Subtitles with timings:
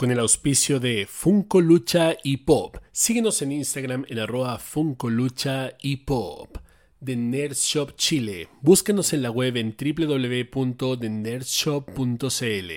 [0.00, 2.78] con el auspicio de Funko Lucha y Pop.
[2.90, 6.56] Síguenos en Instagram en arroba Funko Lucha y Pop.
[7.04, 8.48] The Nerd Shop Chile.
[8.62, 12.70] Búscanos en la web en www.thenerdshop.cl.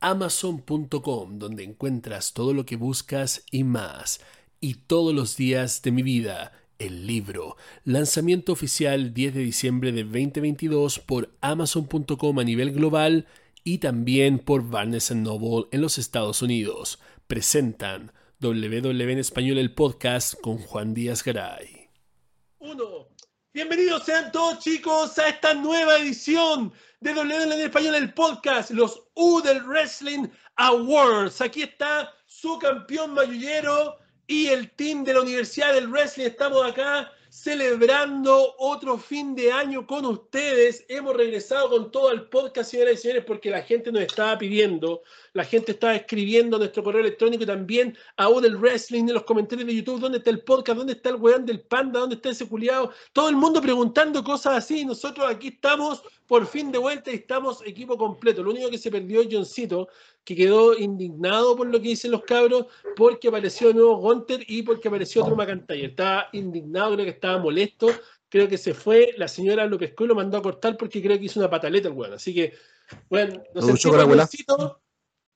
[0.00, 4.20] Amazon.com, donde encuentras todo lo que buscas y más.
[4.60, 6.50] Y todos los días de mi vida,
[6.80, 7.56] el libro.
[7.84, 13.28] Lanzamiento oficial 10 de diciembre de 2022 por Amazon.com a nivel global
[13.68, 16.98] y también por Barnes Noble en los Estados Unidos.
[17.26, 21.90] Presentan WW en Español el podcast con Juan Díaz Garay.
[22.60, 23.08] Uno.
[23.52, 29.02] Bienvenidos sean todos chicos a esta nueva edición de WW en Español el podcast, los
[29.14, 31.42] U del Wrestling Awards.
[31.42, 36.24] Aquí está su campeón mayullero y el team de la Universidad del Wrestling.
[36.24, 40.84] Estamos acá celebrando otro fin de año con ustedes.
[40.88, 45.02] Hemos regresado con todo el podcast, señoras y señores, porque la gente nos estaba pidiendo,
[45.34, 49.68] la gente estaba escribiendo nuestro correo electrónico y también aún el wrestling en los comentarios
[49.68, 50.78] de YouTube, ¿dónde está el podcast?
[50.78, 52.00] ¿Dónde está el weón del panda?
[52.00, 52.90] ¿Dónde está ese culiado?
[53.12, 54.84] Todo el mundo preguntando cosas así.
[54.84, 58.42] Nosotros aquí estamos por fin de vuelta y estamos equipo completo.
[58.42, 59.88] Lo único que se perdió es Johncito,
[60.24, 62.66] que quedó indignado por lo que dicen los cabros,
[62.96, 65.84] porque apareció nuevo Gunter y porque apareció otro Macantay.
[65.84, 67.88] Estaba indignado, creo que estaba molesto,
[68.28, 71.18] creo que se fue, la señora lo pescó y lo mandó a cortar porque creo
[71.18, 72.12] que hizo una pataleta el weón.
[72.12, 72.52] Así que,
[73.08, 73.72] bueno, no sé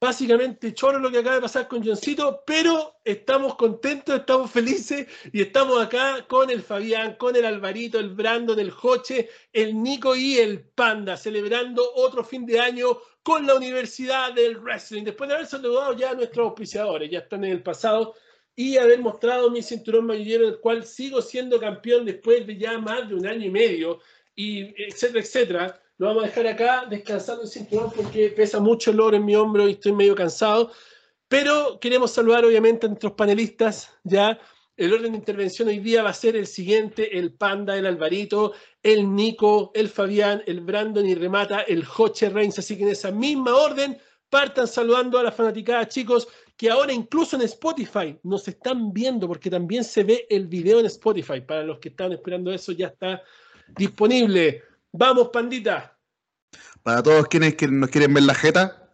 [0.02, 5.42] básicamente choro lo que acaba de pasar con Johncito, pero estamos contentos, estamos felices y
[5.42, 10.38] estamos acá con el Fabián, con el Alvarito, el Brandon, el Joche, el Nico y
[10.38, 15.04] el Panda, celebrando otro fin de año con la Universidad del Wrestling.
[15.04, 18.16] Después de haber saludado ya a nuestros auspiciadores, ya están en el pasado,
[18.56, 23.08] y haber mostrado mi cinturón mayorero, el cual sigo siendo campeón después de ya más
[23.08, 24.00] de un año y medio,
[24.34, 28.98] y etcétera, etcétera lo vamos a dejar acá descansando el cinturón porque pesa mucho el
[28.98, 30.72] oro en mi hombro y estoy medio cansado.
[31.28, 33.88] Pero queremos saludar obviamente a nuestros panelistas.
[34.02, 34.36] Ya
[34.76, 38.52] el orden de intervención hoy día va a ser el siguiente: el Panda, el Alvarito,
[38.82, 42.58] el Nico, el Fabián, el Brandon y remata el Joche Reigns.
[42.58, 43.96] Así que en esa misma orden
[44.28, 46.26] partan saludando a la fanaticada, chicos,
[46.56, 50.86] que ahora incluso en Spotify nos están viendo porque también se ve el video en
[50.86, 51.42] Spotify.
[51.42, 53.22] Para los que están esperando eso, ya está
[53.68, 54.64] disponible.
[54.94, 55.98] Vamos, pandita.
[56.82, 58.90] Para todos quienes nos quieren ver la jeta.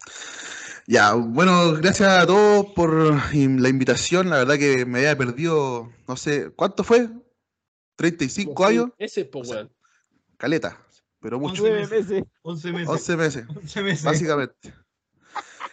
[0.87, 4.31] Ya, bueno, gracias a todos por la invitación.
[4.31, 7.09] La verdad que me había perdido, no sé, ¿cuánto fue?
[7.99, 8.91] ¿35 años?
[8.97, 9.51] Ese pues,
[10.37, 10.79] Caleta,
[11.21, 11.65] pero mucho.
[11.65, 12.25] 11 meses.
[12.43, 12.89] 11 meses.
[12.89, 13.47] 11 meses.
[13.49, 14.05] 11 meses.
[14.05, 14.75] Básicamente.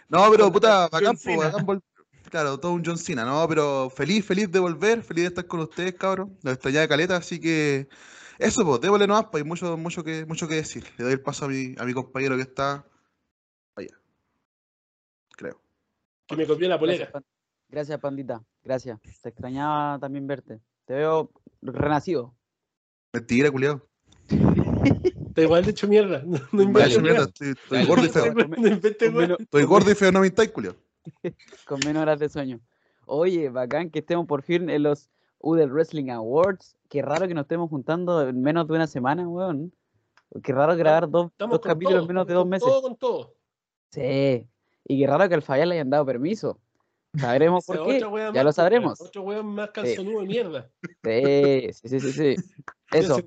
[0.10, 1.82] No, pero puta, bacán, bacán
[2.30, 3.48] Claro, todo un John Cena, ¿no?
[3.48, 6.38] Pero feliz, feliz de volver, feliz de estar con ustedes, cabrón.
[6.42, 7.88] Los extrañaba de caleta, así que
[8.40, 10.84] eso, pues, démosle nomás, pues, hay mucho, mucho, que, mucho que decir.
[10.98, 12.86] Le doy el paso a mi, a mi compañero que está
[13.76, 13.98] allá.
[15.38, 15.62] Creo.
[16.28, 17.12] Que me copió la polera.
[17.70, 18.44] Gracias, Pandita.
[18.64, 19.00] Gracias.
[19.22, 20.60] Se extrañaba también verte.
[20.86, 21.32] Te veo
[21.62, 22.36] renacido.
[23.14, 23.88] Mentira, culiado.
[24.28, 26.24] Está igual de hecho mierda.
[26.26, 27.24] No, mierda.
[27.24, 28.34] Estoy, gordo y feo.
[29.40, 30.78] estoy gordo y feo, no me estáis, culiado.
[31.66, 32.60] Con menos horas de sueño.
[33.06, 35.10] Oye, bacán que estemos por fin en los
[35.46, 36.76] Udel Wrestling Awards.
[36.90, 39.72] Qué raro que nos estemos juntando en menos de una semana, weón.
[40.44, 42.68] Qué raro grabar dos, dos capítulos en menos de dos meses.
[42.68, 43.36] Todo con todo.
[43.92, 44.48] Sí.
[44.88, 46.60] Y qué raro que al Fayal le hayan dado permiso.
[47.16, 48.00] Sabremos por qué.
[48.34, 49.00] Ya lo sabremos.
[49.00, 50.70] Otro weón más calzonudo de mierda.
[51.04, 52.36] Sí, sí, sí, sí.
[52.92, 53.20] Eso.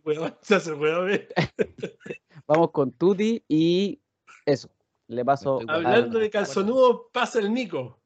[0.42, 1.28] Se se ver.
[2.46, 4.00] Vamos con Tuti y
[4.46, 4.68] eso.
[5.06, 5.60] Le paso.
[5.68, 7.98] Hablando de calzonudo, pasa el Nico.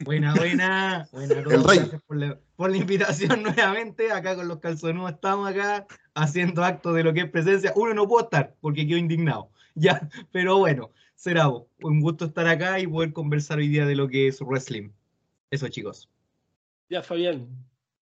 [0.00, 1.08] Buena, buena.
[1.10, 1.78] buena el rey.
[1.78, 4.12] Gracias por la, por la, invitación nuevamente.
[4.12, 7.72] Acá con los calzonudos estamos acá haciendo acto de lo que es presencia.
[7.74, 9.50] Uno no puedo estar porque quedo indignado.
[9.80, 14.08] Ya, pero bueno, será un gusto estar acá y poder conversar hoy día de lo
[14.08, 14.90] que es wrestling.
[15.52, 16.08] Eso, chicos.
[16.88, 17.46] Ya, Fabián,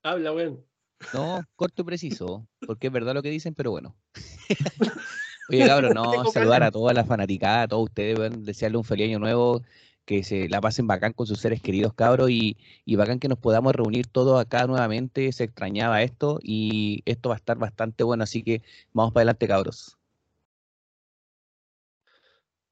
[0.03, 0.65] habla, weón.
[1.13, 3.95] No, corto y preciso, porque es verdad lo que dicen, pero bueno.
[5.49, 9.19] Oye, cabrón, no, saludar a toda la fanaticada, a todos ustedes, desearle un feliz año
[9.19, 9.61] nuevo,
[10.11, 13.39] que se la pasen bacán con sus seres queridos, cabros, y, y bacán que nos
[13.39, 15.31] podamos reunir todos acá nuevamente.
[15.31, 19.47] Se extrañaba esto y esto va a estar bastante bueno, así que vamos para adelante,
[19.47, 19.97] cabros.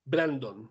[0.04, 0.70] Brandon.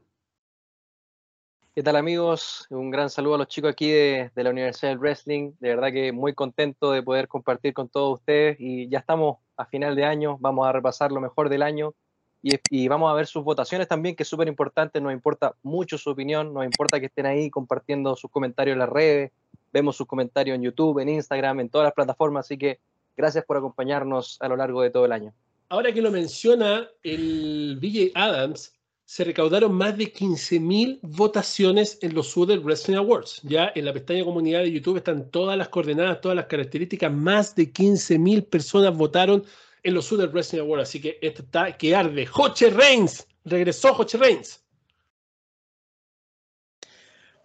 [1.75, 2.66] ¿Qué tal amigos?
[2.69, 5.52] Un gran saludo a los chicos aquí de, de, la Universidad del Wrestling.
[5.60, 9.64] De verdad que muy contento de poder compartir con todos ustedes y ya estamos a
[9.64, 11.94] final de año, vamos a repasar lo mejor del año
[12.43, 16.11] y, vamos a ver sus votaciones también, que es súper importante, nos importa mucho su
[16.11, 19.32] opinión, nos importa que estén ahí compartiendo sus comentarios en las redes,
[19.73, 22.79] vemos sus comentarios en YouTube, en Instagram, en todas las plataformas, así que
[23.17, 25.32] gracias por acompañarnos a lo largo de todo el año.
[25.69, 28.73] Ahora que lo menciona el DJ Adams,
[29.05, 33.41] se recaudaron más de 15.000 votaciones en los Southern Wrestling Awards.
[33.43, 37.11] Ya en la pestaña comunidad de YouTube están todas las coordenadas, todas las características.
[37.11, 39.44] Más de 15.000 personas votaron
[39.82, 40.88] en los Southern Wrestling Awards.
[40.88, 42.28] Así que esto está que arde.
[42.32, 43.26] Hoche Reigns.
[43.44, 44.62] Regresó Hoche Reigns.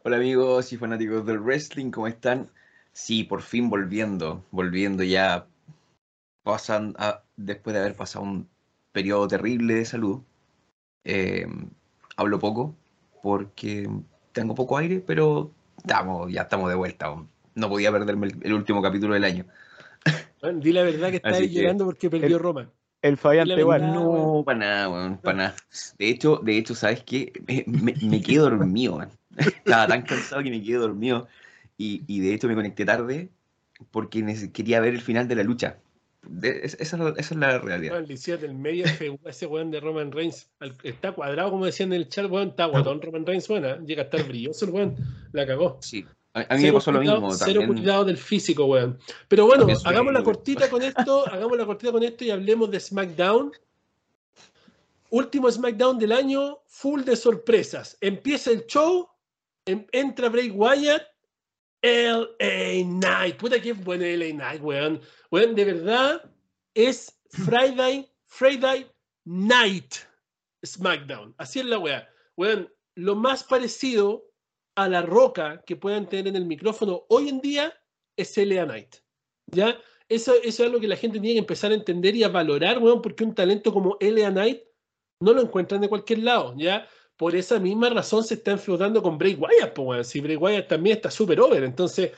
[0.05, 2.49] Hola amigos y fanáticos del wrestling, ¿cómo están?
[2.91, 5.47] Sí, por fin volviendo, volviendo ya
[6.43, 6.93] pasan
[7.37, 8.49] después de haber pasado un
[8.91, 10.21] periodo terrible de salud.
[11.05, 11.47] Eh,
[12.17, 12.75] hablo poco
[13.21, 13.89] porque
[14.33, 17.15] tengo poco aire, pero estamos, ya estamos de vuelta.
[17.55, 19.45] No podía perderme el, último capítulo del año.
[20.51, 22.69] Di la verdad que estás llorando porque perdió Roma.
[23.01, 23.93] El fallante igual.
[23.93, 25.55] No, para nada, para nada.
[25.97, 27.33] De hecho, de hecho, ¿sabes qué?
[27.45, 27.65] Me,
[28.01, 29.05] me, quedé dormido,
[29.37, 31.27] Estaba tan cansado que me quedé dormido.
[31.77, 33.29] Y, y, de hecho me conecté tarde
[33.91, 34.23] porque
[34.53, 35.79] quería ver el final de la lucha.
[36.41, 38.05] esa, es la realidad.
[38.09, 38.85] el medio
[39.25, 40.49] ese weón de Roman Reigns
[40.83, 44.05] está cuadrado, como decían en el chat, weón, está guatón Roman Reigns, buena, llega a
[44.05, 44.95] estar brilloso el weón,
[45.33, 45.79] la cagó.
[45.81, 47.31] Sí, a, mí me pasó lo mismo.
[47.33, 48.97] Cero cuidado del físico, weón.
[49.27, 52.79] Pero bueno, hagamos la cortita con esto, hagamos la cortita con esto y hablemos de
[52.79, 53.51] SmackDown.
[55.11, 57.97] Último SmackDown del año, full de sorpresas.
[58.01, 59.07] Empieza el show,
[59.65, 61.03] entra Bray Wyatt,
[61.83, 63.37] LA Night.
[63.37, 65.01] Puta que es bueno LA Night, weón.
[65.29, 66.31] Weón, de verdad
[66.73, 68.89] es Friday, Friday
[69.25, 69.93] Night
[70.65, 71.35] SmackDown.
[71.37, 72.09] Así es la weá.
[72.37, 74.25] Weón, lo más parecido
[74.75, 77.73] a la roca que puedan tener en el micrófono hoy en día
[78.17, 78.95] es LA Night.
[79.47, 79.77] ¿Ya?
[80.09, 82.79] Eso, eso es algo que la gente tiene que empezar a entender y a valorar,
[82.79, 84.61] weón, porque un talento como LA Knight
[85.19, 86.87] no lo encuentran de cualquier lado, ¿ya?
[87.17, 90.97] por esa misma razón se está enfrentando con Bray Wyatt, pues, Si Bray Wyatt también
[90.97, 91.63] está súper over.
[91.63, 92.11] Entonces,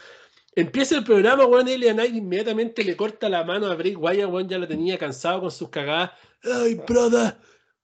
[0.56, 4.48] empieza el programa, weón, Elia Knight inmediatamente le corta la mano a Bray Wyatt, weón,
[4.50, 6.12] ya lo tenía cansado con sus cagadas.
[6.44, 7.36] Ay, brother,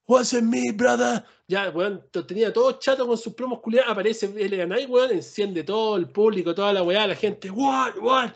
[0.07, 1.24] wasn't me, brother.
[1.48, 3.92] Ya, weón, tenía todo chato con sus promos culiados.
[3.92, 8.31] Aparece Knight, weón, enciende todo el público, toda la weá, la gente, what, what.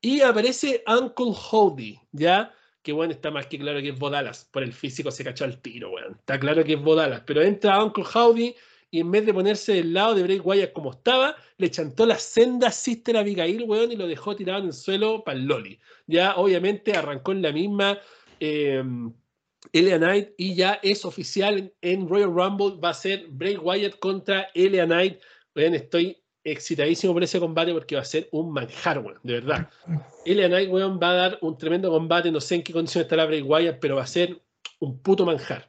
[0.00, 2.54] Y aparece Uncle Howdy, ¿ya?
[2.88, 4.48] que bueno, está más que claro que es Bodalas.
[4.50, 6.14] Por el físico se cachó al tiro, weón.
[6.14, 7.22] Está claro que es Bodalas.
[7.26, 8.54] Pero entra Uncle Howdy
[8.90, 12.18] y en vez de ponerse del lado de Bray Wyatt como estaba, le chantó la
[12.18, 15.78] senda Sister Abigail, weón, y lo dejó tirado en el suelo para el Loli.
[16.06, 17.98] Ya, obviamente, arrancó en la misma
[18.40, 18.82] eh,
[19.72, 22.80] Elia Knight y ya es oficial en Royal Rumble.
[22.82, 25.20] Va a ser Bray Wyatt contra Elia Knight.
[25.54, 29.68] Weón, estoy excitadísimo por ese combate porque va a ser un manjar, weón, de verdad.
[30.24, 33.26] Elia Knight, weón, va a dar un tremendo combate, no sé en qué condiciones estará
[33.26, 34.40] Bray Wyatt, pero va a ser
[34.80, 35.68] un puto manjar.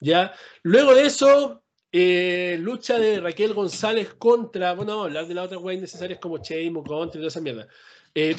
[0.00, 0.34] ¿ya?
[0.62, 1.62] Luego de eso,
[1.92, 6.86] eh, lucha de Raquel González contra, bueno, hablar de las otras weas necesarias como Sheamus,
[6.86, 7.68] contra y toda esa mierda.
[8.14, 8.36] Eh,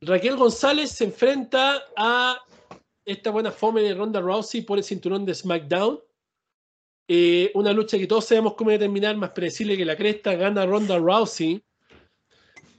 [0.00, 2.38] Raquel González se enfrenta a
[3.04, 6.00] esta buena fome de Ronda Rousey por el cinturón de SmackDown.
[7.08, 10.98] Eh, una lucha que todos sabemos cómo terminar, más predecible que la cresta, gana Ronda
[10.98, 11.62] Rousey.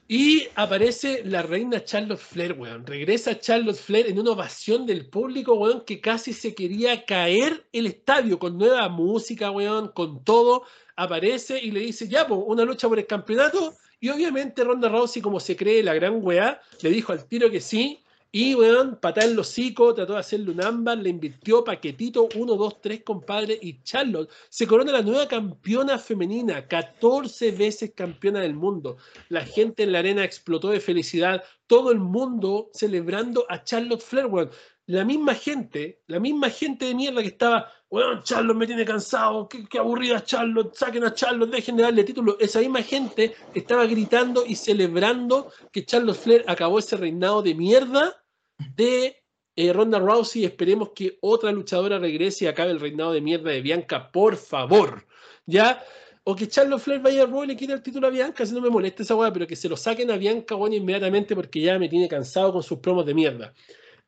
[0.06, 2.86] Y aparece la reina Charlotte Flair, weón.
[2.86, 7.86] Regresa Charlotte Flair en una ovación del público, weón, que casi se quería caer el
[7.86, 10.64] estadio con nueva música, weón, con todo.
[10.96, 13.76] Aparece y le dice, ya, pues, una lucha por el campeonato.
[13.98, 17.60] Y obviamente Ronda Rousey, como se cree la gran weá, le dijo al tiro que
[17.60, 18.03] sí.
[18.36, 22.80] Y, weón, en los hocico, trató de hacerle un ámbar, le invirtió paquetito 1, 2,
[22.80, 28.96] 3, compadre, y Charlotte se corona la nueva campeona femenina, 14 veces campeona del mundo.
[29.28, 34.26] La gente en la arena explotó de felicidad, todo el mundo celebrando a Charlotte Flair,
[34.26, 34.50] weón.
[34.86, 39.48] La misma gente, la misma gente de mierda que estaba, weón, Charlotte me tiene cansado,
[39.48, 42.36] qué, qué aburrida Charlotte, saquen a Charlotte, dejen de darle título.
[42.40, 48.20] Esa misma gente estaba gritando y celebrando que Charlotte Flair acabó ese reinado de mierda
[48.76, 49.22] de
[49.56, 50.44] eh, Ronda Rousey.
[50.44, 55.06] Esperemos que otra luchadora regrese y acabe el reinado de mierda de Bianca, por favor.
[55.46, 55.84] ¿Ya?
[56.26, 58.62] O que Charlotte Flair vaya a Raw y le el título a Bianca, si no
[58.62, 61.78] me molesta esa weá, pero que se lo saquen a Bianca, bueno, inmediatamente porque ya
[61.78, 63.52] me tiene cansado con sus promos de mierda.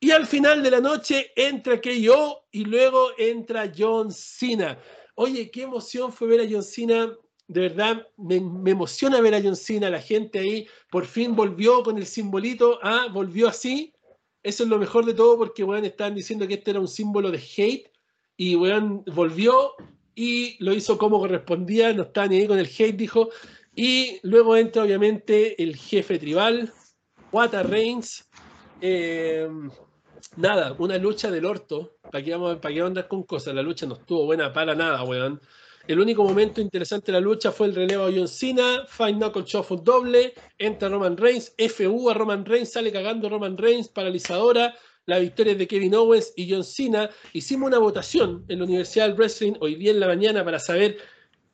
[0.01, 4.79] Y al final de la noche entra yo y luego entra John Cena.
[5.15, 7.13] Oye, qué emoción fue ver a John Cena.
[7.49, 9.91] De verdad, me, me, emociona ver a John Cena.
[9.91, 12.79] La gente ahí por fin volvió con el simbolito.
[12.83, 13.95] Ah, volvió así.
[14.47, 17.33] Eso es lo mejor de todo porque, weón, estaban diciendo que este era un símbolo
[17.33, 17.91] de hate
[18.37, 19.73] y, weón, volvió
[20.15, 23.31] y lo hizo como correspondía, no estaba ni ahí con el hate, dijo.
[23.75, 26.73] Y luego entra, obviamente, el jefe tribal,
[27.33, 28.25] Wata Reigns.
[28.81, 29.49] Eh,
[30.37, 31.97] nada, una lucha del orto.
[32.13, 33.53] ¿Para qué, vamos, ¿Para qué andar con cosas?
[33.53, 35.41] La lucha no estuvo buena para nada, weón.
[35.87, 39.45] El único momento interesante de la lucha fue el relevo a John Cena, Fight Knuckle
[39.47, 44.75] Shuffle doble, entra Roman Reigns, FU a Roman Reigns, sale cagando Roman Reigns, paralizadora,
[45.05, 47.09] la victoria de Kevin Owens y John Cena.
[47.33, 50.99] Hicimos una votación en la Universidad del Wrestling hoy día en la mañana para saber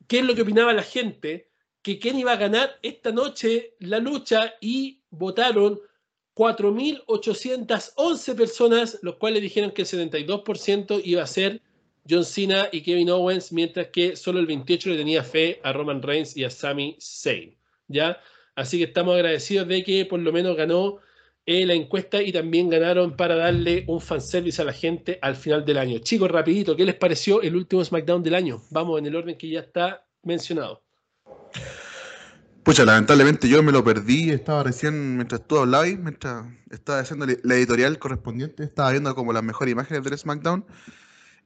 [0.08, 1.50] qué es lo que opinaba la gente,
[1.82, 5.78] que quién iba a ganar esta noche la lucha y votaron
[6.34, 11.60] 4.811 personas, los cuales dijeron que el 72% iba a ser
[12.08, 16.02] John Cena y Kevin Owens, mientras que solo el 28% le tenía fe a Roman
[16.02, 17.56] Reigns y a Sami Zayn.
[17.88, 18.20] ¿ya?
[18.56, 20.98] Así que estamos agradecidos de que por lo menos ganó
[21.46, 25.64] eh, la encuesta y también ganaron para darle un fanservice a la gente al final
[25.64, 25.98] del año.
[25.98, 28.62] Chicos, rapidito, ¿qué les pareció el último SmackDown del año?
[28.70, 30.82] Vamos en el orden que ya está mencionado.
[32.62, 37.56] Pucha, lamentablemente yo me lo perdí, estaba recién, mientras tú hablabas, mientras estaba haciendo la
[37.56, 40.64] editorial correspondiente, estaba viendo como las mejores imágenes del SmackDown.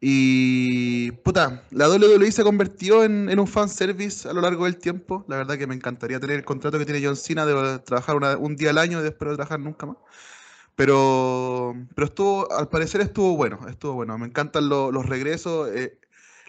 [0.01, 5.25] Y puta, la WWE se convirtió en, en un fanservice a lo largo del tiempo.
[5.29, 8.57] La verdad que me encantaría tener el contrato que tiene John Cena de trabajar un
[8.57, 9.97] día al año y después de trabajar nunca más.
[10.77, 14.19] Pero, pero estuvo, al parecer estuvo bueno, estuvo bueno.
[14.19, 15.71] Me encantan los regresos.
[15.75, 15.99] Eh,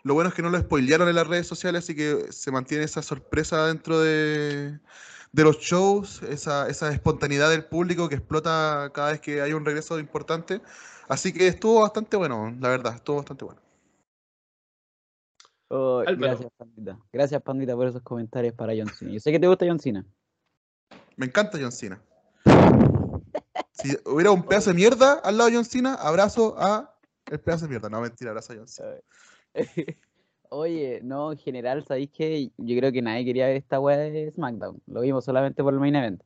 [0.04, 2.84] lo bueno es que no lo spoilearon en las redes sociales, así que se mantiene
[2.84, 4.80] esa sorpresa dentro de,
[5.34, 10.00] los shows, esa, esa espontaneidad del público que explota cada vez que hay un regreso
[10.00, 10.62] importante.
[11.08, 13.62] Así que estuvo bastante bueno, la verdad, estuvo bastante bueno.
[15.70, 16.98] Oh, gracias, Pandita.
[17.12, 19.12] Gracias, Pandita, por esos comentarios para John Cena.
[19.12, 20.06] Yo sé que te gusta John Cena.
[21.16, 22.02] Me encanta John Cena.
[23.72, 26.94] si hubiera un pedazo de mierda al lado de John Cena, abrazo a
[27.30, 27.90] el pedazo de mierda.
[27.90, 28.96] No, mentira, abrazo a John Cena.
[30.50, 34.32] Oye, no, en general, ¿sabéis que Yo creo que nadie quería ver esta weá de
[34.32, 34.82] SmackDown.
[34.88, 36.22] Lo vimos solamente por el main event.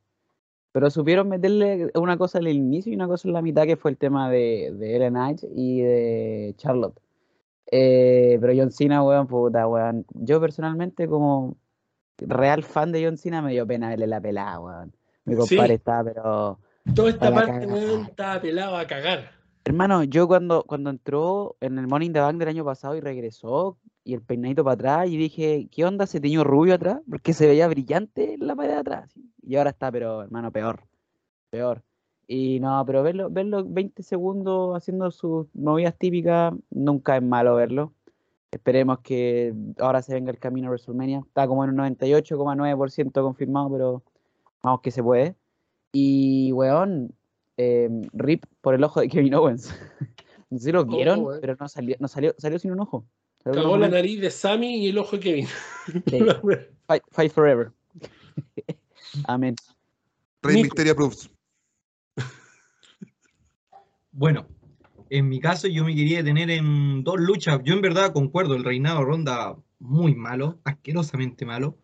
[0.72, 3.92] Pero supieron meterle una cosa al inicio y una cosa en la mitad, que fue
[3.92, 6.98] el tema de, de Ellen Knight y de Charlotte.
[7.72, 10.06] Eh, pero John Cena, weón, puta, weón.
[10.14, 11.56] Yo personalmente, como
[12.18, 14.94] real fan de John Cena, me dio pena verle la pelada, weón.
[15.26, 16.60] Mi compadre está, pero.
[16.96, 19.32] Toda esta parte, weón, estaba pelado a cagar.
[19.64, 23.78] Hermano, yo cuando, cuando entró en el Morning the Bank del año pasado y regresó,
[24.04, 26.08] y el peinadito para atrás, y dije, ¿qué onda?
[26.08, 29.14] Se teñió rubio atrás, porque se veía brillante en la pared de atrás.
[29.42, 30.84] Y ahora está, pero hermano, peor.
[31.50, 31.84] Peor.
[32.28, 37.94] Y no, pero verlo, verlo 20 segundos haciendo sus movidas típicas, nunca es malo verlo.
[38.52, 41.24] Esperemos que ahora se venga el camino a WrestleMania.
[41.26, 44.04] Está como en un 98,9% confirmado, pero
[44.62, 45.36] vamos que se puede.
[45.94, 47.14] Y, weón,
[47.58, 49.70] Em, rip por el ojo de Kevin Owens.
[50.50, 53.06] no sé si lo vieron, pero no salió, no salió, salió sin un ojo.
[53.44, 55.48] Cagó la nariz de Sammy y el ojo de Kevin.
[57.12, 57.72] fight, forever.
[59.26, 59.56] Amén.
[60.42, 61.30] Rey Mysteria Proofs.
[64.12, 64.46] Bueno,
[65.10, 67.62] en mi caso yo me quería detener en dos luchas.
[67.64, 71.78] Yo en verdad concuerdo, el reinado ronda muy malo, asquerosamente malo,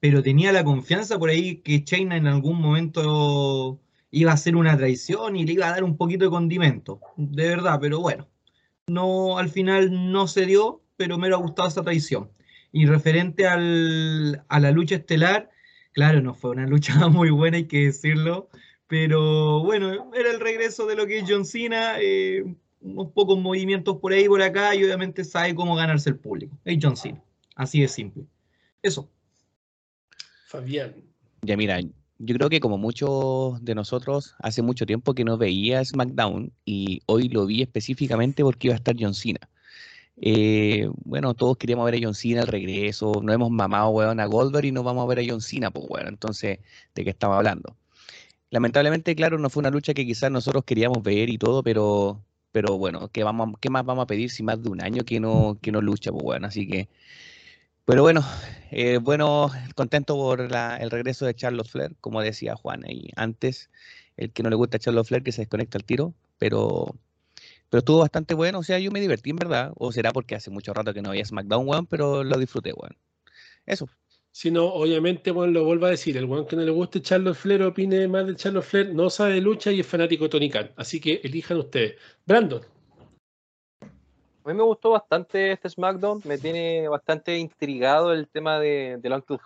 [0.00, 4.76] pero tenía la confianza por ahí que Chaina en algún momento iba a ser una
[4.76, 8.28] traición y le iba a dar un poquito de condimento, de verdad, pero bueno,
[8.86, 12.30] no, al final no se dio, pero me ha gustado esa traición.
[12.70, 15.50] Y referente al, a la lucha estelar,
[15.90, 18.48] claro, no fue una lucha muy buena, hay que decirlo,
[18.86, 22.44] pero bueno, era el regreso de lo que es John Cena, eh,
[22.80, 26.56] unos pocos movimientos por ahí por acá y obviamente sabe cómo ganarse el público.
[26.64, 27.20] Es John Cena,
[27.56, 28.22] así de simple.
[28.80, 29.10] Eso.
[30.46, 30.94] Fabián.
[31.42, 35.84] Ya mira, yo creo que como muchos de nosotros, hace mucho tiempo que no veía
[35.84, 39.40] SmackDown y hoy lo vi específicamente porque iba a estar John Cena.
[40.22, 44.26] Eh, bueno, todos queríamos ver a John Cena al regreso, no hemos mamado, weón, a
[44.26, 46.60] Goldberg y no vamos a ver a John Cena, pues, bueno, entonces,
[46.94, 47.76] ¿de qué estaba hablando?
[48.50, 52.78] Lamentablemente, claro, no fue una lucha que quizás nosotros queríamos ver y todo, pero, pero
[52.78, 55.58] bueno, ¿qué, vamos, qué más vamos a pedir si más de un año que no,
[55.60, 56.88] que no lucha, pues, así que
[57.84, 58.24] pero bueno,
[58.70, 63.70] eh, bueno, contento por el regreso de Charlotte Flair, como decía Juan ahí antes,
[64.16, 66.94] el que no le gusta a Charlotte Flair que se desconecta al tiro, pero,
[67.72, 70.50] pero estuvo bastante bueno, o sea, yo me divertí en verdad, o será porque hace
[70.50, 72.94] mucho rato que no había SmackDown, weón, pero lo disfruté, weón.
[73.64, 73.88] Eso.
[74.30, 77.34] Si no, obviamente, bueno, lo vuelvo a decir, el weón que no le guste Charlotte
[77.34, 80.50] Flair opine más de Charlotte Flair, no sabe de lucha y es fanático de Tony
[80.50, 81.98] Khan, así que elijan ustedes.
[82.26, 82.60] Brandon.
[83.80, 89.08] A mí me gustó bastante este SmackDown, me tiene bastante intrigado el tema de, de
[89.08, 89.40] Long Tooth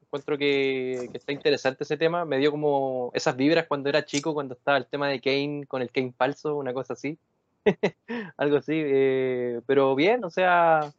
[0.00, 4.54] Encuentro que, está interesante ese tema, me dio como esas vibras cuando era chico, cuando
[4.54, 7.18] estaba el tema de Kane con el Kane falso, una cosa así.
[8.36, 10.92] Algo así, eh, pero bien, o sea,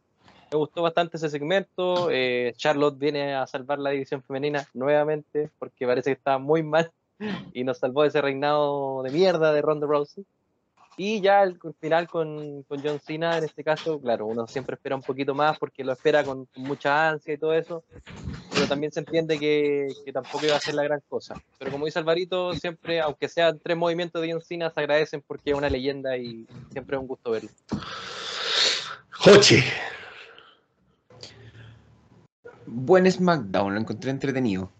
[0.50, 2.08] me gustó bastante ese segmento.
[2.10, 6.92] Eh, Charlotte viene a salvar la división femenina nuevamente, porque parece que estaba muy mal
[7.52, 10.24] y nos salvó ese reinado de mierda de Ronda Rousey.
[10.96, 14.94] Y ya el final con, con, John Cena, en este caso, claro, uno siempre espera
[14.94, 17.82] un poquito más porque lo espera con, mucha ansia y todo eso,
[18.52, 21.34] pero también se entiende que, que, tampoco iba a ser la gran cosa.
[21.58, 25.52] Pero como dice Alvarito, siempre, aunque sean tres movimientos de John Cena, se agradecen porque
[25.52, 27.50] es una leyenda y siempre es un gusto verlo.
[29.12, 29.62] Jochi.
[32.66, 34.70] Buen SmackDown, lo encontré entretenido.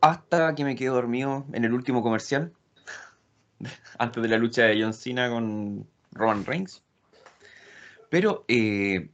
[0.00, 2.52] Hasta que me quedé dormido en el último comercial
[3.98, 6.82] antes de la lucha de John Cena con Roman Reigns.
[8.12, 9.08] Pero, eh,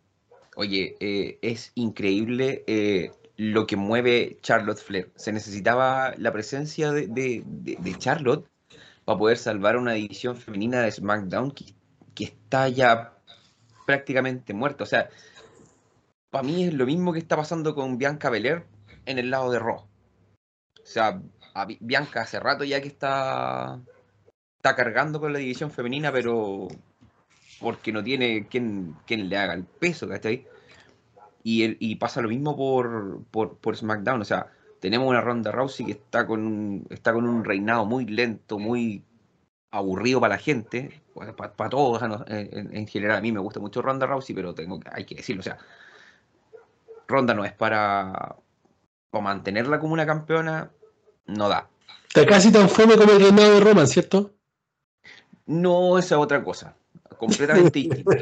[0.56, 5.12] oye, eh, es increíble eh, lo que mueve Charlotte Flair.
[5.14, 7.44] Se necesitaba la presencia de,
[7.98, 8.44] Charlotte
[9.04, 11.74] para poder salvar una división femenina de SmackDown que,
[12.24, 13.14] está ya
[13.86, 14.82] prácticamente muerta.
[14.82, 15.08] O sea,
[16.30, 18.64] para mí es lo mismo que está pasando con Bianca Belair
[19.06, 19.76] en el lado de Raw.
[19.78, 19.88] O
[20.82, 21.22] sea,
[21.78, 23.80] Bianca hace rato ya que está
[24.74, 26.68] cargando con la división femenina, pero
[27.60, 30.46] porque no tiene quien, quien le haga el peso, ¿cachai?
[31.42, 34.48] Y, el, y pasa lo mismo por, por, SmackDown, o sea,
[34.80, 39.04] tenemos una Ronda Rousey que está con un, está con un reinado muy lento, muy
[39.70, 41.00] aburrido para la gente,
[41.36, 43.18] para, todos en, general.
[43.18, 45.58] A mí me gusta mucho Ronda Rousey, pero tengo hay que decirlo, o sea,
[47.06, 48.36] Ronda no es para,
[49.10, 50.70] para mantenerla como una campeona,
[51.26, 51.68] no da.
[52.08, 54.32] Está casi tan fome como el reinado de Roman, ¿cierto?
[55.48, 56.76] No, esa es otra cosa.
[57.16, 58.12] Completamente distinta.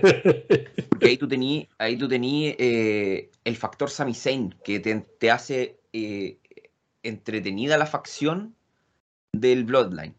[0.88, 6.38] Porque ahí tú tenías ahí tú eh, el factor Sami Zayn, que te, hace eh,
[7.02, 8.54] entretenida la facción
[9.32, 10.14] del Bloodline.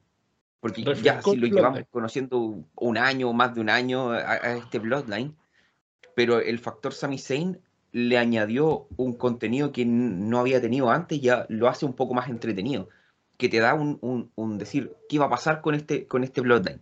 [0.60, 4.80] Porque ya si lo llevamos conociendo un año o más de un año a, este
[4.80, 5.34] Bloodline,
[6.14, 7.62] pero el factor Sami Zayn
[7.94, 12.28] le añadió un contenido que no había tenido antes, ya lo hace un poco más
[12.28, 12.90] entretenido,
[13.38, 16.82] que te da un, un decir, ¿qué va a pasar con este, con este Bloodline?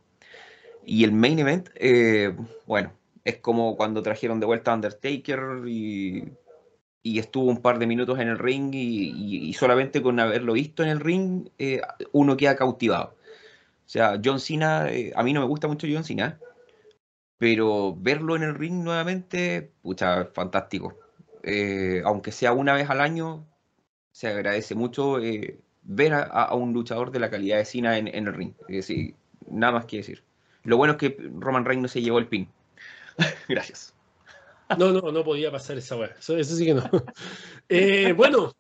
[0.85, 2.35] Y el main event, eh,
[2.67, 6.31] bueno, es como cuando trajeron de vuelta a Undertaker y,
[7.03, 10.99] estuvo un par de minutos en el ring y, solamente con haberlo visto en el
[10.99, 13.15] ring eh, uno queda cautivado.
[13.85, 16.39] O sea, John Cena, eh, a mí no me gusta mucho John Cena,
[17.37, 20.97] pero verlo en el ring nuevamente, pucha, fantástico.
[22.05, 23.45] aunque sea una vez al año,
[24.11, 25.17] se agradece mucho
[25.83, 28.53] ver a, un luchador de la calidad de Cena en, el ring.
[28.67, 29.15] Es decir,
[29.49, 30.23] nada más que decir.
[30.65, 32.49] Lo bueno es que Roman Reigns no se llevó el pin.
[33.47, 33.93] Gracias.
[34.77, 36.15] No, no, no podía pasar esa weá.
[36.19, 36.89] Eso, sí que no.
[37.69, 38.53] Eh, bueno,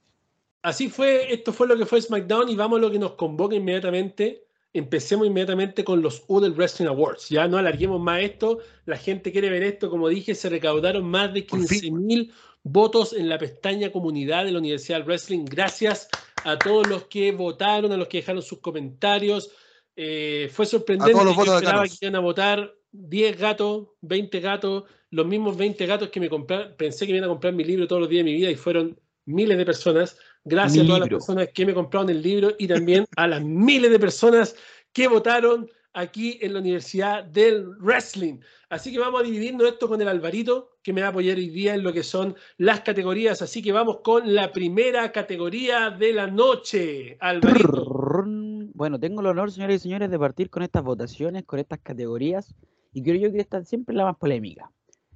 [0.61, 1.31] así fue.
[1.33, 4.45] Esto fue lo que fue SmackDown y vamos a lo que nos convoca inmediatamente.
[4.73, 7.29] Empecemos inmediatamente con los Udel Wrestling Awards.
[7.29, 8.59] Ya no alarguemos más esto.
[8.85, 9.89] La gente quiere ver esto.
[9.89, 12.31] Como dije, se recaudaron más de 15.000
[12.63, 15.45] votos en la pestaña comunidad de la Universidad del Wrestling.
[15.45, 16.09] Gracias
[16.43, 19.51] a todos los que votaron, a los que dejaron sus comentarios
[19.95, 25.55] eh, fue sorprendente que esperaba que iban a votar 10 gatos, 20 gatos, los mismos
[25.55, 28.25] 20 gatos que me compraron, pensé que iban a comprar mi libro todos los días
[28.25, 30.17] de mi vida y fueron miles de personas.
[30.43, 33.89] Gracias a todas las personas que me compraron el libro y también a las miles
[33.89, 34.55] de personas
[34.93, 38.39] que votaron aquí en la Universidad del Wrestling.
[38.69, 41.49] Así que vamos a dividirnos esto con el Alvarito, que me va a apoyar hoy
[41.49, 43.41] día en lo que son las categorías.
[43.41, 47.17] Así que vamos con la primera categoría de la noche.
[47.19, 48.54] Alvarito.
[48.75, 52.53] Bueno, tengo el honor, señores y señores, de partir con estas votaciones, con estas categorías,
[52.91, 54.69] y creo yo que esta siempre la más polémica.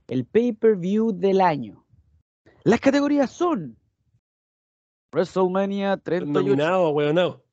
[0.07, 1.85] El pay-per-view del año.
[2.63, 3.77] Las categorías son
[5.11, 6.31] WrestleMania 38.
[6.31, 7.43] Nominado, no.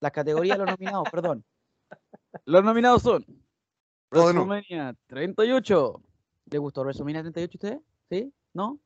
[0.00, 1.42] Las categorías, los nominados, perdón.
[2.44, 3.24] Los nominados son
[4.10, 6.02] WrestleMania 38.
[6.50, 7.80] ¿Le gustó WrestleMania 38 a ustedes?
[8.10, 8.34] ¿Sí?
[8.52, 8.78] ¿No?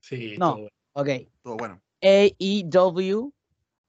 [0.00, 0.56] Sí, no.
[0.56, 1.08] Todo Ok.
[1.42, 1.80] Todo bueno.
[2.02, 3.32] AEW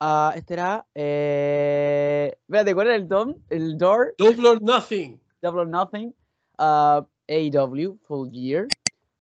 [0.02, 0.86] Uh, este era.
[0.96, 2.38] Eh...
[2.42, 3.36] Espérate, ¿cuál era el DOM?
[3.50, 4.16] El door.
[4.18, 5.20] Double or Nothing.
[5.42, 6.14] Double or Nothing.
[6.58, 8.68] Uh, AEW, Full Year.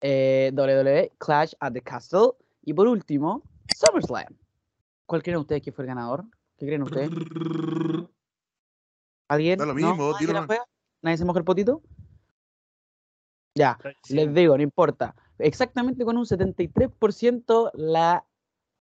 [0.01, 2.33] Eh, WWE, Clash at the Castle.
[2.63, 3.43] Y por último,
[3.75, 4.37] SummerSlam.
[5.05, 6.25] ¿Cuál creen ustedes que fue el ganador?
[6.57, 7.09] ¿Qué creen ustedes?
[9.27, 9.57] ¿Alguien?
[9.57, 10.11] Da lo mismo, ¿No?
[10.33, 10.59] ¿Nadie,
[11.01, 11.81] ¿Nadie se moja el potito?
[13.55, 15.15] Ya, les digo, no importa.
[15.39, 18.25] Exactamente con un 73% la,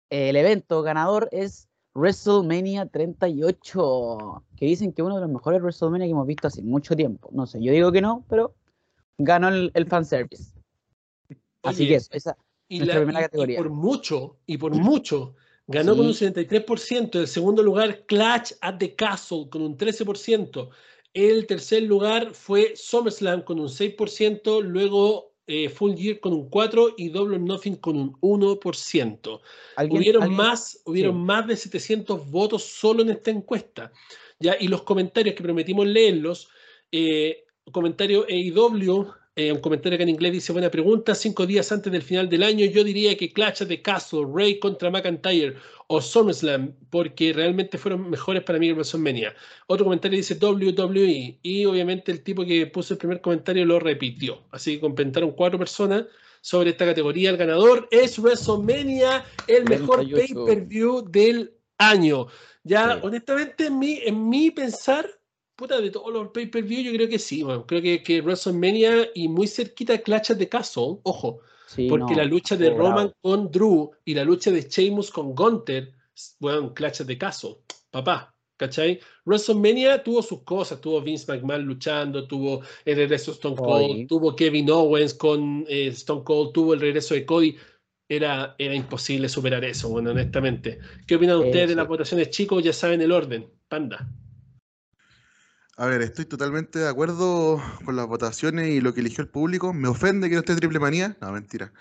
[0.10, 6.12] el evento ganador es WrestleMania 38, que dicen que uno de los mejores WrestleMania que
[6.12, 7.30] hemos visto hace mucho tiempo.
[7.32, 8.56] No sé, yo digo que no, pero
[9.17, 10.54] ganó el, el fanservice.
[11.63, 12.38] Así que eso, esa
[12.69, 13.56] y la, primera categoría.
[13.56, 15.36] Y por mucho, y por mucho,
[15.67, 17.19] ganó con un 73%.
[17.19, 20.69] El segundo lugar, Clash at the Castle, con un 13%.
[21.13, 24.62] El tercer lugar fue SummerSlam con un 6%.
[24.62, 29.42] Luego eh, Full Year con un 4 y Double Nothing con un 1%.
[29.90, 33.92] Hubieron, más, hubieron más de 700 votos solo en esta encuesta.
[34.40, 34.56] ¿ya?
[34.60, 36.50] Y los comentarios que prometimos leerlos,
[36.92, 39.08] eh, comentario AEW,
[39.39, 42.43] eh, un comentario que en inglés dice, buena pregunta, cinco días antes del final del
[42.43, 45.56] año, yo diría que Clash de Castle, Ray contra McIntyre
[45.88, 49.34] o SummerSlam, porque realmente fueron mejores para mí que WrestleMania.
[49.67, 54.43] Otro comentario dice WWE, y obviamente el tipo que puso el primer comentario lo repitió.
[54.52, 56.04] Así que comentaron cuatro personas
[56.41, 57.30] sobre esta categoría.
[57.30, 62.28] El ganador es WrestleMania, el mejor pay-per-view del año.
[62.63, 65.10] Ya, honestamente, en mi, en mi pensar,
[65.60, 69.45] puta, de todos los pay-per-view, yo creo que sí, creo que, que WrestleMania y muy
[69.45, 71.41] cerquita Clash de Castle, ojo,
[71.89, 75.91] porque la lucha de Roman con Drew y la lucha de Sheamus con Gunther,
[76.39, 77.58] bueno, Clash de Castle,
[77.91, 79.02] papá, ¿cachai?
[79.26, 84.38] WrestleMania tuvo sus cosas, tuvo Vince McMahon luchando, tuvo el regreso de Stone Cold, tuvo
[84.38, 87.58] Kevin Owens con eh, Stone Cold, tuvo el regreso de Cody.
[88.12, 90.80] Era, era imposible superar eso, bueno, honestamente.
[91.06, 92.63] ¿Qué opinan ustedes de las votaciones, chicos?
[92.63, 93.48] Ya saben el orden.
[93.67, 94.10] Panda.
[95.80, 99.72] A ver, estoy totalmente de acuerdo con las votaciones y lo que eligió el público.
[99.72, 101.15] Me ofende que no esté triple manía.
[101.22, 101.72] No, mentira.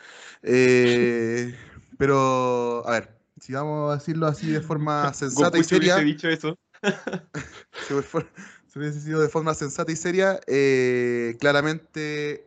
[0.45, 1.53] Eh,
[1.99, 5.97] pero, a ver, si vamos a decirlo así de forma sensata y seria.
[5.97, 6.57] hubiese dicho eso.
[7.89, 12.47] si hubiese sido de forma sensata y seria, eh, claramente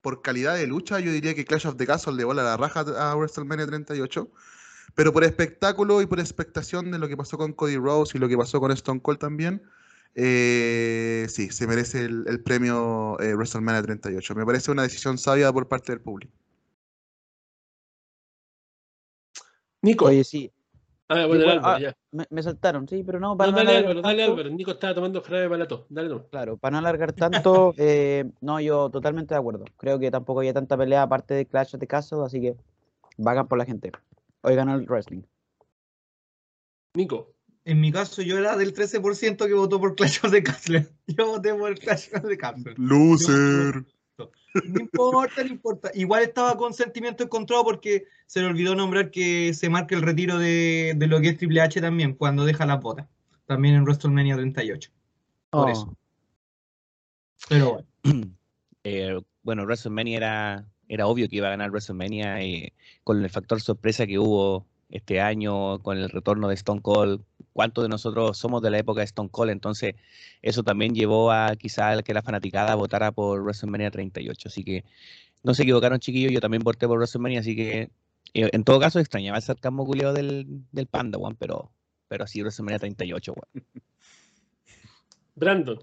[0.00, 2.80] por calidad de lucha, yo diría que Clash of the Castle le bola la raja
[2.80, 4.26] a WrestleMania 38.
[4.94, 8.26] Pero por espectáculo y por expectación de lo que pasó con Cody Rose y lo
[8.26, 9.62] que pasó con Stone Cold también,
[10.14, 14.34] eh, sí, se merece el, premio eh, WrestleMania 38.
[14.34, 16.32] Me parece una decisión sabia por parte del público.
[19.82, 20.06] Nico.
[20.06, 20.50] Oye, sí.
[21.08, 21.78] Ah, bueno, ah,
[22.30, 23.36] me, saltaron, sí, pero no.
[23.36, 24.48] Para dale, Álvaro, dale, Álvaro.
[24.48, 25.86] Nico estaba tomando jarabe balato.
[25.90, 26.26] Dale, no.
[26.28, 29.64] Claro, para no alargar tanto, eh, no, yo totalmente de acuerdo.
[29.76, 32.56] Creo que tampoco había tanta pelea aparte de Clash de caso, así que
[33.18, 33.92] vagan por la gente.
[34.42, 35.22] Hoy ganó el wrestling.
[36.94, 37.31] Nico
[37.64, 40.88] en mi caso, yo era del 13% que votó por Clash of the Castle.
[41.06, 42.74] Yo voté por Clash of the Castle.
[42.76, 43.84] Loser.
[44.64, 45.90] No importa, no importa.
[45.94, 50.38] Igual estaba con sentimiento encontrado porque se le olvidó nombrar que se marca el retiro
[50.38, 53.06] de, lo que es Triple H también cuando deja la botas.
[53.46, 54.90] También en WrestleMania 38.
[55.50, 55.96] Por eso.
[57.48, 58.28] Pero bueno.
[58.84, 62.72] Eh, bueno, WrestleMania era, era obvio que iba a ganar WrestleMania eh,
[63.04, 67.82] con el factor sorpresa que hubo este año, con el retorno de Stone Cold, cuántos
[67.82, 69.94] de nosotros somos de la época de Stone Cold, entonces
[70.42, 74.84] eso también llevó a quizá que la fanaticada votara por WrestleMania 38, así que
[75.42, 77.90] no se equivocaron chiquillos, yo también voté por WrestleMania, así que
[78.34, 81.72] eh, en todo caso extrañaba el sarcasmo culiado del, del Panda, Juan, pero,
[82.08, 83.64] pero así WrestleMania 38, Juan.
[85.34, 85.78] Brandon.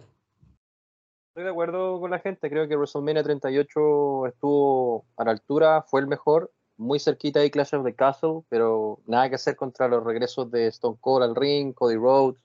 [1.30, 6.02] Estoy de acuerdo con la gente, creo que WrestleMania 38 estuvo a la altura, fue
[6.02, 10.04] el mejor, muy cerquita de Clash of the Castle, pero nada que hacer contra los
[10.04, 12.42] regresos de Stone Cold al ring, Cody Rhodes.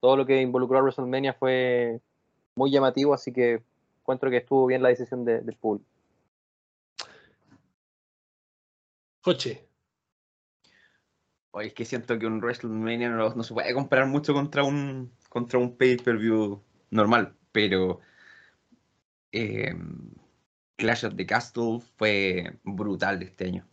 [0.00, 2.00] Todo lo que involucró a WrestleMania fue
[2.56, 3.62] muy llamativo, así que
[4.00, 5.80] encuentro que estuvo bien la decisión de, del pool.
[9.20, 9.64] Coche.
[11.52, 15.58] Oye, es que siento que un WrestleMania no, se puede comparar mucho contra un, contra
[15.60, 16.60] un pay-per-view
[16.90, 18.00] normal, pero
[19.30, 19.72] eh,
[20.78, 23.66] Clash of the Castle fue brutal este año.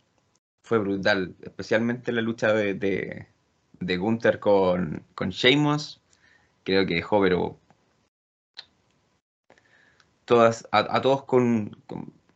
[0.62, 6.02] Fue brutal, especialmente la lucha de, de, Gunther con, con Sheamus.
[6.64, 7.60] Creo que dejó, pero
[10.24, 11.76] todas, a, todos con,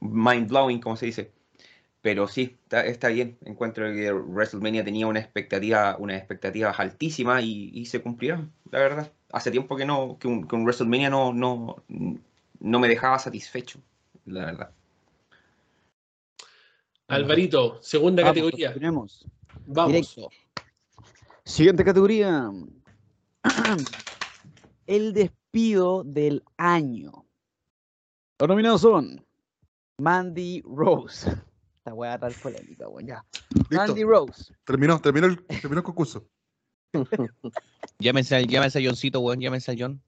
[0.00, 1.32] mind blowing, como se dice.
[2.00, 3.38] Pero sí, está, bien.
[3.44, 9.12] Encuentro que WrestleMania tenía una expectativa, una expectativa altísima y, se cumplieron, la verdad.
[9.32, 11.82] Hace tiempo que no, que un, WrestleMania no, no,
[12.60, 13.80] no me dejaba satisfecho
[14.30, 14.70] la verdad.
[17.08, 18.72] Alvarito, segunda categoría.
[18.72, 19.26] Tenemos.
[19.66, 20.16] Vamos.
[21.44, 22.50] Siguiente categoría.
[24.86, 27.26] El despido del año.
[28.38, 29.24] Los nominados son
[29.98, 31.30] Mandy Rose.
[31.78, 33.06] Esta weá tal polémica, weón.
[33.06, 33.24] Ya.
[33.70, 34.54] Mandy Rose.
[34.64, 36.26] Terminó, terminó el, terminó el concurso.
[37.98, 39.40] llámense, llámense a Johncito, weón.
[39.40, 40.02] Llámense a John.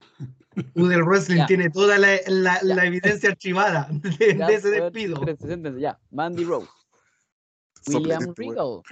[0.74, 5.20] Udel Wrestling tiene toda la, la, evidencia archivada de, ese despido.
[5.78, 6.68] Ya, Mandy Rose,
[7.86, 8.82] William Regal,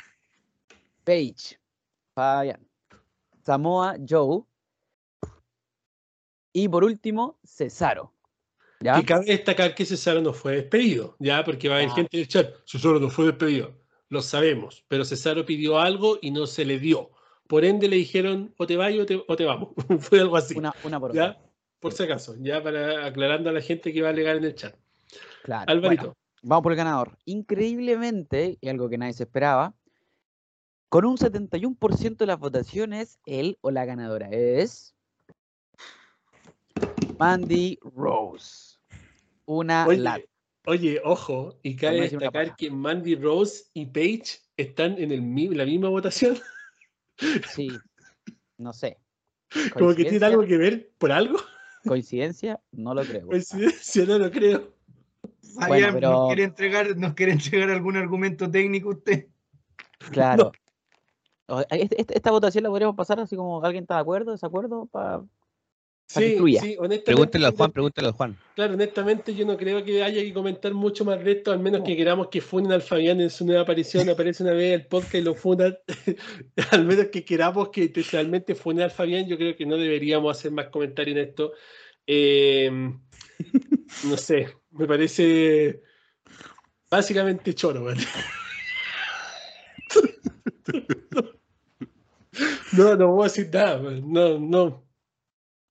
[1.04, 1.58] Paige,
[2.14, 2.60] Fabian,
[3.44, 4.42] Samoa Joe
[6.52, 8.12] y por último Cesaro.
[8.80, 9.00] ¿ya?
[9.00, 11.94] Y cabe destacar que Cesaro no fue despedido, ya, porque va a haber ah.
[11.94, 12.54] gente en el chat.
[12.66, 13.74] Cesaro no fue despedido,
[14.10, 17.10] lo sabemos, pero Cesaro pidió algo y no se le dio.
[17.48, 19.70] Por ende le dijeron o te vas o te, o te vamos.
[20.00, 20.56] fue algo así.
[20.56, 21.36] Una, una por ¿ya?
[21.80, 24.54] Por si acaso, ya para aclarando a la gente que va a alegar en el
[24.54, 24.74] chat.
[25.44, 25.70] Claro.
[25.70, 26.16] Alvarito.
[26.42, 27.16] vamos por el ganador.
[27.24, 29.74] Increíblemente, y algo que nadie se esperaba,
[30.88, 34.94] Con un 71% de las votaciones, él o la ganadora es
[37.18, 38.78] Mandy Rose.
[39.44, 40.22] Una Oye, lat.
[40.66, 45.88] Oye, ojo, y cabe destacar que Mandy Rose y Paige están en el, la misma
[45.88, 46.38] votación.
[47.54, 47.68] Sí.
[48.58, 48.98] No sé.
[49.74, 51.38] Como que tiene algo que ver por algo.
[51.86, 52.60] ¿Coincidencia?
[52.72, 53.26] No lo creo.
[53.26, 54.72] Coincidencia, no lo creo.
[55.54, 59.26] Fabián, pero- ¿nos, quiere entregar, ¿nos quiere entregar algún argumento técnico usted?
[60.10, 60.52] Claro.
[61.46, 65.22] O- este- Esta votación la podríamos pasar así como alguien está de acuerdo, desacuerdo, para
[66.08, 68.38] Sí, sí, al yo Juan, pregúntele al Juan.
[68.54, 71.82] Claro, honestamente yo no creo que haya que comentar mucho más de esto, al menos
[71.84, 75.16] que queramos que funen al Fabián en su nueva aparición, aparece una vez el podcast
[75.16, 75.76] y lo funan,
[76.70, 80.50] al menos que queramos que intencionalmente funen al Fabián, yo creo que no deberíamos hacer
[80.50, 81.52] más comentarios en esto.
[82.06, 82.70] Eh,
[84.04, 85.82] no sé, me parece
[86.90, 88.02] básicamente choro, ¿vale?
[92.72, 94.02] No, no voy a decir nada, man.
[94.12, 94.88] no, no.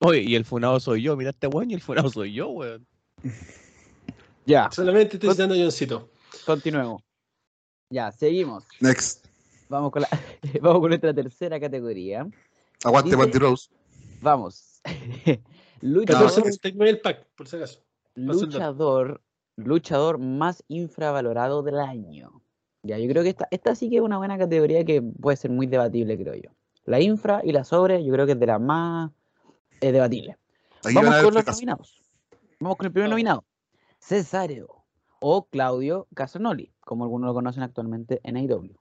[0.08, 2.88] Oye, y el funado soy yo, mira este weón y el funado soy yo, weón.
[4.46, 6.10] Ya, Solamente estoy citando a Johncito.
[6.46, 7.04] continuemos.
[7.90, 8.64] Ya, seguimos.
[8.80, 9.26] Next.
[9.68, 10.08] Vamos con, la,
[10.62, 12.26] vamos con nuestra tercera categoría.
[12.86, 13.70] Aguante, Dice- Mandy Rose.
[14.22, 14.80] Vamos.
[15.82, 17.82] luchador, 14.79 el pack, por si acaso.
[18.16, 19.22] luchador,
[19.58, 22.42] luchador más infravalorado del año.
[22.84, 25.52] Ya, yo creo que esta, esta sí que es una buena categoría que puede ser
[25.52, 26.52] muy debatible, creo yo.
[26.86, 29.12] La infra y la sobre, yo creo que es de las más
[29.82, 30.36] debatibles.
[30.84, 32.02] Aquí Vamos con los nominados.
[32.60, 33.46] Vamos con el primer nominado.
[34.00, 34.86] Cesáreo
[35.20, 38.76] o Claudio Casanoli, como algunos lo conocen actualmente en AEW.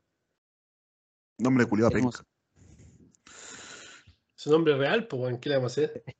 [1.39, 2.25] Nombre culiado Tenemos.
[4.35, 6.05] Su nombre real, pues, ¿qué le vamos a hacer?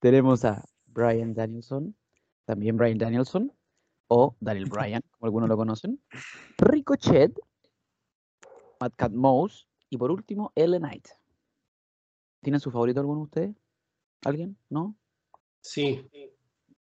[0.00, 1.96] tenemos a Brian Danielson,
[2.44, 3.52] también Brian Danielson,
[4.08, 6.00] o Daniel Bryan, como algunos lo conocen.
[6.58, 7.32] Ricochet,
[8.80, 11.08] Madcap Mouse, y por último, Ellen Knight.
[12.40, 13.56] ¿Tienen su favorito alguno de ustedes?
[14.26, 14.56] ¿Alguien?
[14.68, 14.96] ¿No?
[15.60, 16.08] Sí,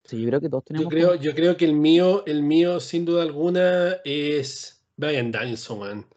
[0.04, 0.89] Sí, yo creo que todos yo tenemos.
[0.93, 5.80] creo, como- yo creo que el mío, el mío, sin duda alguna, es Brian Danielson,
[5.82, 6.08] weón.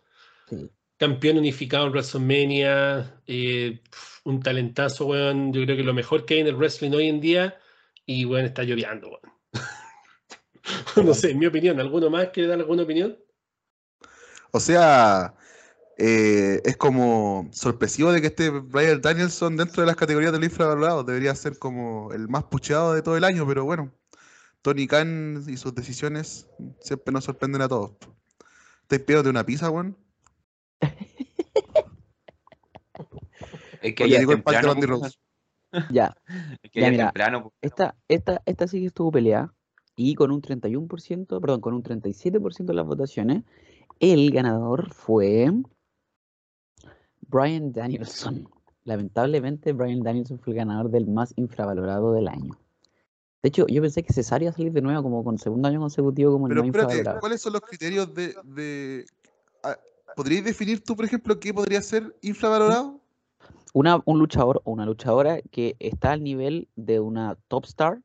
[0.48, 0.70] Sí.
[0.96, 3.80] Campeón unificado en WrestleMania, eh,
[4.24, 5.52] un talentazo, weón.
[5.52, 7.58] Yo creo que lo mejor que hay en el wrestling hoy en día,
[8.06, 9.32] y weón, está lloviando, weón.
[11.12, 13.18] no sé, en mi opinión, ¿alguno más quiere dar alguna opinión?
[14.52, 15.34] O sea,
[16.02, 21.04] eh, es como sorpresivo de que esté Brian Danielson dentro de las categorías del infravalorado.
[21.04, 23.92] Debería ser como el más pucheado de todo el año, pero bueno,
[24.62, 26.48] Tony Khan y sus decisiones
[26.80, 27.92] siempre nos sorprenden a todos.
[28.80, 29.94] ¿Estáis pedo de una pizza, weón?
[33.82, 35.18] Es que ya llegó el pack de Mandy pues, Rose.
[35.90, 36.14] Ya,
[36.62, 37.54] es que Ya, ya mira, temprano, pues.
[37.60, 39.54] esta, esta, esta sí que estuvo peleada.
[39.96, 43.44] Y con un 31%, perdón, con un 37% de las votaciones,
[44.00, 45.50] el ganador fue
[47.30, 48.48] Brian Danielson.
[48.84, 52.58] Lamentablemente, Brian Danielson fue el ganador del más infravalorado del año.
[53.42, 55.80] De hecho, yo pensé que Cesaro iba a salir de nuevo como con segundo año
[55.80, 57.20] consecutivo como el más espérate, infravalorado.
[57.20, 58.34] ¿cuáles son los criterios de...
[58.44, 59.06] de...
[59.62, 59.78] ah,
[60.16, 63.00] ¿Podríais definir tú, por ejemplo, qué podría ser infravalorado?
[63.72, 68.02] Una, un luchador o una luchadora que está al nivel de una top star,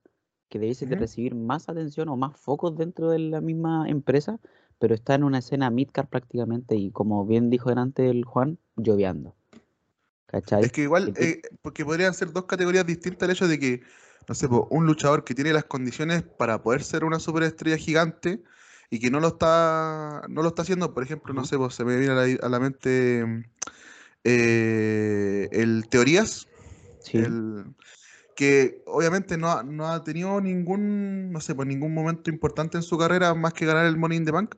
[0.48, 4.40] que debe de recibir más atención o más focos dentro de la misma empresa,
[4.78, 9.36] pero está en una escena mid-card prácticamente y como bien dijo delante el Juan, lloviando.
[10.28, 10.64] ¿Cachai?
[10.64, 13.82] Es que igual, eh, porque podrían ser dos categorías distintas al hecho de que,
[14.28, 18.42] no sé, un luchador que tiene las condiciones para poder ser una superestrella gigante
[18.90, 21.86] y que no lo está, no lo está haciendo, por ejemplo, no sé, pues, se
[21.86, 23.46] me viene a la, a la mente
[24.24, 26.48] eh, el Teorías,
[27.00, 27.66] Sí, el,
[28.36, 32.84] que obviamente no ha, no ha tenido ningún, no sé, pues ningún momento importante en
[32.84, 34.56] su carrera más que ganar el Money in the Bank.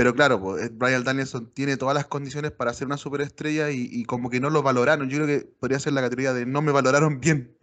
[0.00, 4.04] Pero claro, pues, Brian Danielson tiene todas las condiciones para ser una superestrella y, y
[4.06, 5.10] como que no lo valoraron.
[5.10, 7.54] Yo creo que podría ser la categoría de no me valoraron bien.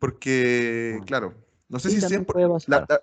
[0.00, 1.04] Porque, Ah.
[1.06, 1.34] claro,
[1.68, 2.42] no sé Sí, si siempre...
[2.66, 3.00] la- la-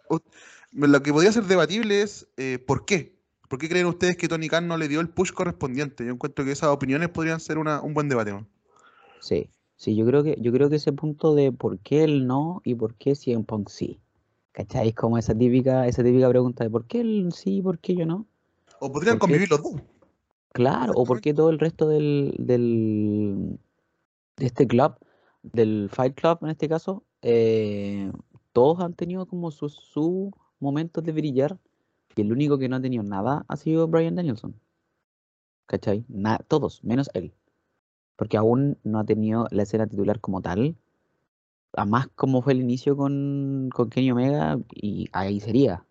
[0.73, 3.15] lo que podría ser debatible es eh, ¿por qué?
[3.47, 6.05] ¿Por qué creen ustedes que Tony Khan no le dio el push correspondiente?
[6.05, 8.33] Yo encuentro que esas opiniones podrían ser una- un buen debate.
[8.33, 8.45] ¿no?
[9.21, 12.61] sí, sí, yo creo que, yo creo que ese punto de por qué él no
[12.65, 14.01] y por qué CM Punk sí.
[14.51, 14.89] ¿Cachai?
[14.89, 17.95] Es como esa típica, esa típica pregunta de por qué él sí y por qué
[17.95, 18.27] yo no.
[18.85, 19.73] O podrían convivir los dos.
[20.53, 23.59] Claro, o por qué todo el resto del, del
[24.37, 24.95] de este club,
[25.41, 28.11] del Fight Club en este caso, eh,
[28.53, 31.57] todos han tenido como sus sus momentos de brillar
[32.15, 34.55] y el único que no ha tenido nada ha sido Brian Danielson.
[35.65, 36.05] ¿Cachai?
[36.07, 37.33] Na- todos, menos él.
[38.15, 40.77] Porque aún no ha tenido la escena titular como tal.
[41.73, 45.85] Además, como fue el inicio con, con Kenny Omega, y ahí sería.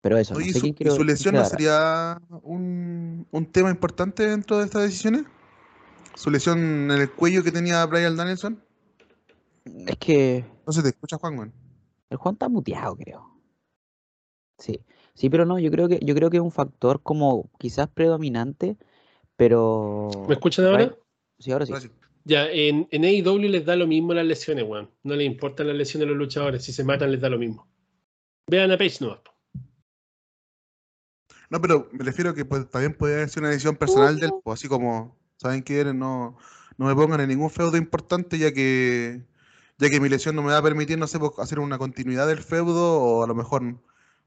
[0.00, 4.26] Pero eso, no Oye, ¿y sé su, quiero lesión no sería un, un tema importante
[4.26, 5.24] dentro de estas decisiones?
[6.14, 8.62] ¿Su lesión en el cuello que tenía Brian Danielson?
[9.86, 11.52] Es que No se te escucha, Juan, weón.
[12.10, 13.28] el Juan está muteado, creo.
[14.58, 14.80] Sí,
[15.14, 18.76] sí, pero no, yo creo que, yo creo que es un factor como quizás predominante,
[19.36, 20.96] pero ¿Me escuchan ahora?
[21.38, 21.72] Sí, ahora sí.
[22.24, 24.90] Ya, en, en AEW les da lo mismo las lesiones, weón.
[25.02, 26.64] No les importan las lesiones de los luchadores.
[26.64, 27.66] Si se matan, les da lo mismo.
[28.48, 29.22] Vean a Page no.
[31.50, 34.60] No, pero me refiero que pues, también puede haber sido una decisión personal del, pues,
[34.60, 35.84] así como, ¿saben qué?
[35.94, 36.36] No,
[36.76, 39.22] no me pongan en ningún feudo importante ya que
[39.78, 42.26] ya que mi lesión no me va a permitir, no sé, pues, hacer una continuidad
[42.26, 43.78] del feudo o a lo mejor, no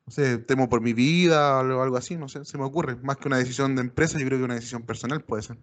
[0.08, 2.96] sé, temo por mi vida o algo así, no sé, se me ocurre.
[2.98, 5.58] Más que una decisión de empresa, yo creo que una decisión personal puede ser.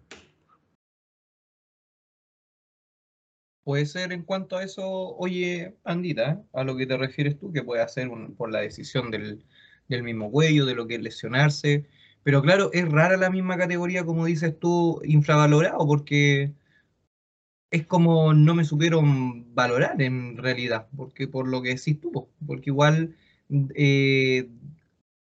[3.63, 4.83] Puede ser en cuanto a eso,
[5.17, 6.39] oye, Andita, ¿eh?
[6.53, 9.45] a lo que te refieres tú, que puede hacer un- por la decisión del,
[9.89, 11.85] del mismo cuello, de lo que es lesionarse.
[12.23, 16.53] Pero claro, es rara la misma categoría, como dices tú, infravalorado, porque
[17.71, 22.29] es como no me supieron valorar en realidad, porque por lo que decís tú, po,
[22.45, 23.15] porque igual
[23.75, 24.49] eh,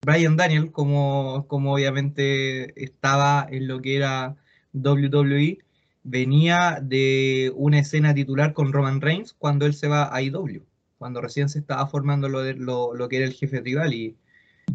[0.01, 4.35] Brian Daniel, como, como obviamente estaba en lo que era
[4.73, 5.59] WWE,
[6.03, 10.61] venía de una escena titular con Roman Reigns cuando él se va a IW,
[10.97, 14.15] cuando recién se estaba formando lo, de- lo, lo que era el jefe rival y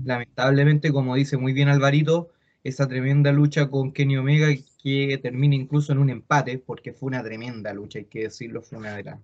[0.05, 2.31] lamentablemente, como dice muy bien Alvarito,
[2.65, 4.49] esa tremenda lucha con Kenny Omega
[4.83, 8.79] que termina incluso en un empate, porque fue una tremenda lucha, hay que decirlo, fue
[8.79, 9.21] una de las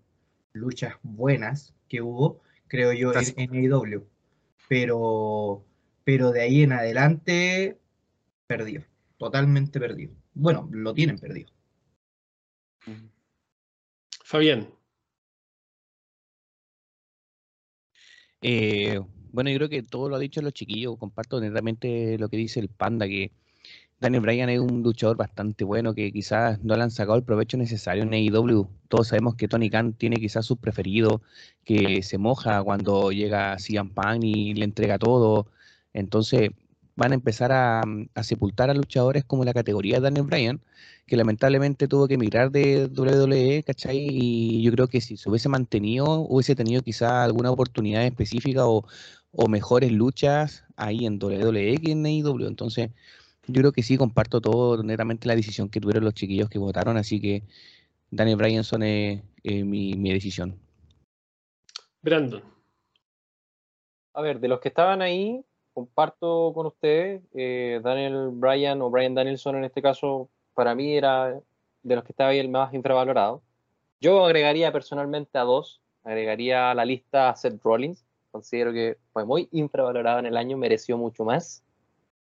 [0.53, 4.07] luchas buenas que hubo, creo yo, en, AEW.
[4.69, 5.65] Pero,
[6.05, 7.79] pero de ahí en adelante,
[8.47, 8.83] perdido,
[9.19, 10.15] totalmente perdido.
[10.35, 11.51] Bueno, lo tienen perdido.
[14.25, 14.69] Fabián.
[18.43, 19.01] Eh,
[19.37, 20.97] bueno, yo creo que todo lo ha dicho los chiquillos.
[20.99, 23.33] Comparto netamente lo que dice el Panda, que
[24.01, 27.59] Daniel Bryan es un luchador bastante bueno, que quizás no le han sacado el provecho
[27.59, 28.67] necesario en AEW.
[28.89, 31.21] Todos sabemos que Tony Khan tiene quizás sus preferidos,
[31.65, 35.49] que se moja cuando llega CM Punk y le entrega todo.
[35.93, 36.51] Entonces
[36.97, 37.83] van a empezar a,
[38.15, 40.61] a sepultar a luchadores como la categoría de Daniel Bryan,
[41.07, 43.99] que lamentablemente tuvo que emigrar de WWE, ¿cachai?
[44.11, 48.85] Y yo creo que si se hubiese mantenido, hubiese tenido quizás alguna oportunidad específica o,
[49.37, 52.47] o mejores luchas ahí en WWE que en AEW.
[52.47, 52.91] Entonces,
[53.47, 56.97] yo creo que sí, comparto todo netamente la decisión que tuvieron los chiquillos que votaron,
[56.97, 57.45] así que
[58.11, 60.59] Daniel Bryanson es eh, mi, mi decisión.
[62.03, 62.43] Brandon.
[64.15, 65.45] A ver, de los que estaban ahí,
[65.75, 71.39] comparto con ustedes, eh, Daniel Bryan o Brian Danielson en este caso, para mí era
[71.83, 73.43] de los que estaba ahí el más infravalorado.
[74.01, 79.25] Yo agregaría personalmente a dos, agregaría a la lista a Seth Rollins, considero que fue
[79.25, 81.63] muy infravalorado en el año, mereció mucho más,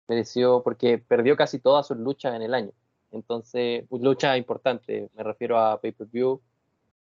[0.08, 2.72] mereció porque perdió casi todas sus luchas en el año.
[3.12, 6.40] Entonces, lucha importante, me refiero a pay-per-view.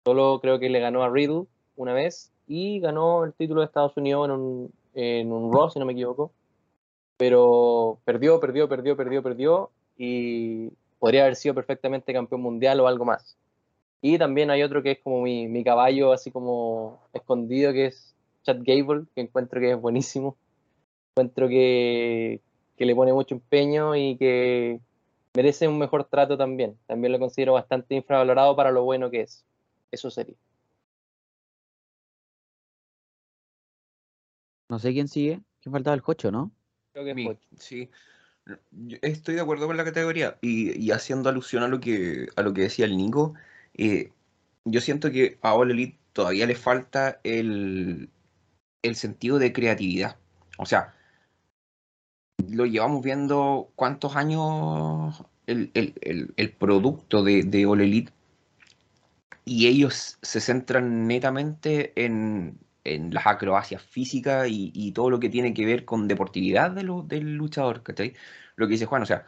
[0.05, 3.97] Solo creo que le ganó a Riddle una vez y ganó el título de Estados
[3.97, 6.33] Unidos en un, en un Raw, si no me equivoco.
[7.17, 13.05] Pero perdió, perdió, perdió, perdió, perdió y podría haber sido perfectamente campeón mundial o algo
[13.05, 13.37] más.
[14.01, 18.12] Y también hay otro que es como mi, mi caballo así como escondido, que es
[18.43, 20.37] Chad Gable, que encuentro que es buenísimo.
[21.11, 22.41] Encuentro que,
[22.77, 24.81] que le pone mucho empeño y que
[25.35, 26.79] merece un mejor trato también.
[26.87, 29.45] También lo considero bastante infravalorado para lo bueno que es.
[29.91, 30.35] Eso sería.
[34.69, 35.41] No sé quién sigue.
[35.61, 36.51] ¿Quién faltaba el cocho, no?
[36.93, 37.47] Creo que es Mi- mucho.
[37.59, 37.91] sí.
[38.73, 42.43] Yo estoy de acuerdo con la categoría y, y haciendo alusión a lo que, a
[42.43, 43.35] lo que decía el Nico,
[43.75, 44.11] eh,
[44.65, 48.11] yo siento que a All Elite todavía le falta el,
[48.83, 50.16] el sentido de creatividad.
[50.59, 50.95] O sea,
[52.49, 55.95] lo llevamos viendo cuántos años el, el-
[56.37, 58.12] el- producto de, de All Elite
[59.45, 65.29] y ellos se centran netamente en, en las acrobacias físicas y, y todo lo que
[65.29, 68.14] tiene que ver con deportividad de lo- del luchador, ¿cachai?
[68.57, 69.27] Lo que dice Juan, o sea,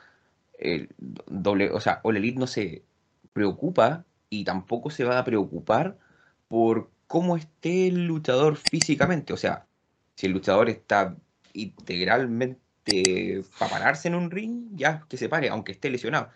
[0.58, 0.90] el
[1.26, 2.84] doble, o sea, All Elite no se
[3.32, 5.98] preocupa y tampoco se va a preocupar
[6.48, 9.32] por cómo esté el luchador físicamente.
[9.32, 9.66] O sea,
[10.14, 11.16] si el luchador está
[11.52, 16.28] integralmente para pararse en un ring, ya que se pare, aunque esté lesionado.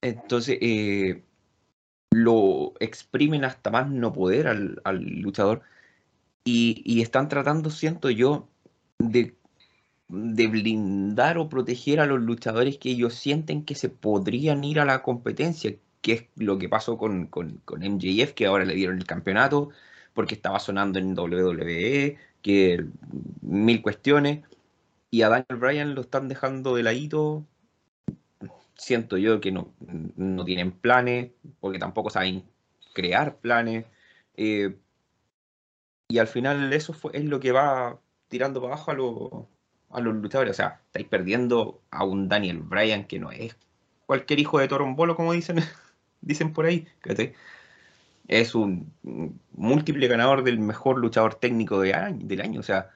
[0.00, 1.22] Entonces, eh,
[2.10, 4.80] lo exprimen hasta más no poder al,
[5.20, 5.62] luchador
[6.44, 8.48] y, y están tratando, siento yo,
[8.98, 9.36] de,
[10.08, 14.84] de blindar o proteger a los luchadores que ellos sienten que se podrían ir a
[14.84, 19.70] la competencia, que es lo que pasó con, MJF, que ahora le dieron el campeonato
[20.14, 22.84] porque estaba sonando en WWE, que
[23.42, 24.44] mil cuestiones.
[25.10, 27.46] y a Daniel Bryan lo están dejando de ladito.
[28.76, 29.72] Siento yo que no,
[30.16, 31.30] no tienen planes,
[31.60, 32.44] porque tampoco saben
[32.94, 33.86] crear planes.
[34.36, 34.76] Eh,
[36.08, 39.30] y al final eso fue, es lo que va tirando para abajo a, los
[39.90, 40.52] a los luchadores.
[40.52, 43.56] O sea, estáis perdiendo a un Daniel Bryan que no es
[44.06, 45.56] cualquier hijo de Torombolo, como dicen,
[46.22, 46.86] dicen por ahí.
[48.28, 48.90] Es un
[49.52, 52.60] múltiple ganador del mejor luchador técnico de del año.
[52.60, 52.90] O sea.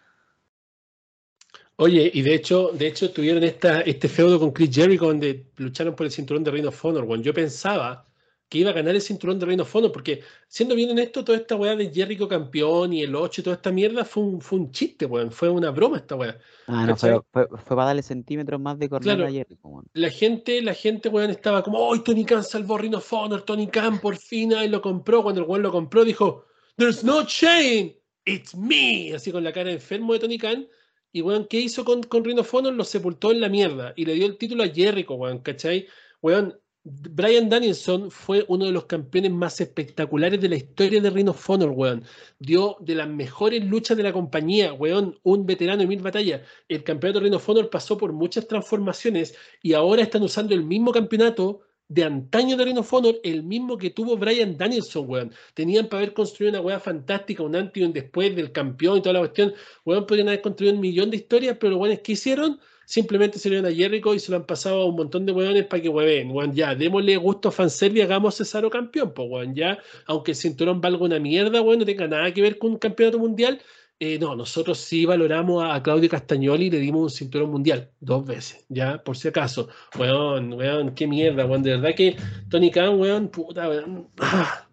[1.77, 5.95] Oye, y de hecho, de hecho tuvieron esta, este feudo con Chris Jericho donde lucharon
[5.95, 7.21] por el cinturón de Reino of Honor.
[7.21, 8.07] yo pensaba
[8.49, 11.39] que iba a ganar el cinturón de Reino Fondo, porque siendo bien en esto, toda
[11.39, 14.59] esta weá de Jericho campeón y el 8 y toda esta mierda fue un, fue
[14.61, 16.39] un chiste, weón, fue una broma esta weá.
[16.69, 19.87] Ah, no, fue, fue, para darle centímetros más de corner a Jericho, weón.
[19.95, 23.43] La gente, la gente, weón, estaba como, ¡ay, Tony Khan salvó Reino Honor!
[23.43, 25.25] Tony Khan por fin ahí lo compró!
[25.25, 26.45] Cuando el weón lo compró, dijo,
[26.77, 27.97] ¡There's no chain!
[28.25, 29.13] ¡It's me!
[29.15, 30.69] Así con la cara enfermo de Tony Khan.
[31.11, 32.75] Y, weón, ¿qué hizo con, con Rhino Honor?
[32.75, 35.87] Lo sepultó en la mierda y le dio el título a Jericho, weón, ¿cachai?
[36.21, 41.29] Weón, Brian Danielson fue uno de los campeones más espectaculares de la historia de Ring
[41.29, 42.05] of Honor, weón.
[42.39, 46.43] Dio de las mejores luchas de la compañía, weón, un veterano de mil batallas.
[46.69, 51.63] El campeonato of Honor pasó por muchas transformaciones y ahora están usando el mismo campeonato
[51.89, 55.33] de antaño de Ring of Honor, el mismo que tuvo Brian Danielson, weón.
[55.55, 59.03] Tenían para haber construido una weá fantástica, un antes y un después del campeón y
[59.03, 59.53] toda la cuestión.
[59.85, 63.57] Weón, podrían haber construido un millón de historias, pero es que hicieron simplemente se lo
[63.57, 65.89] dieron a Jericho y se lo han pasado a un montón de hueones para que
[65.89, 70.31] hueven, weón, ya, démosle gusto a fanservice y hagamos Cesaro campeón, pues, weón, ya, aunque
[70.31, 73.61] el cinturón valga una mierda, weón, no tenga nada que ver con un campeonato mundial,
[73.99, 78.25] eh, no, nosotros sí valoramos a, Claudio Castagnoli y le dimos un cinturón mundial dos
[78.25, 79.69] veces, ya, por si acaso.
[79.99, 81.63] Weón, weón, qué mierda, weón.
[81.63, 82.15] De verdad que
[82.51, 84.09] Tony Khan, weón, puta, weón.
[84.19, 84.69] Ah.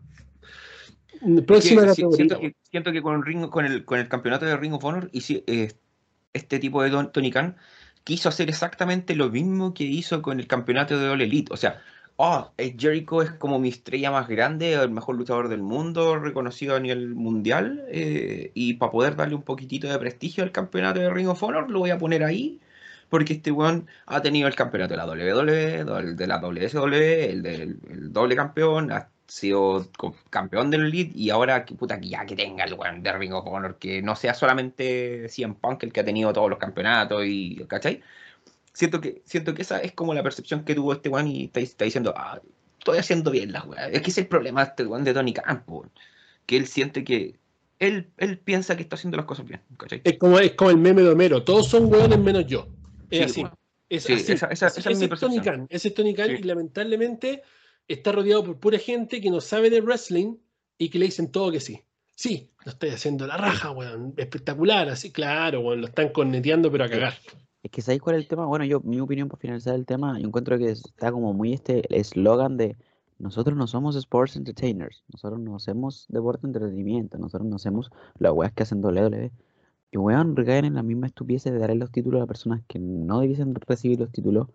[1.47, 4.83] Próxima siento, que, siento que con, Ring, con, el, con el campeonato de Ring of
[4.83, 5.71] Honor y si, eh,
[6.33, 7.55] este tipo de Tony Khan
[8.03, 11.53] quiso hacer exactamente lo mismo que hizo con el campeonato de All Elite.
[11.53, 11.81] O sea,
[12.17, 16.79] oh, Jericho es como mi estrella más grande, el mejor luchador del mundo, reconocido a
[16.79, 17.85] nivel mundial.
[17.89, 21.69] Eh, y para poder darle un poquitito de prestigio al campeonato de Ring of Honor,
[21.69, 22.59] lo voy a poner ahí.
[23.09, 28.11] Porque este weón ha tenido el campeonato de la WWE, de la WSW, el del
[28.11, 28.91] doble campeón,
[29.27, 29.87] sido
[30.29, 33.33] campeón del Elite y ahora que puta que ya que tenga el weón de Ring
[33.33, 37.23] of Honor, que no sea solamente CM Punk el que ha tenido todos los campeonatos
[37.25, 38.01] y ¿cachai?
[38.73, 41.85] Siento que, siento que esa es como la percepción que tuvo este weón y está,
[41.85, 42.41] diciendo, ah,
[42.79, 43.91] estoy haciendo bien las weas.
[43.91, 45.85] Es que es el problema de este weón de Tony Campo,
[46.45, 47.35] que él siente que
[47.79, 50.01] él, él piensa que está haciendo las cosas bien, ¿cachai?
[50.03, 52.67] Es como, es como el meme de Homero, todos son weones menos yo.
[53.09, 53.45] Es así.
[53.89, 54.13] Es así.
[54.33, 57.43] Esa, esa, esa es, mi Tony Khan, ese es Tony Khan y lamentablemente
[57.87, 60.37] está rodeado por pura gente que no sabe de wrestling
[60.77, 61.81] y que le dicen todo que sí.
[62.15, 64.13] Sí, lo estoy haciendo la raja, weón.
[64.17, 65.81] Espectacular, así, claro, weón.
[65.81, 67.15] Lo están corneteando, pero a cagar.
[67.63, 68.45] Es que ¿sabéis cuál es el tema?
[68.45, 71.83] Bueno, yo, mi opinión para finalizar el tema, yo encuentro que está como muy este
[71.97, 72.75] eslogan de
[73.19, 78.51] nosotros no somos sports entertainers, nosotros no hacemos deporte entretenimiento, nosotros no hacemos las weas
[78.51, 79.31] que hacen WWE.
[79.91, 83.21] Y weón, recaen en la misma estupidez de darle los títulos a personas que no
[83.21, 84.47] debiesen recibir los títulos,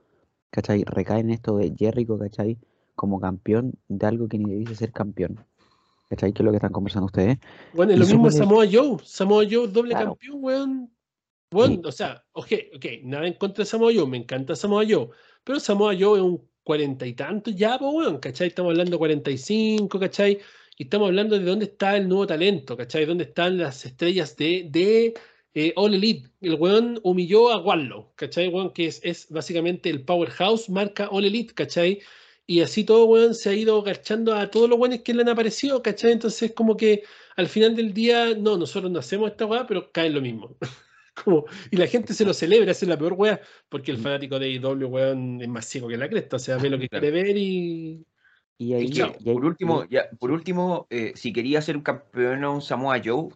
[0.50, 0.84] ¿cachai?
[0.84, 2.58] Recaen en esto de Jericho, ¿cachai?
[2.98, 5.38] Como campeón de algo que ni dice ser campeón.
[6.10, 6.32] ¿Cachai?
[6.32, 7.38] ¿Qué es lo que están conversando ustedes?
[7.72, 8.96] Bueno, es lo mismo Samoa Joe.
[9.04, 10.90] Samoa Joe, doble campeón, weón.
[11.50, 15.08] Bueno, o sea, ok, ok, nada en contra de Samoa Joe, me encanta Samoa Joe,
[15.44, 18.48] pero Samoa Joe es un cuarenta y tanto ya, pues, weón, ¿cachai?
[18.48, 20.40] Estamos hablando de 45, ¿cachai?
[20.76, 23.06] Y estamos hablando de dónde está el nuevo talento, ¿cachai?
[23.06, 25.14] ¿Dónde están las estrellas de, de
[25.54, 26.30] eh, All Elite?
[26.40, 28.48] El weón humilló a Wallow, ¿cachai?
[28.48, 32.00] Weón, que es, es básicamente el powerhouse marca All Elite, ¿cachai?
[32.50, 35.28] Y así todo, weón, se ha ido agachando a todos los weones que le han
[35.28, 36.12] aparecido, ¿cachai?
[36.12, 37.04] Entonces, como que
[37.36, 40.56] al final del día, no, nosotros no hacemos esta weá, pero cae lo mismo.
[41.22, 43.38] como, y la gente se lo celebra, es la peor weá,
[43.68, 44.02] porque el mm.
[44.02, 46.88] fanático de IW, weón, es más ciego que la cresta, o sea, ve lo que
[46.88, 48.06] quiere ver y.
[48.56, 48.90] Y ahí,
[49.22, 53.28] por último, ya, por último eh, si quería ser un campeón o un Samoa Joe,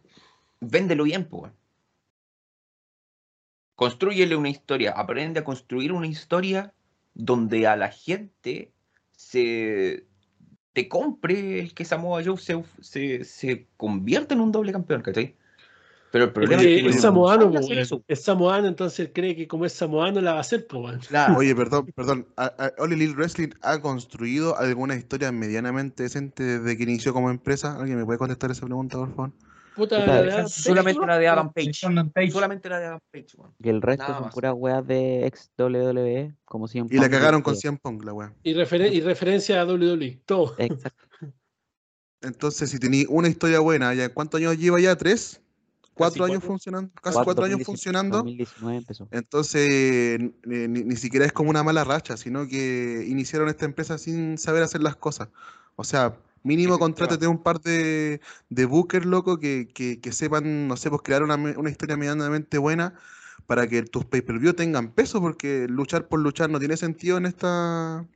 [0.61, 1.53] véndelo bien, pues.
[3.75, 6.73] Construyele una historia, aprende a construir una historia
[7.13, 8.73] donde a la gente
[9.23, 10.05] se
[10.73, 15.37] te compre el que Samoa Joe se, se, se convierta en un doble campeón, ¿cachai?
[16.11, 17.51] Pero el problema es, que, es, samoano,
[18.07, 21.87] es, samoano, entonces cree que como es samoano la va a hacer, pues, Oye, perdón,
[21.97, 22.27] perdón.
[22.79, 27.79] Oli Lil Wrestling ha construido alguna historia medianamente decente desde que inició como empresa.
[27.79, 29.33] ¿Alguien me puede contestar esa pregunta, por favor?
[29.75, 31.73] Puta, solamente la de Adam Page.
[31.75, 33.27] Solamente la de Adam Page,
[33.59, 36.97] Y el resto son puras weas de ex WWE, como siempre.
[36.97, 38.35] Y la cagaron con 100 Pong, la wea.
[38.43, 40.55] Y, y referencia a WWE, todo.
[40.59, 41.05] Exacto.
[42.23, 44.95] Entonces, si tenéis una historia buena, ¿ya ¿cuántos años lleva ya?
[44.97, 45.43] ¿Tres?
[45.95, 48.25] cuatro años funcionando, casi cuatro, años funcionando.
[49.11, 54.63] Entonces, ni, siquiera es como una mala racha, sino que iniciaron esta empresa sin saber
[54.63, 55.29] hacer las cosas.
[55.77, 60.91] O sea, mínimo contrátate un par de, de bookers, loco, que, que, sepan, no sé,
[60.91, 62.95] pues crear una, una historia medianamente buena
[63.47, 68.07] para que tus pay-per-view tengan peso, porque luchar por luchar no tiene sentido en esta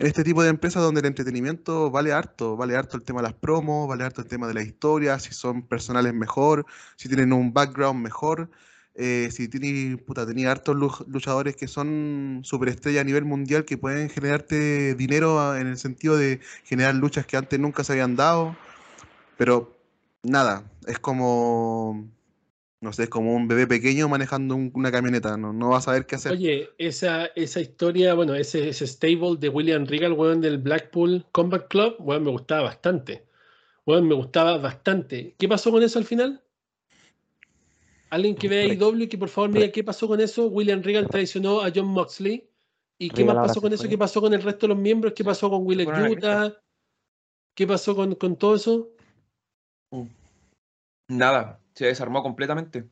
[0.00, 3.28] en este tipo de empresas donde el entretenimiento vale harto, vale harto el tema de
[3.28, 6.64] las promos, vale harto el tema de la historia, si son personales mejor,
[6.96, 8.50] si tienen un background mejor,
[8.94, 10.76] eh, si tienen, puta, tenía hartos
[11.06, 16.40] luchadores que son superestrellas a nivel mundial que pueden generarte dinero en el sentido de
[16.64, 18.56] generar luchas que antes nunca se habían dado,
[19.36, 19.76] pero
[20.22, 22.10] nada, es como
[22.80, 26.06] no sé, es como un bebé pequeño manejando una camioneta, no, no va a saber
[26.06, 26.32] qué hacer.
[26.32, 31.68] Oye, esa, esa historia, bueno, ese, ese stable de William Regal, weón, del Blackpool Combat
[31.68, 33.26] Club, weón, me gustaba bastante.
[33.84, 35.34] Weón, me gustaba bastante.
[35.38, 36.42] ¿Qué pasó con eso al final?
[38.10, 40.48] Alguien que vea IW que por favor me diga qué pasó con eso.
[40.48, 42.48] William Regal traicionó a John Moxley.
[42.98, 43.88] ¿Y qué más pasó con eso?
[43.88, 45.14] ¿Qué pasó con el resto de los miembros?
[45.14, 46.52] ¿Qué pasó con Will Utah?
[47.54, 48.90] ¿Qué pasó con, con todo eso?
[51.08, 52.84] Nada, se desarmó completamente.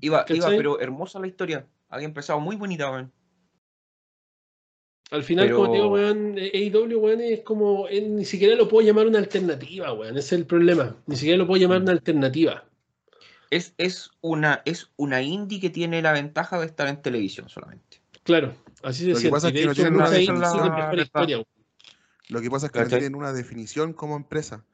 [0.00, 1.66] Iba, iba, pero hermosa la historia.
[1.88, 3.12] Había empezado muy bonita, weón.
[5.10, 7.88] Al final, como te digo, weón, AEW, weón, es como.
[7.88, 10.16] ni siquiera lo puedo llamar una alternativa, weón.
[10.16, 10.96] Ese es el problema.
[11.06, 12.67] Ni siquiera lo puedo llamar una alternativa.
[13.50, 18.02] Es, es, una, es una indie que tiene la ventaja de estar en televisión solamente.
[18.22, 19.30] Claro, así se siente.
[19.30, 20.10] Pasa es que no tienen una,
[22.28, 24.64] Lo que pasa es que no tienen una definición como empresa.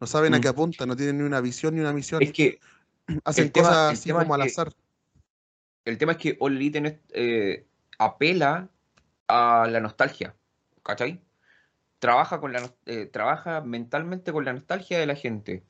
[0.00, 0.40] No saben a mm.
[0.40, 2.22] qué apuntan, no tienen ni una visión ni una misión.
[2.22, 2.58] Es que
[3.24, 4.72] hacen cosas así como al azar.
[5.84, 7.66] El tema es que All Elite eh,
[7.98, 8.68] apela
[9.28, 10.34] a la nostalgia,
[10.82, 11.20] ¿cachai?
[11.98, 15.62] Trabaja, con la, eh, trabaja mentalmente con la nostalgia de la gente.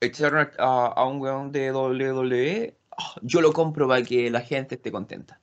[0.00, 4.90] Echaron a, un weón de WWE, ah, yo lo compro para que la gente esté
[4.90, 5.40] contenta.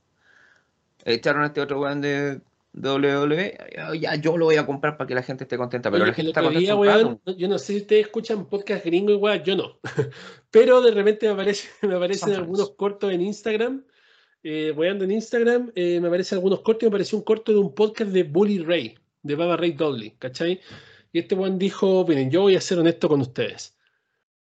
[1.06, 2.42] Echaron a este otro weón de
[2.74, 3.58] WWE,
[4.00, 6.30] ya yo lo voy a comprar para que la gente esté contenta, pero la gente
[6.30, 7.32] está contenta.
[7.38, 9.80] yo no sé si ustedes escuchan podcast gringo igual, yo no.
[10.52, 13.84] pero de repente me, aparece, me aparecen algunos cortos en Instagram.
[14.44, 17.76] Eh, ando en Instagram, eh, me aparecen algunos cortos me apareció un corto de un
[17.76, 20.62] podcast de Bully Ray, de Baba Ray Dudley, ¿cachai?
[21.12, 23.77] Y este weón dijo, miren, yo voy a ser honesto con ustedes.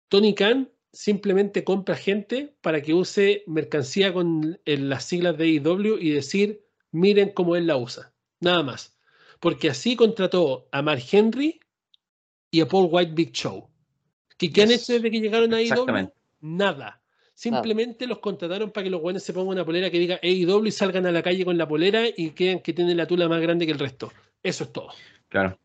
[0.10, 6.12] Tony Khan simplemente compra gente para que use mercancía con las siglas de IW y
[6.12, 8.14] decir, miren cómo él la usa.
[8.40, 8.98] Nada más.
[9.40, 11.60] Porque así contrató a Mark Henry
[12.52, 13.68] y a Paul White Big Show.
[14.38, 16.12] ¿Qué, han hecho desde que llegaron a AEW?
[16.42, 17.02] Nada.
[17.34, 20.72] Simplemente los contrataron para que los buenos se pongan una polera que diga AEW y
[20.72, 23.66] salgan a la calle con la polera y crean que tienen la tula más grande
[23.66, 24.14] que el resto.
[24.44, 24.90] Eso es todo.
[25.30, 25.58] Claro.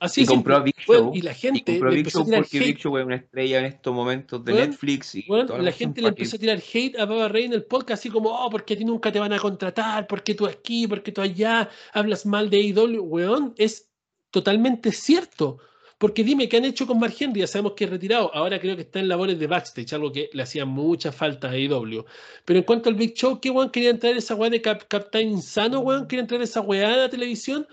[0.00, 1.12] Así y compró a Big Show.
[1.14, 1.58] y la gente.
[1.58, 4.52] Y compró a Big Show porque Big Show es una estrella en estos momentos de
[4.54, 5.14] Netflix.
[5.14, 8.00] Y bueno, la gente le empezó a tirar hate a Baba Rey en el podcast,
[8.00, 11.12] así como, oh, porque a ti nunca te van a contratar, porque tú aquí, porque
[11.12, 13.02] tú allá, hablas mal de AEW.
[13.02, 13.90] Weón, es
[14.30, 15.58] totalmente cierto.
[15.98, 17.40] Porque dime, ¿qué han hecho con Mark Henry?
[17.40, 18.32] Ya sabemos que es retirado.
[18.32, 21.50] Ahora creo que está en labores de backstage, algo que le hacía mucha falta a
[21.50, 22.04] AEW.
[22.44, 25.80] Pero en cuanto al Big Show, ¿qué weón quería entrar esa weá de Captain Insano,
[25.80, 26.06] weón?
[26.06, 27.66] ¿Quería entrar esa weá a la televisión?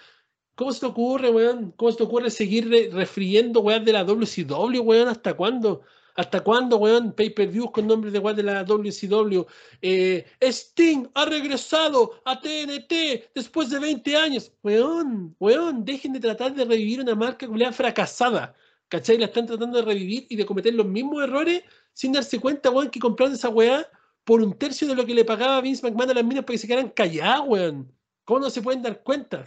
[0.56, 1.74] ¿Cómo se te ocurre, weón?
[1.76, 5.10] ¿Cómo se te ocurre seguir refriendo weón de la WCW, weón?
[5.10, 5.82] ¿Hasta cuándo?
[6.16, 7.12] ¿Hasta cuándo, weón?
[7.12, 9.46] Pay-per-views con nombres de weón de la WCW.
[9.82, 14.52] Eh, Sting ha regresado a TNT después de 20 años.
[14.64, 18.56] Weón, weón, dejen de tratar de revivir una marca que fracasada.
[18.88, 19.18] ¿Cachai?
[19.18, 22.90] La están tratando de revivir y de cometer los mismos errores sin darse cuenta, weón,
[22.90, 23.86] que compraron esa weá
[24.24, 26.60] por un tercio de lo que le pagaba Vince McMahon a las minas para que
[26.60, 27.92] se quedaran calladas, weón.
[28.24, 29.46] ¿Cómo no se pueden dar cuenta?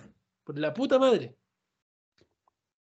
[0.49, 1.37] Por la puta madre.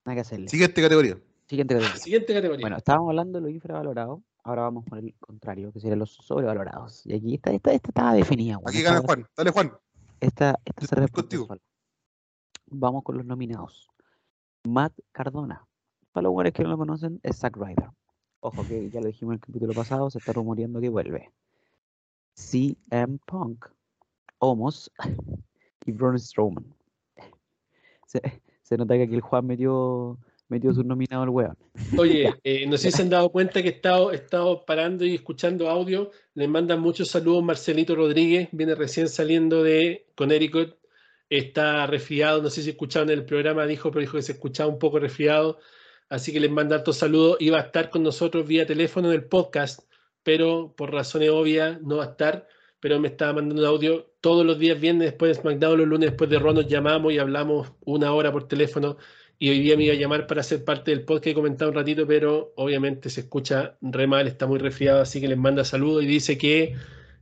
[0.04, 0.48] Nada que hacerle.
[0.48, 1.18] Siguiente categoría.
[1.48, 2.00] Siguiente categoría.
[2.00, 2.62] Siguiente categoría.
[2.62, 4.22] Bueno, estábamos hablando de lo infravalorado.
[4.44, 7.04] Ahora vamos con el contrario, que serían los sobrevalorados.
[7.04, 8.60] Y aquí esta, esta, esta estaba definida.
[8.64, 9.26] Aquí gana Juan.
[9.36, 9.72] Dale, Juan.
[10.20, 11.44] Esta, esta se responde
[12.66, 13.88] Vamos con los nominados.
[14.62, 15.66] Matt Cardona.
[16.12, 17.90] Para los que no lo conocen, es Zack Ryder.
[18.42, 21.32] Ojo que ya lo dijimos en el capítulo pasado, se está rumoreando que vuelve.
[22.36, 23.66] CM Punk,
[24.38, 24.88] Homos
[25.84, 26.76] y Braun Strowman
[28.06, 31.56] se, nota que aquí el Juan metió, metió su nominado al weón.
[31.98, 35.04] Oye, eh, no sé si se han dado cuenta que he estado, he estado parando
[35.04, 36.10] y escuchando audio.
[36.34, 40.76] Le mandan muchos saludos Marcelito Rodríguez, viene recién saliendo de Connecticut.
[41.28, 44.78] Está resfriado, no sé si escucharon el programa, dijo, pero dijo que se escuchaba un
[44.78, 45.58] poco resfriado.
[46.08, 47.36] Así que les manda altos saludos.
[47.40, 49.80] Iba a estar con nosotros vía teléfono en el podcast,
[50.22, 52.46] pero por razones obvias no va a estar
[52.80, 56.28] pero me estaba mandando audio todos los días, viernes después de SmackDown, los lunes después
[56.30, 58.96] de Raw nos llamamos y hablamos una hora por teléfono
[59.38, 61.70] y hoy día me iba a llamar para ser parte del podcast que he comentado
[61.70, 65.64] un ratito, pero obviamente se escucha re mal, está muy resfriado, así que les manda
[65.64, 66.74] saludos y dice que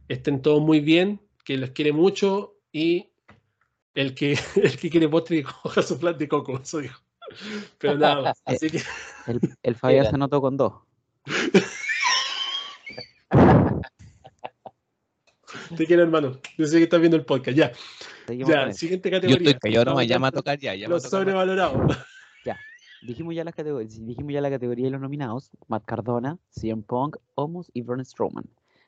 [0.09, 3.11] estén todos muy bien, que los quiere mucho y
[3.95, 7.01] el que, el que quiere postre coja su plan de coco, eso dijo.
[7.79, 8.81] Pero nada más, así que...
[9.27, 10.75] El, el Fabián se anotó con dos.
[15.77, 16.41] Te quiero, hermano.
[16.57, 17.57] Yo sé que estás viendo el podcast.
[17.57, 17.73] Ya.
[18.29, 19.45] ya, siguiente categoría.
[19.45, 20.75] Yo, estoy, yo no me llama a tocar ya.
[20.75, 21.97] ya los sobrevalorados.
[22.45, 22.59] Ya.
[23.03, 25.51] Dijimos ya, las dijimos ya la categoría de los nominados.
[25.69, 28.45] Matt Cardona, CM Punk, Omos y Braun Strowman.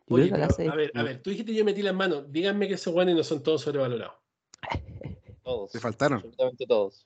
[0.09, 2.31] Oye, a ver, a ver, tú dijiste yo metí las manos.
[2.31, 4.15] Díganme que esos guanes no son todos sobrevalorados.
[5.43, 5.71] Todos.
[5.71, 6.19] Te faltaron.
[6.19, 7.05] Absolutamente todos.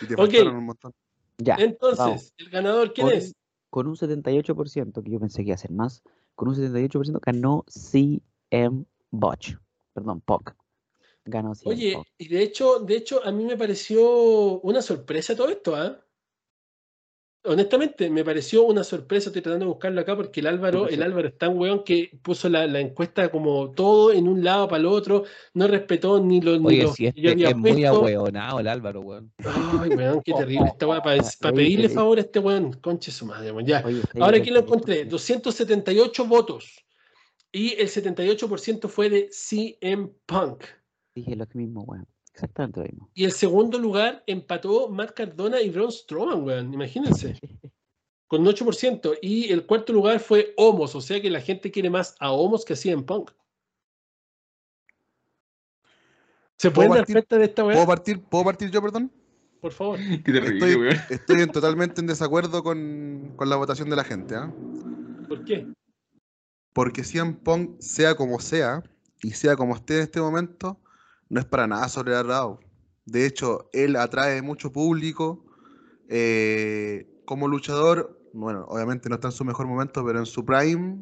[0.00, 0.94] Y te faltaron un montón.
[1.36, 1.56] Ya.
[1.58, 3.34] Entonces, ¿el ganador quién con, es?
[3.68, 6.02] Con un 78%, que yo pensé que iba a ser más,
[6.36, 9.54] con un 78% ganó CM Botch.
[9.92, 10.52] Perdón, Punk.
[11.24, 15.48] Ganó CM Oye, y de hecho, de hecho, a mí me pareció una sorpresa todo
[15.48, 16.05] esto, ¿ah?
[17.46, 21.28] Honestamente, me pareció una sorpresa, estoy tratando de buscarlo acá porque el Álvaro, el Álvaro
[21.28, 24.86] es tan weón que puso la, la encuesta como todo en un lado para el
[24.86, 25.24] otro,
[25.54, 28.60] no respetó ni los ni Oye, los si que yo este había es muy ahueonado
[28.60, 29.32] el Álvaro, weón.
[29.44, 31.22] Ay, weón, qué terrible esta weá, para
[31.52, 33.82] pedirle favor a este weón, conche su madre, weón, ya.
[33.84, 36.84] Oye, Ahora aquí lo encontré, 278 votos.
[37.52, 40.64] Y el 78% fue de CM Punk.
[41.14, 42.06] Dije lo mismo, weón.
[42.36, 43.10] Exactamente lo mismo.
[43.14, 46.74] Y el segundo lugar empató Matt Cardona y Braun Strowman, weón.
[46.74, 47.34] Imagínense.
[48.28, 49.18] Con un 8%.
[49.22, 50.94] Y el cuarto lugar fue Homos.
[50.94, 53.30] O sea que la gente quiere más a Homos que a CM Punk.
[56.58, 57.14] ¿Se ¿Puedo pueden dar partir?
[57.14, 57.86] cuenta de esta ¿Puedo weá?
[57.86, 59.10] partir, ¿Puedo partir yo, perdón?
[59.62, 59.98] Por favor.
[60.24, 60.96] Qué terrible, Estoy, weón.
[61.10, 64.52] estoy en- totalmente en desacuerdo con, con la votación de la gente, ¿ah?
[65.28, 65.66] ¿Por qué?
[66.74, 68.82] Porque CM Punk, sea como sea,
[69.22, 70.78] y sea como esté en este momento,
[71.28, 72.60] no es para nada sobrevalorado.
[73.04, 75.44] De hecho, él atrae mucho público.
[76.08, 80.98] eh, como luchador, bueno, obviamente no está en su mejor momento, pero en su prime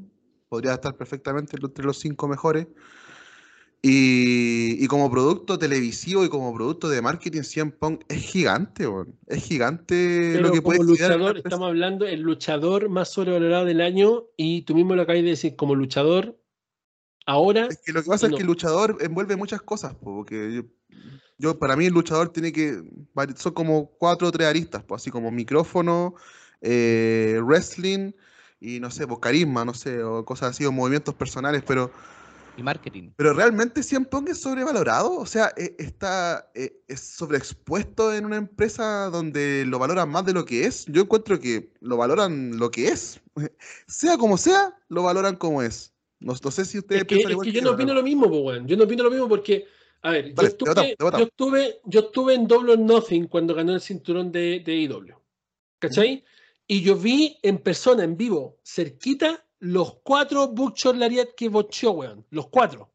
[0.49, 2.67] podría estar perfectamente entre los cinco mejores.
[3.87, 8.89] Y, y como producto televisivo y como producto de marketing, CM Punk es gigante.
[9.27, 13.67] Es gigante Pero lo que puede como una luchador, estamos hablando el luchador más sobrevalorado
[13.67, 14.25] del año.
[14.39, 16.39] Y tú mismo lo acabas de decir, como luchador,
[17.27, 18.33] ahora Es que lo que pasa no.
[18.33, 20.63] es que el luchador envuelve muchas cosas, po, porque yo,
[21.39, 22.83] yo- para mí el luchador tiene que,
[23.37, 26.15] son como cuatro o tres aristas, po, así como micrófono,
[26.61, 28.13] eh, wrestling
[28.61, 31.91] y no sé, pues carisma, no sé, o cosas así, o movimientos personales, pero,
[32.57, 33.11] Y marketing.
[33.17, 38.37] pero realmente CM Punk es sobrevalorado, o sea, e- está, eh, es sobreexpuesto en una
[38.37, 40.85] empresa donde lo valoran más de lo que es.
[40.87, 43.21] Yo encuentro que lo valoran lo que es,
[43.87, 45.94] sea como sea, lo valoran como es.
[46.25, 47.93] No, no sé si ustedes Es que, piensan es igual que que yo no opino
[47.93, 48.67] lo mismo, pues, weón.
[48.67, 49.67] Yo no opino lo mismo porque,
[50.01, 53.55] a ver, yo, te estuve, te yo, estuve, yo estuve en Double or Nothing cuando
[53.55, 55.15] ganó el cinturón de, de IW.
[55.79, 56.25] ¿Cachai?
[56.67, 62.25] Y yo vi en persona, en vivo, cerquita, los cuatro Butcher Lariat que bocheó, weón.
[62.31, 62.91] Los cuatro.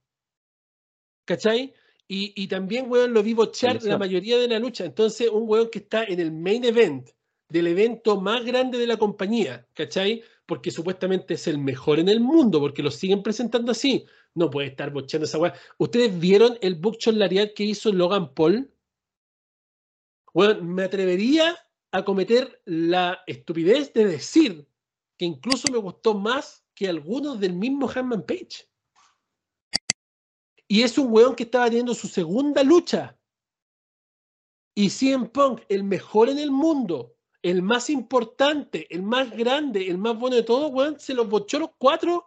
[1.25, 1.75] ¿Cachai?
[2.07, 4.86] Y, y también, weón, lo vi bochear la mayoría de la lucha.
[4.86, 7.09] Entonces, un weón que está en el main event
[7.47, 10.23] del evento más grande de la compañía, ¿cachai?
[10.50, 14.08] Porque supuestamente es el mejor en el mundo, porque lo siguen presentando así.
[14.34, 15.54] No puede estar bocheando esa weá.
[15.78, 18.74] ¿Ustedes vieron el Buckshot Lariat que hizo Logan Paul?
[20.34, 21.56] Bueno, me atrevería
[21.91, 24.68] a cometer la estupidez de decir
[25.18, 28.68] que incluso me gustó más que algunos del mismo Hanman Page.
[30.68, 33.16] Y es un weón que estaba teniendo su segunda lucha.
[34.74, 39.98] Y CM Punk, el mejor en el mundo, el más importante, el más grande, el
[39.98, 42.26] más bueno de todos, weón, se los bochó los cuatro.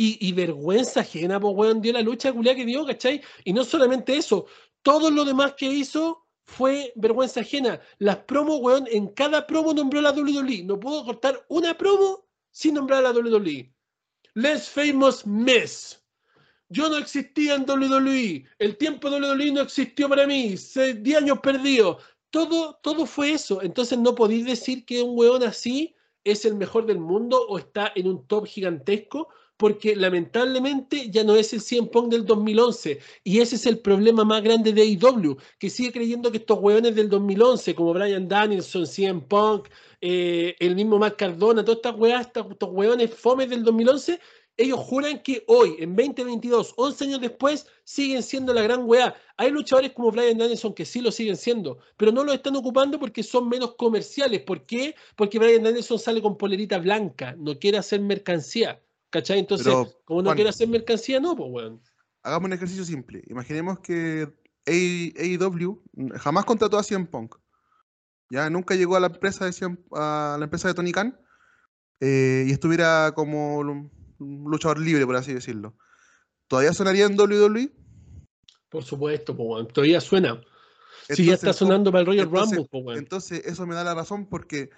[0.00, 3.20] Y, vergüenza ajena, pues, weón, dio la lucha culiá que dio, ¿cachai?
[3.42, 4.46] Y no solamente eso,
[4.82, 7.80] todo lo demás que hizo fue vergüenza ajena.
[7.98, 10.62] Las promos, weón, en cada promo nombró la WWE.
[10.62, 13.72] No puedo cortar una promo sin nombrar a la WWE.
[14.34, 16.00] Less Famous Miss.
[16.68, 18.44] Yo no existía en WWE.
[18.58, 20.54] El tiempo de WWE no existió para mí.
[20.54, 22.02] 10 años perdidos.
[22.30, 23.62] Todo, todo fue eso.
[23.62, 27.92] Entonces no podéis decir que un weón así es el mejor del mundo o está
[27.94, 33.00] en un top gigantesco, porque lamentablemente ya no es el 100 Punk del 2011.
[33.24, 36.94] Y ese es el problema más grande de AEW, que sigue creyendo que estos weones
[36.94, 39.68] del 2011, como Brian Danielson, 100 Punk,
[40.00, 44.20] eh, el mismo Matt Cardona, todas estas weas, estos, weones fomes del 2011,
[44.58, 49.14] ellos juran que hoy, en 2022, 11 años después, siguen siendo la gran weá.
[49.36, 52.98] Hay luchadores como Brian Danielson que sí lo siguen siendo, pero no lo están ocupando
[52.98, 54.42] porque son menos comerciales.
[54.42, 54.96] ¿Por qué?
[55.14, 58.82] Porque Brian Danielson sale con polerita blanca, no quiere hacer mercancía.
[59.10, 59.38] ¿Cachai?
[59.38, 61.80] Entonces, Pero, como no quiere hacer mercancía, no, pues weón.
[62.24, 63.22] Hagamos un ejercicio simple.
[63.28, 64.28] Imaginemos que
[64.66, 65.82] AEW
[66.16, 67.36] jamás contrató a CM Punk.
[68.28, 71.18] Ya nunca llegó a la empresa de, a la empresa de Tony Khan
[72.00, 73.62] eh, y estuviera como
[74.18, 75.76] un luchador libre, por así decirlo.
[76.46, 77.70] ¿Todavía sonaría en WWE?
[78.68, 79.36] Por supuesto,
[79.72, 80.40] todavía suena.
[81.08, 82.66] Si ya está sonando para el Royal Rumble,
[82.98, 84.70] Entonces, eso me da la razón porque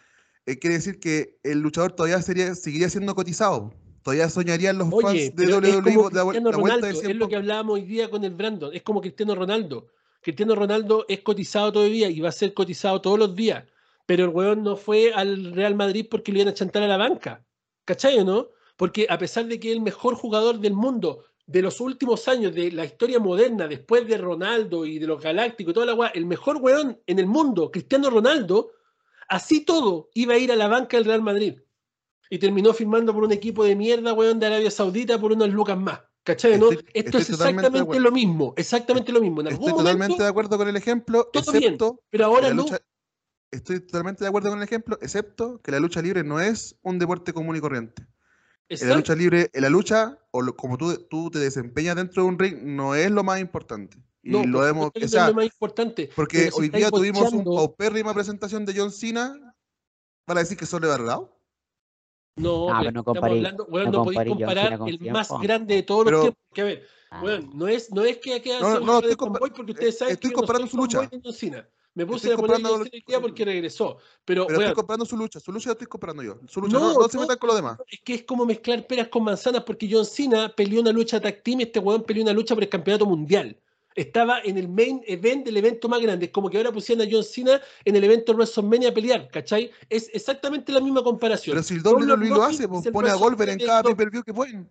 [0.46, 3.72] eh, quiere decir que el luchador todavía sería, seguiría siendo cotizado.
[4.02, 8.08] Todavía soñarían los fans de WWE la, vuelta de Es lo que hablábamos hoy día
[8.08, 8.74] con el Brandon.
[8.74, 9.88] Es como Cristiano Ronaldo.
[10.22, 13.64] Cristiano Ronaldo es cotizado todavía y va a ser cotizado todos los días.
[14.06, 16.96] Pero el weón no fue al Real Madrid porque le iban a chantar a la
[16.96, 17.44] banca.
[17.84, 18.48] ¿Cachai o no?
[18.80, 22.54] Porque a pesar de que es el mejor jugador del mundo de los últimos años,
[22.54, 26.08] de la historia moderna, después de Ronaldo y de los Galácticos y toda la weá,
[26.14, 28.70] el mejor weón en el mundo, Cristiano Ronaldo,
[29.28, 31.60] así todo iba a ir a la banca del Real Madrid.
[32.30, 35.76] Y terminó firmando por un equipo de mierda, weón, de Arabia Saudita por unos lucas
[35.76, 36.00] más.
[36.24, 36.58] ¿Cachai?
[36.58, 36.70] ¿no?
[36.94, 39.42] Esto es exactamente lo mismo, exactamente lo mismo.
[39.42, 42.64] estoy totalmente de acuerdo con el ejemplo, excepto pero ahora no.
[43.50, 46.98] estoy totalmente de acuerdo con el ejemplo, excepto que la lucha libre no es un
[46.98, 48.06] deporte común y corriente.
[48.70, 52.28] En la lucha libre, en la lucha, o como tú, tú te desempeñas dentro de
[52.28, 53.98] un ring, no es lo más importante.
[54.22, 54.90] Y no, lo vemos.
[54.94, 56.08] es lo más importante.
[56.14, 59.56] Porque hoy día tuvimos una paupérrima presentación de John Cena
[60.24, 61.18] para decir que solo le verdad.
[62.36, 66.42] No, ah, no, hablando, bueno, no, podéis comparar el más grande de todos los tiempos.
[66.54, 66.86] Que a ver,
[67.20, 67.52] bueno, ah.
[67.54, 70.76] no es, no es que no, no, estoy porque ustedes saben estoy que comparando su
[70.76, 71.10] lucha.
[72.00, 72.56] Me puse a poner
[72.90, 73.98] el día porque regresó.
[74.24, 75.38] Pero, pero estoy comprando su lucha.
[75.38, 76.38] Su lucha la estoy comprando yo.
[76.48, 77.78] Su lucha no, no, se metan con lo demás.
[77.88, 81.42] Es que es como mezclar peras con manzanas porque John Cena peleó una lucha tag
[81.42, 83.54] team y este weón peleó una lucha por el campeonato mundial.
[83.94, 86.24] Estaba en el main event del evento más grande.
[86.24, 89.70] Es como que ahora pusieran a John Cena en el evento WrestleMania a pelear, ¿cachai?
[89.90, 91.52] Es exactamente la misma comparación.
[91.52, 94.66] Pero si el doble lo hace, pues, pone a Golver en cada pay-per-view que pueden.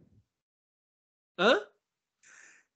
[1.37, 1.59] ¿Ah?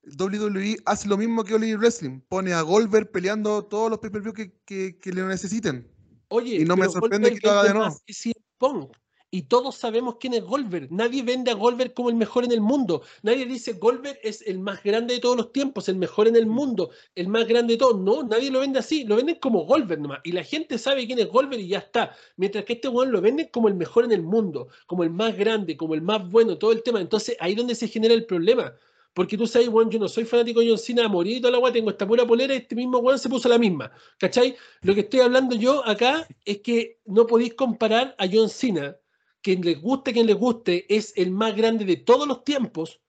[0.06, 2.22] WWE hace lo mismo que Oli Wrestling.
[2.28, 5.90] Pone a Goldberg peleando todos los pay-per-view que, que, le necesiten.
[6.28, 8.92] Oye, y no me sorprende que lo haga de nuevo.
[9.34, 10.92] Y todos sabemos quién es Goldberg.
[10.92, 13.02] Nadie vende a Goldberg como el mejor en el mundo.
[13.24, 16.46] Nadie dice Goldberg es el más grande de todos los tiempos, el mejor en el
[16.46, 18.00] mundo, el más grande de todos.
[18.00, 19.06] No, nadie lo vende así.
[19.06, 20.20] Lo venden como Goldberg nomás.
[20.24, 22.16] Y la gente sabe quién es Goldberg y ya está.
[22.38, 25.36] Mientras que este weón lo venden como el mejor en el mundo, como el más
[25.36, 27.02] grande, como el más bueno, todo el tema.
[27.02, 28.76] Entonces ahí es donde se genera el problema.
[29.14, 31.60] Porque tú sabes, weón, yo no soy fanático de John Cena a morir toda la
[31.60, 33.92] weá, tengo esta pura polera y este mismo weón se puso la misma.
[34.18, 34.56] ¿Cachai?
[34.82, 38.98] Lo que estoy hablando yo acá es que no podéis comparar a John Cena,
[39.42, 43.02] quien les guste, quien les guste, es el más grande de todos los tiempos,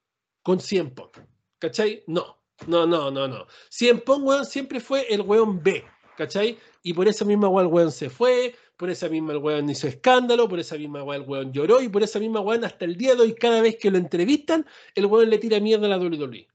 [0.43, 1.09] con 100 Pong.
[1.57, 2.03] ¿Cachai?
[2.05, 2.37] No,
[2.67, 3.47] no, no, no, no.
[3.69, 5.83] 100 Pong, weón, siempre fue el weón B.
[6.17, 6.59] ¿Cachai?
[6.83, 9.87] Y por esa misma weón, el weón se fue, por esa misma el weón hizo
[9.87, 12.95] escándalo, por esa misma weón el weón lloró y por esa misma weón hasta el
[12.95, 14.65] día de hoy, cada vez que lo entrevistan,
[14.95, 16.47] el weón le tira mierda a la WWE.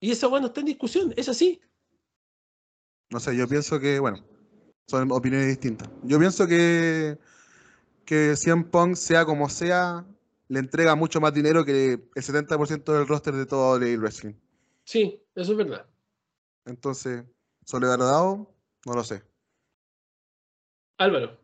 [0.00, 1.60] Y esa weón no está en discusión, es así.
[3.10, 4.24] No sé, yo pienso que, bueno,
[4.86, 5.88] son opiniones distintas.
[6.02, 7.18] Yo pienso que,
[8.04, 10.06] que CM Punk, sea como sea,
[10.48, 14.34] le entrega mucho más dinero que el 70% del roster de todo el wrestling.
[14.84, 15.86] Sí, eso es verdad.
[16.64, 17.24] Entonces,
[17.64, 18.46] ¿Soledad No
[18.86, 19.22] lo sé.
[21.02, 21.38] Álvaro.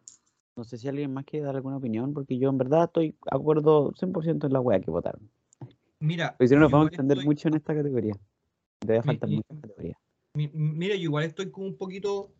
[0.56, 3.16] No sé si alguien más quiere dar alguna opinión, porque yo en verdad estoy de
[3.30, 5.30] acuerdo 100% en la wea que votaron.
[6.00, 6.32] Mira.
[6.32, 8.14] Porque si no nos vamos a entender mucho en esta categoría.
[8.80, 9.98] Debe faltar mucha categoría.
[10.34, 12.32] Mira, yo igual estoy como un poquito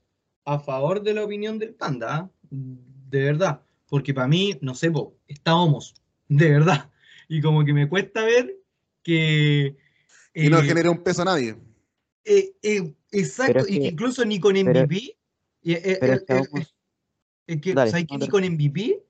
[0.44, 2.30] a favor de la opinión del panda, ¿ah?
[2.50, 3.62] de verdad.
[3.88, 5.94] Porque para mí, no sé, po, estábamos,
[6.28, 6.90] de verdad.
[7.28, 8.56] Y como que me cuesta ver
[9.02, 9.76] que.
[10.34, 11.56] y no eh, genera un peso a nadie.
[12.24, 15.16] Eh, eh, exacto, y que incluso ni con MVP.
[17.48, 19.02] Es que, Dale, que ni con MVP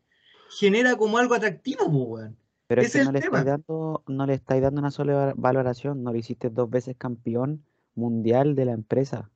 [0.49, 2.37] genera como algo atractivo, weón.
[2.69, 6.13] Pero es que no, le estáis dando, no le estáis dando una sola valoración, no
[6.13, 7.65] lo hiciste dos veces campeón
[7.95, 9.31] mundial de la empresa.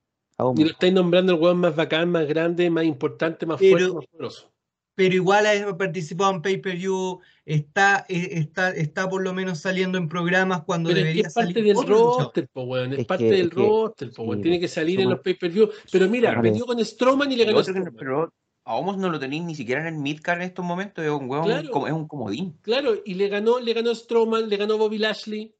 [0.55, 4.05] Y lo estáis nombrando el weón más bacán, más grande, más importante, más fuerte, más
[4.05, 4.51] poderoso.
[4.95, 10.07] Pero igual ha participado en pay-per-view, está, eh, está, está por lo menos saliendo en
[10.07, 12.93] programas cuando pero debería es parte del roster, po, weón.
[12.93, 14.41] Es, parte del roster, po, weón.
[14.41, 15.69] Tiene que salir en los pay-per-view.
[15.91, 18.31] Pero mira, vendió con Strowman y le ganó.
[18.65, 21.29] A Homos no lo tenéis ni siquiera en el midcard en estos momentos, es un
[21.29, 22.57] huevo, es un comodín.
[22.61, 25.53] Claro, y le ganó, le ganó Strowman, le ganó Bobby Lashley.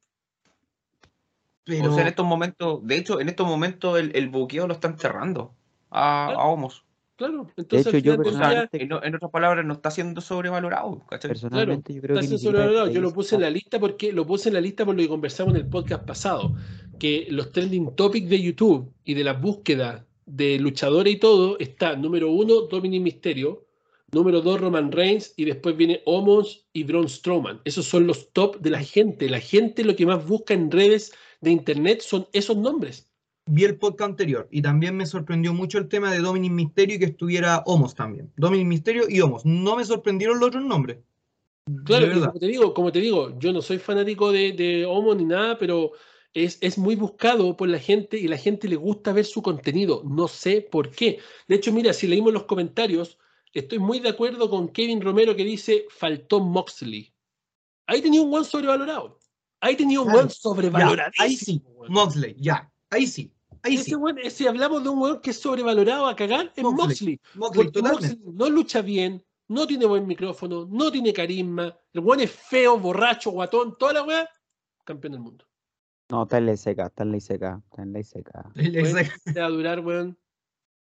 [1.66, 1.92] Pero...
[1.92, 4.98] O sea, en estos momentos, de hecho, en estos momentos el, el buqueo lo están
[4.98, 5.54] cerrando
[5.90, 6.86] a, a Homos.
[7.16, 11.06] Claro, entonces yo en, otras palabras no está siendo sobrevalorado.
[11.10, 12.90] Personalmente yo creo está siendo sobrevalorado.
[12.90, 15.08] Yo lo puse en la lista porque lo puse en la lista por lo que
[15.10, 16.56] conversamos en el podcast pasado,
[17.00, 21.96] que los trending topics de YouTube y de las búsquedas de luchadores y todo está
[21.96, 23.66] número uno Dominic Mysterio,
[24.12, 27.62] número dos Roman Reigns y después viene Omos y Braun Strowman.
[27.66, 29.30] Esos son los top de la gente.
[29.30, 31.12] La gente lo que más busca en redes
[31.42, 33.10] de internet son esos nombres.
[33.46, 37.00] vi el podcast anterior y también me sorprendió mucho el tema de Dominic Misterio y
[37.00, 38.32] que estuviera Homos también.
[38.38, 39.46] Dominic Misterio y Homos.
[39.46, 41.00] No me sorprendieron los otros nombres.
[41.86, 45.26] Claro, como te digo, como te digo, yo no soy fanático de, de Homos ni
[45.26, 45.94] nada, pero
[46.34, 50.02] es, es, muy buscado por la gente y la gente le gusta ver su contenido.
[50.06, 51.20] No sé por qué.
[51.48, 53.18] De hecho, mira, si leímos los comentarios,
[53.54, 57.14] estoy muy de acuerdo con Kevin Romero que dice faltó Moxley.
[57.88, 59.20] Ahí tenía un one sobrevalorado.
[59.60, 61.12] Ahí tenía un one sobrevalorado.
[61.20, 62.72] Ahí sí, Moxley, ya.
[62.90, 63.32] Ahí sí.
[63.64, 64.30] Ahí ese sí.
[64.30, 67.20] si hablamos de un weón que es sobrevalorado a cagar, es Moxley.
[67.34, 71.74] Moxley, Moxley no lucha bien, no tiene buen micrófono, no tiene carisma.
[71.94, 74.30] El weón es feo, borracho, guatón, toda la weá.
[74.84, 75.46] Campeón del mundo.
[76.10, 78.50] No, está en ley seca, está en ley seca, está en ley seca.
[78.54, 80.18] ¿Cuánto le va a durar, weón?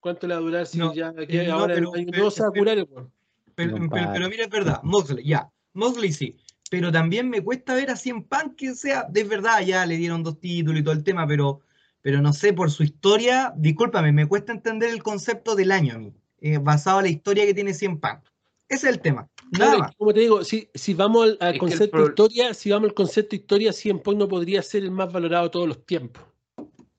[0.00, 2.78] ¿Cuánto le va a durar si ya eh, ahora pero, no se va a curar
[2.78, 3.12] el weón?
[3.54, 6.36] Pero, mira, es verdad, Moxley, ya, Moxley sí.
[6.70, 10.22] Pero también me cuesta ver a Cien Pan que sea, de verdad, ya le dieron
[10.22, 11.60] dos títulos y todo el tema, pero,
[12.00, 15.98] pero no sé, por su historia, discúlpame, me cuesta entender el concepto del año a
[15.98, 18.22] mí, eh, basado en la historia que tiene Cien Pan.
[18.70, 19.28] Ese es el tema.
[19.50, 23.30] Nada Como te digo, si, si vamos al, concepto de historia, si vamos al concepto
[23.30, 26.22] de historia, Cien Pong no podría ser el más valorado de todos los tiempos.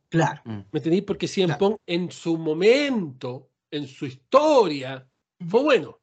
[0.10, 0.42] Claro.
[0.44, 0.60] Mm.
[0.70, 1.02] ¿Me entendí?
[1.02, 5.08] Porque Cien Pong en su momento, en su historia,
[5.50, 5.98] fue bueno.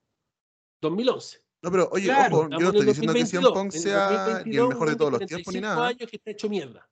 [0.80, 1.44] 2011.
[1.60, 4.88] No, pero oye, ojo, yo no estoy diciendo que Cien Pong sea ni el mejor
[4.88, 5.88] de todos los tiempos ni nada.
[5.88, 6.88] años que está hecho mierda.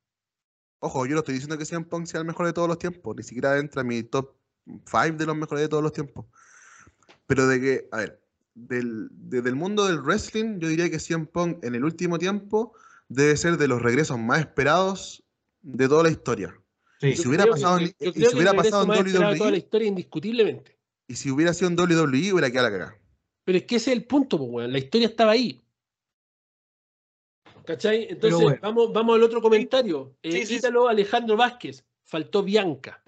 [0.81, 3.17] Ojo, yo no estoy diciendo que Cien Pong sea el mejor de todos los tiempos,
[3.17, 4.35] ni siquiera entra en mi top
[4.67, 6.27] 5 de los mejores de todos los tiempos.
[7.27, 8.26] Pero de que, a ver,
[8.57, 12.73] del, desde el mundo del wrestling, yo diría que CM Punk en el último tiempo
[13.09, 15.23] debe ser de los regresos más esperados
[15.61, 16.59] de toda la historia.
[17.03, 19.39] y si hubiera pasado, y si hubiera pasado en WWE.
[19.39, 20.79] Toda la historia, indiscutiblemente.
[21.07, 22.99] Y si hubiera sido en WWE, hubiera quedado la cagada.
[23.45, 25.63] Pero es que ese es el punto, pues, La historia estaba ahí.
[27.65, 28.09] ¿Cachai?
[28.11, 30.17] Entonces, vamos, vamos al otro comentario.
[30.23, 31.85] Eh, Alejandro Vázquez.
[32.05, 33.03] Faltó Bianca.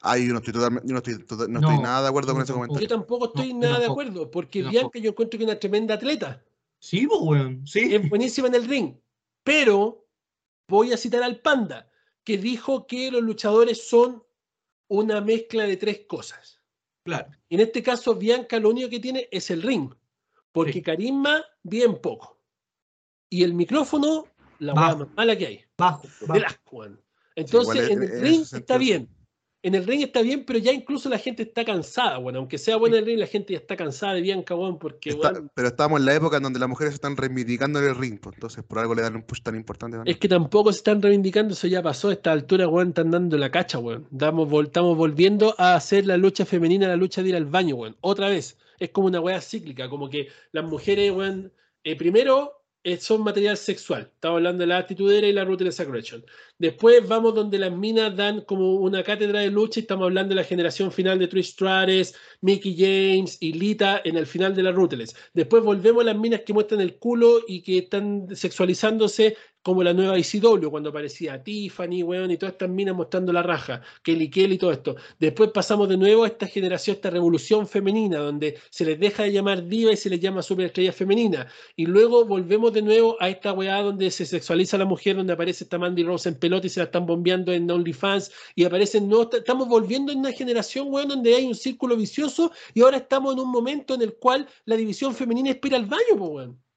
[0.00, 1.14] Ay, yo no estoy, totalmente, yo no estoy,
[1.48, 2.88] no estoy nada de acuerdo con ese comentario.
[2.88, 6.44] Yo tampoco estoy nada de acuerdo, porque Bianca yo encuentro que es una tremenda atleta.
[6.78, 7.66] Sí, pues, weón.
[7.66, 7.92] Sí.
[7.92, 8.94] Es buenísima en el ring.
[9.42, 10.06] Pero
[10.68, 11.90] voy a citar al Panda,
[12.22, 14.22] que dijo que los luchadores son
[14.86, 16.60] una mezcla de tres cosas.
[17.02, 17.30] Claro.
[17.48, 19.92] Y en este caso, Bianca lo único que tiene es el ring.
[20.52, 22.40] Porque carisma, bien poco.
[23.28, 24.26] Y el micrófono,
[24.60, 25.64] la más mala que hay.
[25.76, 26.06] Bajo.
[26.26, 26.86] bajo.
[27.34, 29.08] Entonces, en el ring está bien
[29.62, 32.76] en el ring está bien, pero ya incluso la gente está cansada, bueno, aunque sea
[32.76, 35.18] buena el ring, la gente ya está cansada de Bianca, bueno, porque...
[35.54, 38.20] pero estamos en la época en donde las mujeres se están reivindicando en el ring,
[38.20, 39.98] pues, entonces por algo le dan un push tan importante.
[40.04, 43.36] Es que tampoco se están reivindicando, eso ya pasó, a esta altura, weón, están dando
[43.36, 44.06] la cacha, weón.
[44.10, 47.96] Damos, estamos volviendo a hacer la lucha femenina, la lucha de ir al baño, weón.
[48.00, 51.52] Otra vez, es como una weá cíclica, como que las mujeres, weón,
[51.82, 52.57] eh, primero
[52.96, 54.10] son material sexual.
[54.14, 56.24] Estamos hablando de la actitudera y la Ruthless Aggression.
[56.58, 60.40] Después vamos donde las minas dan como una cátedra de lucha y estamos hablando de
[60.40, 64.72] la generación final de Trish Stratus, Mickey James y Lita en el final de la
[64.72, 65.14] Ruthless.
[65.34, 69.36] Después volvemos a las minas que muestran el culo y que están sexualizándose
[69.68, 73.82] como la nueva ICW, cuando aparecía Tiffany, weón, y todas estas minas mostrando la raja,
[74.02, 74.96] Kelly Kelly y todo esto.
[75.20, 79.32] Después pasamos de nuevo a esta generación, esta revolución femenina, donde se les deja de
[79.32, 81.48] llamar diva y se les llama superestrella femenina.
[81.76, 85.34] Y luego volvemos de nuevo a esta weá donde se sexualiza a la mujer, donde
[85.34, 89.06] aparece esta Mandy Rose en pelota y se la están bombeando en OnlyFans, y aparecen
[89.06, 93.34] no Estamos volviendo en una generación, weón, donde hay un círculo vicioso, y ahora estamos
[93.34, 96.67] en un momento en el cual la división femenina espera al baño, weón.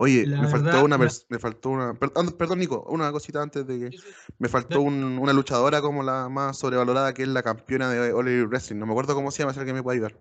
[0.00, 3.96] Oye, me faltó una, me faltó una, perdón, Nico, una cosita antes de que
[4.38, 8.78] me faltó una luchadora como la más sobrevalorada que es la campeona de All Wrestling.
[8.78, 10.16] No me acuerdo cómo se llama, si alguien me puede ayudar.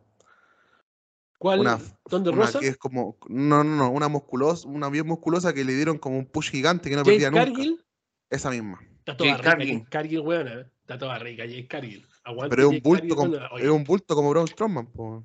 [1.37, 1.59] ¿Cuál?
[1.59, 1.77] Una,
[2.09, 2.59] ¿Dónde Rosa?
[2.59, 6.17] que es como, no, no, no, una musculosa, una bien musculosa que le dieron como
[6.17, 7.45] un push gigante que no perdía nunca.
[7.45, 7.85] Cargill?
[8.31, 8.79] Esa misma.
[8.97, 10.65] Está toda rica, Cargill, Cargill weón, ¿eh?
[10.81, 12.07] está toda rica, Jake Cargill.
[12.49, 15.21] Pero es un bulto, como, es un bulto como Braun Strowman, No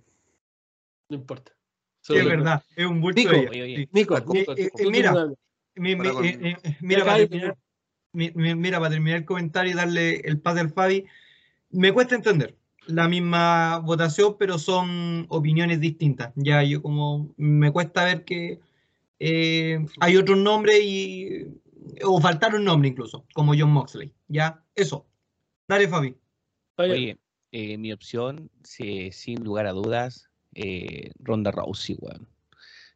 [1.09, 1.53] importa
[2.09, 3.21] es verdad, es un bulto.
[3.93, 4.55] Nico, Nico,
[4.91, 5.15] mira,
[5.75, 7.57] mira, para terminar,
[8.13, 11.07] mira, para terminar el comentario y darle el pase al Fabi,
[11.71, 16.33] me cuesta entender la misma votación, pero son opiniones distintas.
[16.35, 18.61] Ya yo como me cuesta ver que
[19.19, 21.47] eh, hay otros nombres y
[22.05, 24.13] o faltaron nombres incluso, como John Moxley.
[24.29, 25.07] Ya, eso.
[25.69, 26.17] Dale, Fabi.
[26.77, 27.19] Oye,
[27.53, 32.29] eh, mi opción, sin lugar a dudas, eh, Ronda Rousey, weón.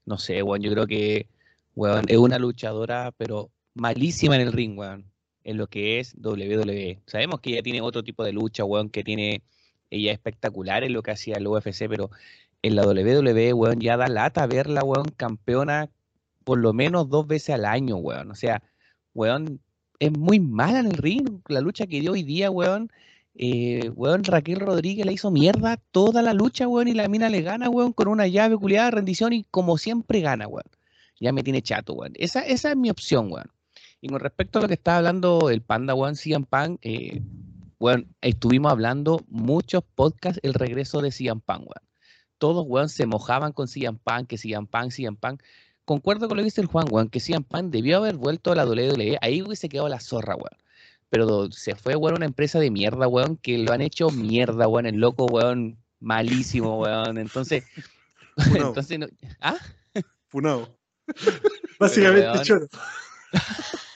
[0.05, 1.29] No sé, weón, yo creo que,
[1.75, 5.11] weón, es una luchadora, pero malísima en el ring, weón,
[5.45, 7.01] en lo que es WWE.
[7.07, 9.43] Sabemos que ella tiene otro tipo de lucha, weón, que tiene
[9.91, 12.11] ella espectacular en lo que hacía el UFC, pero
[12.63, 15.91] en la WWE, weón, ya da lata verla, weón, campeona
[16.47, 18.31] por lo menos dos veces al año, weón.
[18.31, 18.63] O sea,
[19.15, 19.61] weón,
[19.99, 21.41] es muy mala en el ring.
[21.49, 22.91] La lucha que dio hoy día, weón.
[23.39, 27.43] Eh, weón, Raquel Rodríguez le hizo mierda toda la lucha, weón, y la mina le
[27.43, 30.65] gana, weón, con una llave culiada, rendición, y como siempre gana, weón.
[31.21, 32.13] Ya me tiene chato, weón.
[32.17, 33.51] Esa, esa es mi opción, weón.
[34.01, 37.21] Y con respecto a lo que estaba hablando el Panda, weón, CM Punk, eh,
[37.79, 41.87] weón, estuvimos hablando muchos podcasts el regreso de CM Punk, weón.
[42.39, 45.43] Todos, weón, se mojaban con CM Punk, que CM Punk, CM Punk.
[45.85, 48.57] Concuerdo con lo que dice el Juan, weón, que CM Punk debió haber vuelto a
[48.57, 49.19] la WWE.
[49.21, 50.57] Ahí se quedó la zorra, weón
[51.11, 54.87] pero se fue, weón, una empresa de mierda, weón, que lo han hecho mierda, weón,
[54.87, 57.19] el loco, weón, malísimo, weón.
[57.19, 57.65] Entonces,
[58.55, 59.07] entonces no,
[59.41, 59.57] ¿ah?
[60.29, 60.77] Funado.
[61.81, 62.67] Básicamente choro.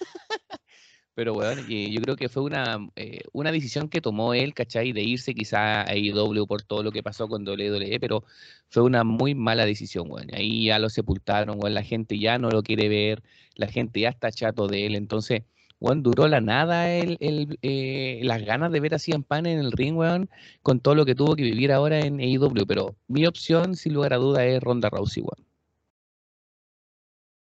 [1.15, 4.93] Pero, weón, yo creo que fue una, eh, una decisión que tomó él, ¿cachai?
[4.93, 8.25] De irse quizá a IW por todo lo que pasó con WWE, pero
[8.71, 10.29] fue una muy mala decisión, weón.
[10.33, 13.23] Ahí ya lo sepultaron, weón, la gente ya no lo quiere ver,
[13.55, 15.43] la gente ya está chato de él, entonces
[15.81, 19.59] weón, duró la nada el, el eh, las ganas de ver a CM Pan en
[19.59, 20.31] el ring, weón,
[20.62, 22.66] con todo lo que tuvo que vivir ahora en AEW.
[22.66, 25.47] Pero mi opción, sin lugar a duda, es Ronda Rousey, weón.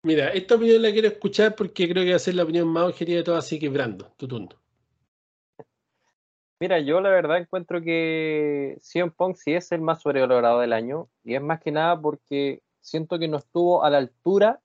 [0.04, 2.84] Mira, esta opinión la quiero escuchar porque creo que va a ser la opinión más
[2.84, 4.50] objetiva de todas, así que Brando, tu turno.
[6.60, 11.10] Mira, yo la verdad encuentro que CM Punk sí es el más sobrevalorado del año
[11.24, 14.62] y es más que nada porque siento que no estuvo a la altura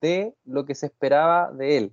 [0.00, 1.92] de lo que se esperaba de él.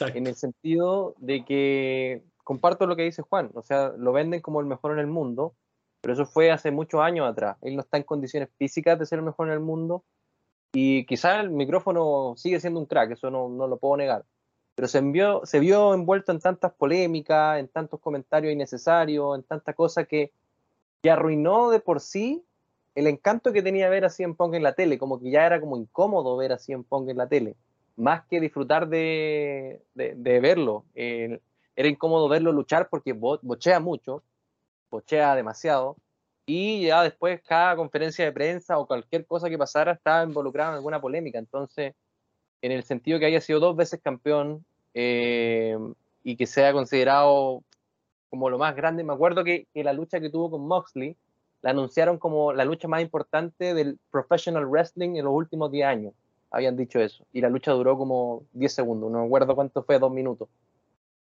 [0.00, 4.60] En el sentido de que comparto lo que dice Juan, o sea, lo venden como
[4.60, 5.54] el mejor en el mundo,
[6.00, 7.56] pero eso fue hace muchos años atrás.
[7.62, 10.04] Él no está en condiciones físicas de ser el mejor en el mundo
[10.72, 14.24] y quizás el micrófono sigue siendo un crack, eso no, no lo puedo negar.
[14.74, 19.74] Pero se, envió, se vio envuelto en tantas polémicas, en tantos comentarios innecesarios, en tantas
[19.74, 20.32] cosas que,
[21.02, 22.44] que arruinó de por sí
[22.94, 25.60] el encanto que tenía ver a Cien Pong en la tele, como que ya era
[25.60, 27.56] como incómodo ver a Cien Pong en la tele
[27.98, 30.84] más que disfrutar de, verlo.
[30.94, 34.22] era incómodo verlo luchar porque bochea mucho,
[34.90, 35.96] bochea demasiado,
[36.46, 40.76] y ya después cada conferencia de prensa o cualquier cosa que pasara estaba involucrado en
[40.76, 41.38] alguna polémica.
[41.38, 41.94] Entonces,
[42.62, 45.76] en el sentido que haya sido dos veces campeón eh,
[46.22, 47.62] y que sea considerado
[48.30, 51.16] como lo más grande, me acuerdo que, que la lucha que tuvo con Moxley
[51.62, 56.14] la anunciaron como la lucha más importante del professional wrestling en los últimos 10 años
[56.50, 57.24] habían dicho eso.
[57.32, 60.48] Y la lucha duró como 10 segundos, no me acuerdo cuánto fue, dos minutos.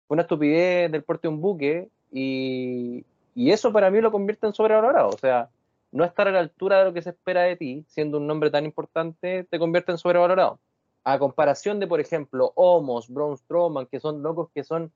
[0.06, 3.04] Fue una estupidez del porte de un buque y,
[3.34, 5.08] y eso para mí lo convierte en sobrevalorado.
[5.08, 5.48] O sea,
[5.92, 8.50] no estar a la altura de lo que se espera de ti, siendo un nombre
[8.50, 10.58] tan importante, te convierte en sobrevalorado.
[11.04, 14.90] A comparación de, por ejemplo, Homos, Braun Strowman, que son locos que son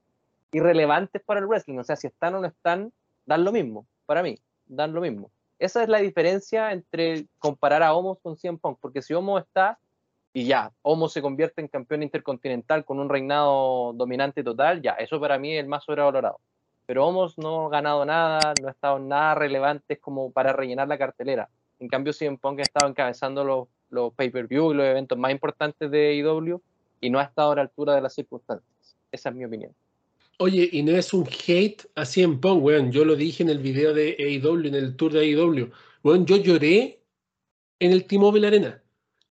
[0.51, 1.77] irrelevantes para el wrestling.
[1.77, 2.91] O sea, si están o no están,
[3.25, 5.31] dan lo mismo, para mí, dan lo mismo.
[5.59, 9.77] Esa es la diferencia entre comparar a Homos con CM Punk, porque si Homos está,
[10.33, 15.19] y ya, Homo se convierte en campeón intercontinental con un reinado dominante total, ya, eso
[15.19, 16.39] para mí es el más sobrevalorado.
[16.85, 20.97] Pero Homos no ha ganado nada, no ha estado nada relevante como para rellenar la
[20.97, 21.49] cartelera.
[21.79, 25.89] En cambio, CM Punk ha estado encabezando los, los pay-per-view y los eventos más importantes
[25.89, 26.61] de AEW
[26.99, 28.97] y no ha estado a la altura de las circunstancias.
[29.11, 29.71] Esa es mi opinión.
[30.39, 32.91] Oye, y no es un hate a CM Punk, weón.
[32.91, 35.71] Yo lo dije en el video de AEW, en el tour de AEW.
[36.03, 37.01] Weón, yo lloré
[37.79, 38.83] en el T-Mobile Arena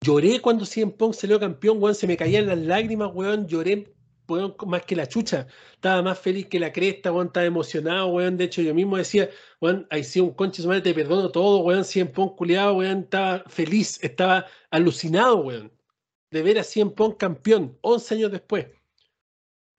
[0.05, 3.91] Lloré cuando CM Punk salió campeón, weón, se me caían las lágrimas, weón, lloré
[4.27, 5.47] weón, más que la chucha.
[5.73, 8.37] Estaba más feliz que la cresta, weón, estaba emocionado, weón.
[8.37, 11.57] De hecho, yo mismo decía, weón, ahí sí un conche su madre, te perdono todo,
[11.63, 15.71] weón, CM Punk culiado, weón, estaba feliz, estaba alucinado, weón,
[16.29, 18.67] de ver a CM Punk campeón, 11 años después.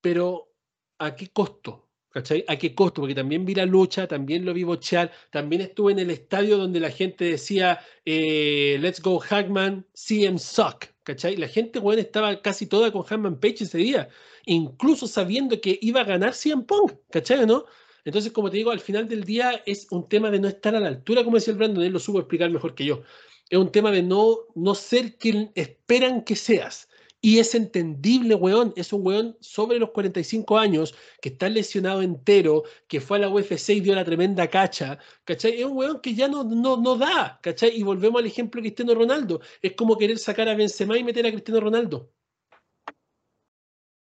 [0.01, 0.53] Pero,
[0.99, 1.86] ¿a qué costo?
[2.17, 2.47] ¿Cachai?
[2.49, 3.03] ¿A qué costo?
[3.03, 6.81] Porque también vi la lucha, también lo vi bochear, también estuve en el estadio donde
[6.81, 10.87] la gente decía eh, Let's go Hackman, CM Suck.
[11.03, 11.37] ¿Cachai?
[11.37, 14.09] La gente, bueno, estaba casi toda con Hackman Page ese día,
[14.47, 17.45] incluso sabiendo que iba a ganar CM Punk, ¿cachai?
[17.45, 17.67] ¿No?
[18.07, 20.81] Entonces, como te digo, al final del día es un tema de no estar a
[20.81, 23.03] la altura, como decía el Brandon, él lo supo explicar mejor que yo.
[23.51, 26.89] Es un tema de no, no ser quien esperan que seas.
[27.21, 28.73] Y es entendible, weón.
[28.77, 33.29] Es un weón sobre los 45 años, que está lesionado entero, que fue a la
[33.29, 35.59] UFC y dio la tremenda cacha, ¿cachai?
[35.61, 37.77] Es un weón que ya no, no, no da, ¿cachai?
[37.77, 39.41] Y volvemos al ejemplo de Cristiano Ronaldo.
[39.63, 42.13] Es como querer sacar a Benzema y meter a Cristiano Ronaldo.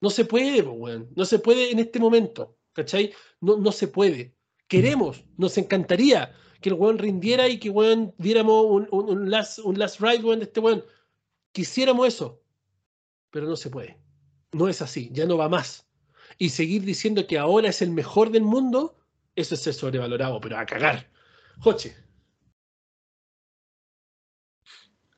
[0.01, 1.11] No se puede, weón.
[1.17, 3.12] No se puede en este momento, ¿cachai?
[3.41, 4.35] No, no se puede.
[4.69, 9.79] Queremos, nos encantaría que el weón rindiera y que weón diéramos un, un, last, un
[9.79, 10.85] last ride, weón, de este weón.
[11.53, 12.43] Quisiéramos eso,
[13.37, 13.99] pero no se puede.
[14.53, 15.87] No es así, ya no va más.
[16.39, 18.97] Y seguir diciendo que ahora es el mejor del mundo,
[19.34, 21.11] eso es sobrevalorado, pero a cagar.
[21.59, 21.95] Joche.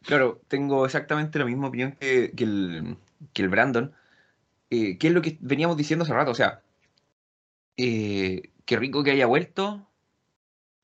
[0.02, 2.96] Claro, tengo exactamente la misma opinión que, el,
[3.32, 3.94] que el Brandon.
[4.70, 6.32] eh, ¿qué es lo que veníamos diciendo hace rato?
[6.32, 6.64] O sea,
[7.76, 9.88] eh, qué rico que haya vuelto,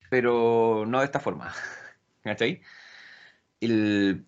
[0.08, 1.52] pero no de esta forma.
[2.22, 2.62] ¿Cachai?
[3.60, 4.24] El,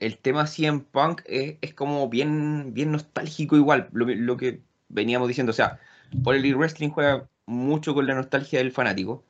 [0.00, 5.50] el tema CM Punk es, como bien, bien nostálgico igual, lo, lo, que veníamos diciendo.
[5.50, 5.80] O sea,
[6.22, 9.24] por el wrestling juega mucho con la nostalgia del fanático.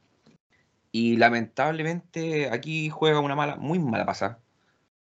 [0.93, 4.41] Y lamentablemente aquí juega una mala, muy mala pasada.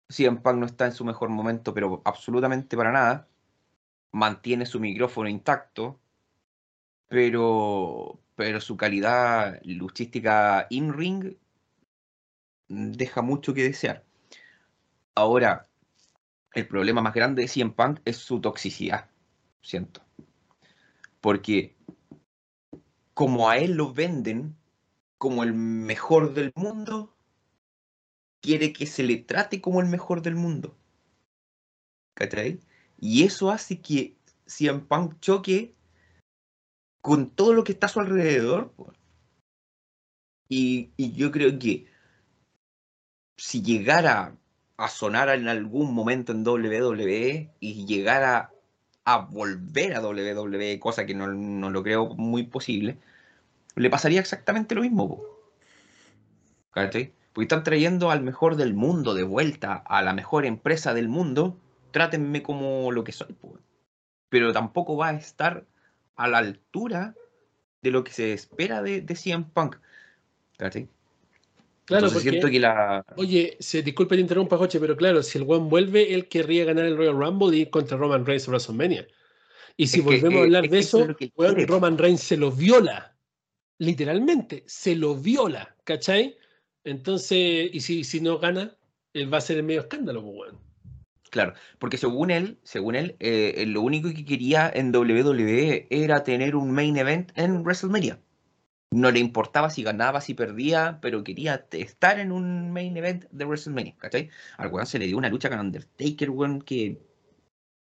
[0.08, 3.28] CM Punk no está en su mejor momento, pero absolutamente para nada.
[4.12, 6.00] Mantiene su micrófono intacto,
[7.08, 11.36] pero, pero su calidad luchística in-ring
[12.68, 14.04] deja mucho que desear.
[15.14, 15.68] Ahora,
[16.54, 19.10] el problema más grande de CM Punk es su toxicidad,
[19.60, 20.02] siento.
[21.20, 21.76] Porque
[23.14, 24.56] como a él lo venden
[25.18, 27.14] como el mejor del mundo,
[28.40, 30.76] quiere que se le trate como el mejor del mundo.
[32.14, 32.60] ¿Cachai?
[32.98, 35.74] Y eso hace que CM Punk choque
[37.00, 38.74] con todo lo que está a su alrededor.
[40.48, 41.86] Y, y, yo creo que
[43.36, 44.36] si llegara
[44.76, 48.50] a sonar en algún momento en WWE y llegara
[49.04, 52.98] a volver a WWE, cosa que no, no lo creo muy posible,
[53.74, 55.22] le pasaría exactamente lo mismo.
[56.70, 57.12] ¿Cachai?
[57.32, 61.56] Porque están trayendo al mejor del mundo de vuelta, a la mejor empresa del mundo,
[61.90, 63.36] trátenme como lo que soy.
[64.28, 65.64] Pero tampoco va a estar
[66.16, 67.14] a la altura
[67.82, 69.76] de lo que se espera de, de CM Punk.
[70.56, 70.88] ¿Cachai?
[71.84, 73.04] Claro, porque, siento que la...
[73.16, 76.84] Oye, se disculpe el interrumpa, Joche, pero claro, si el One vuelve, él querría ganar
[76.84, 79.06] el Royal Rumble y contra Roman Reigns en WrestleMania.
[79.76, 83.16] Y si volvemos a hablar de eso, bueno, Roman Reigns se lo viola.
[83.78, 86.36] Literalmente, se lo viola, ¿cachai?
[86.84, 88.76] Entonces, y si, si no gana,
[89.12, 90.60] él va a ser el medio escándalo, pues, bueno.
[91.30, 96.54] Claro, porque según él, según él, eh, lo único que quería en WWE era tener
[96.54, 98.20] un main event en WrestleMania.
[98.93, 103.45] No le importaba si ganaba, si perdía, pero quería estar en un main event de
[103.45, 104.30] WrestleMania, ¿cachai?
[104.59, 107.01] Al weón se le dio una lucha con Undertaker, weón, que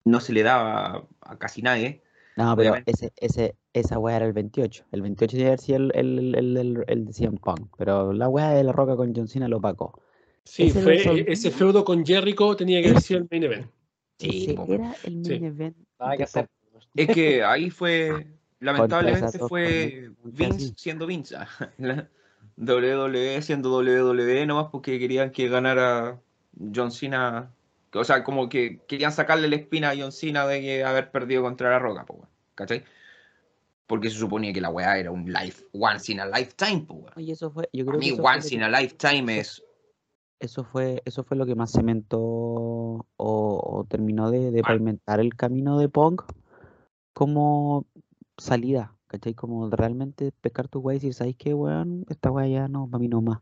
[0.05, 2.03] no se le daba a casi nadie.
[2.36, 4.86] No, pero ese, ese, esa weá era el 28.
[4.91, 7.76] El 28 debe haber sido el, el, el, el, el de CM Punk.
[7.78, 10.01] Pero la weá de la roca con John Cena lo opacó.
[10.45, 13.68] Sí, ese, fue, ese feudo con Jericho tenía que haber sido el main event.
[14.18, 15.34] Sí, era el main sí.
[15.34, 15.78] event.
[15.99, 16.16] Ah,
[16.95, 18.26] es que ahí fue,
[18.60, 21.36] lamentablemente fue Vince siendo Vince.
[22.57, 26.20] WWE siendo WWE nomás porque querían que ganara
[26.74, 27.51] John Cena
[27.93, 31.72] o sea, como que querían sacarle la espina a John Cena de haber perdido contra
[31.72, 32.84] la Roca, po, ¿cachai?
[33.88, 37.32] Porque se suponía que la weá era un life, once in a lifetime, po, Y
[37.32, 39.64] eso fue, yo creo a mí, once in a lifetime es.
[40.39, 45.36] Eso fue, eso fue lo que más cementó o, o terminó de, de pavimentar el
[45.36, 46.22] camino de Punk
[47.12, 47.88] como
[48.39, 49.33] salida, ¿cachai?
[49.33, 52.05] Como realmente pescar tu weá y decir, ¿sabes qué, weón?
[52.09, 53.39] Esta weá ya no, para mí no más.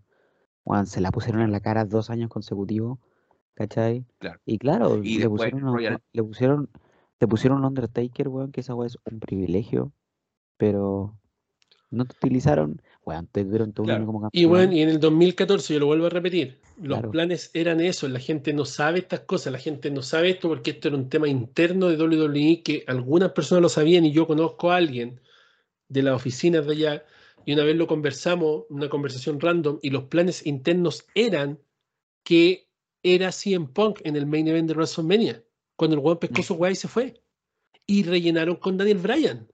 [0.66, 3.00] Weón, se la pusieron en la cara dos años consecutivos
[3.58, 4.06] ¿Cachai?
[4.20, 4.40] Claro.
[4.46, 6.70] Y claro, le, pusieron, le, pusieron,
[7.20, 9.94] le pusieron un Undertaker, weón, que esa weá es un privilegio,
[10.58, 11.18] pero
[11.90, 14.06] no te utilizaron, weón, te dieron todo claro.
[14.06, 14.44] como campeón.
[14.44, 17.12] Y bueno, y en el 2014, yo lo vuelvo a repetir, los claro.
[17.12, 20.72] planes eran eso, la gente no sabe estas cosas, la gente no sabe esto porque
[20.72, 24.72] esto era un tema interno de WWE que algunas personas lo sabían y yo conozco
[24.72, 25.22] a alguien
[25.88, 27.06] de las oficinas de allá
[27.48, 31.58] y una vez lo conversamos, una conversación random, y los planes internos eran
[32.24, 32.68] que
[33.02, 35.46] era CM Punk en el main event de WrestleMania,
[35.78, 37.22] cuando el weón pescó su guay y se fue.
[37.86, 39.48] Y rellenaron con Daniel Bryan.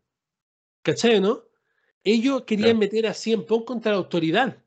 [0.82, 1.44] ¿Cachai, no?
[2.04, 2.80] Ellos querían claro.
[2.80, 4.58] meter a CM Punk contra la autoridad.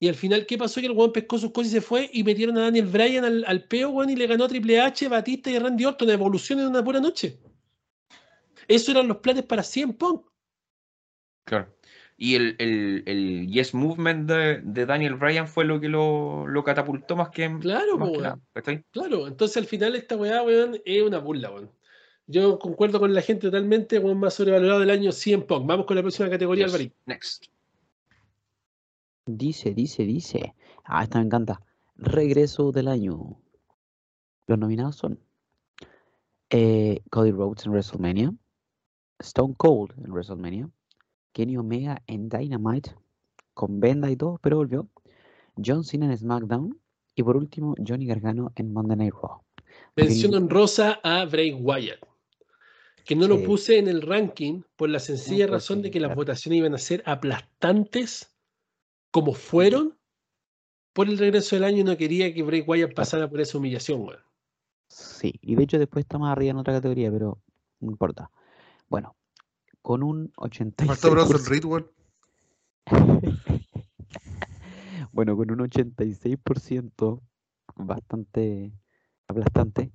[0.00, 0.80] Y al final, ¿qué pasó?
[0.80, 3.44] Que el weón pescó sus cosas y se fue y metieron a Daniel Bryan al,
[3.46, 6.68] al peo, weón, y le ganó a Triple H, Batista y Randy Orton, evolución en
[6.68, 7.40] una pura noche.
[8.68, 10.26] Esos eran los planes para CM Punk.
[11.44, 11.74] Claro.
[12.16, 16.64] Y el, el, el Yes Movement de, de, Daniel Bryan fue lo que lo, lo
[16.64, 17.48] catapultó más que.
[17.60, 18.40] Claro, más que nada,
[18.90, 19.28] claro.
[19.28, 21.70] Entonces al final esta weá, weón, es una burla, weón.
[22.30, 25.66] Yo concuerdo con la gente totalmente, weón, más sobrevalorado del año 100 Punk.
[25.66, 26.74] Vamos con la próxima categoría, yes.
[26.74, 26.96] Alvarito.
[27.06, 27.46] Next.
[29.24, 30.54] Dice, dice, dice.
[30.84, 31.62] Ah, esta me encanta.
[31.96, 33.40] Regreso del año.
[34.46, 35.18] Los nominados son
[36.50, 38.34] eh, Cody Rhodes en WrestleMania,
[39.18, 40.70] Stone Cold en WrestleMania,
[41.32, 42.94] Kenny Omega en Dynamite,
[43.54, 44.86] con venda y todo, pero volvió.
[45.64, 46.78] John Cena en SmackDown.
[47.14, 49.42] Y por último, Johnny Gargano en Monday Night Raw.
[49.96, 51.98] Mención honrosa a Bray Wyatt,
[53.08, 53.28] que no sí.
[53.30, 56.74] lo puse en el ranking por la sencilla no, razón de que las votaciones iban
[56.74, 58.36] a ser aplastantes,
[59.10, 59.96] como fueron
[60.92, 61.78] por el regreso del año.
[61.78, 64.18] Y no quería que Bray Wyatt pasara por esa humillación, güey.
[64.88, 67.40] Sí, y de hecho después está más arriba en otra categoría, pero
[67.80, 68.30] no importa.
[68.90, 69.16] Bueno,
[69.80, 70.84] con un 86%.
[70.84, 71.90] Faltó Bronson Reed, weón.
[75.12, 77.20] Bueno, con un 86%
[77.74, 78.70] bastante
[79.26, 79.90] aplastante,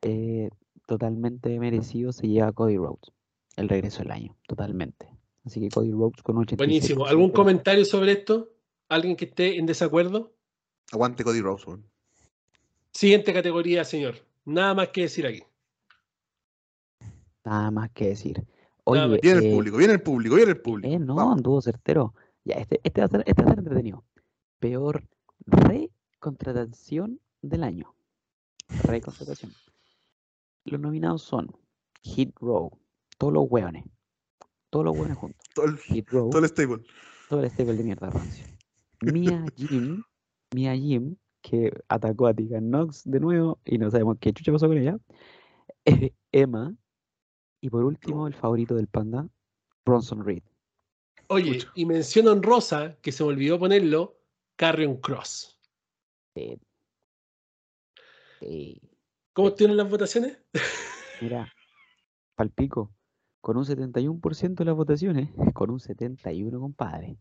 [0.00, 0.48] eh,
[0.86, 3.12] totalmente merecido se lleva Cody Rhodes.
[3.56, 5.08] El regreso del año, totalmente.
[5.44, 6.56] Así que Cody Rhodes con un 86%.
[6.56, 7.06] Buenísimo.
[7.06, 8.50] ¿Algún comentario sobre esto?
[8.88, 10.32] ¿Alguien que esté en desacuerdo?
[10.92, 11.64] Aguante Cody Rhodes.
[12.92, 14.16] Siguiente categoría, señor.
[14.44, 15.42] Nada más que decir aquí.
[17.44, 18.44] Nada más que decir.
[18.84, 19.20] Oye, más.
[19.20, 20.94] Viene el eh, público, viene el público, viene el público.
[20.94, 21.36] eh, no, Vamos.
[21.36, 22.14] anduvo certero.
[22.44, 24.04] Ya, este, este, va a ser, este va a ser entretenido.
[24.58, 25.04] Peor
[25.46, 27.94] recontratación del año.
[28.82, 29.52] Recontratación.
[30.64, 31.54] Los nominados son
[32.02, 32.70] Hit Row,
[33.18, 33.84] todos los hueones.
[34.70, 35.46] Todos los hueones juntos.
[35.54, 36.84] Todo el, Hit Row, todo el stable.
[37.28, 38.44] todo el stable de mierda rancio.
[39.00, 40.02] Mia Jim,
[40.52, 44.66] Mia Jim, que atacó a Tegan Nox de nuevo y no sabemos qué chucha pasó
[44.66, 44.98] con ella.
[46.32, 46.74] Emma.
[47.60, 49.28] Y por último, el favorito del panda,
[49.86, 50.42] Bronson Reed.
[51.28, 54.18] Oye, y menciono en rosa, que se me olvidó ponerlo,
[54.56, 55.58] Carrion Cross.
[56.34, 56.58] Eh,
[58.40, 58.78] eh,
[59.34, 60.38] ¿Cómo estuvieron las votaciones?
[61.20, 61.52] mira,
[62.36, 62.94] palpico,
[63.40, 67.18] con un 71% de las votaciones, con un 71, compadre.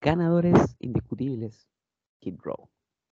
[0.00, 1.68] Ganadores indiscutibles,
[2.20, 2.70] Kid Row,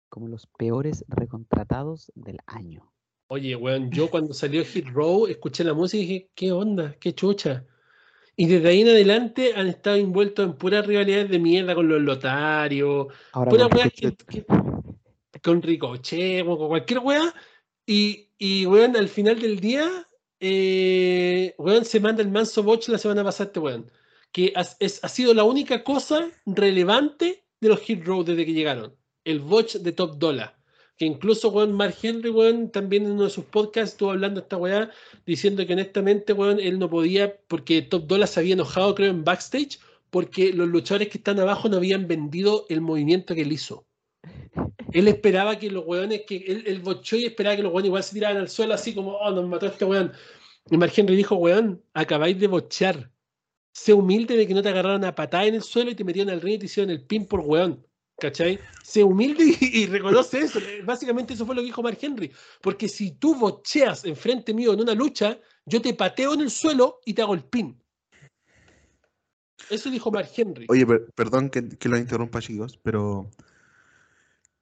[0.09, 2.91] como los peores recontratados del año.
[3.29, 6.95] Oye, weón, yo cuando salió Hit Row escuché la música y dije, ¿qué onda?
[6.99, 7.65] ¿Qué chucha?
[8.35, 12.01] Y desde ahí en adelante han estado envueltos en puras rivalidades de mierda con los
[12.01, 14.45] lotarios, Ahora Pura con weá que- que-
[15.43, 17.33] con Ricochet, con cualquier weá.
[17.87, 20.07] Y, y weón, al final del día,
[20.39, 23.91] eh, weón, se manda el manso botch la semana pasada este weón.
[24.31, 28.53] Que has- es, ha sido la única cosa relevante de los Hit Row desde que
[28.53, 28.95] llegaron.
[29.23, 30.55] El botch de Top Dollar.
[30.97, 34.57] Que incluso, weón, Mark Henry, weón, también en uno de sus podcasts estuvo hablando esta
[34.57, 34.91] weá,
[35.25, 39.23] diciendo que honestamente, weón, él no podía, porque Top Dollar se había enojado, creo, en
[39.23, 43.85] backstage, porque los luchadores que están abajo no habían vendido el movimiento que él hizo.
[44.93, 48.03] Él esperaba que los weones, que él, él bochó y esperaba que los weones igual
[48.03, 50.11] se tiraran al suelo así como, oh, nos mató este weón.
[50.69, 53.11] Y Mark Henry dijo, weón, acabáis de bochear.
[53.73, 56.33] Sé humilde de que no te agarraron a patada en el suelo y te metieron
[56.33, 57.85] al ring y te hicieron el pin por weón.
[58.19, 58.57] ¿Cachai?
[58.83, 60.59] Sé humilde y, y reconoce eso.
[60.83, 62.31] Básicamente eso fue lo que dijo Mark Henry.
[62.61, 66.99] Porque si tú bocheas enfrente mío en una lucha, yo te pateo en el suelo
[67.05, 67.79] y te hago el pin.
[69.69, 70.65] Eso dijo Mark Henry.
[70.69, 73.29] Oye, per- perdón que, que los interrumpa, chicos, pero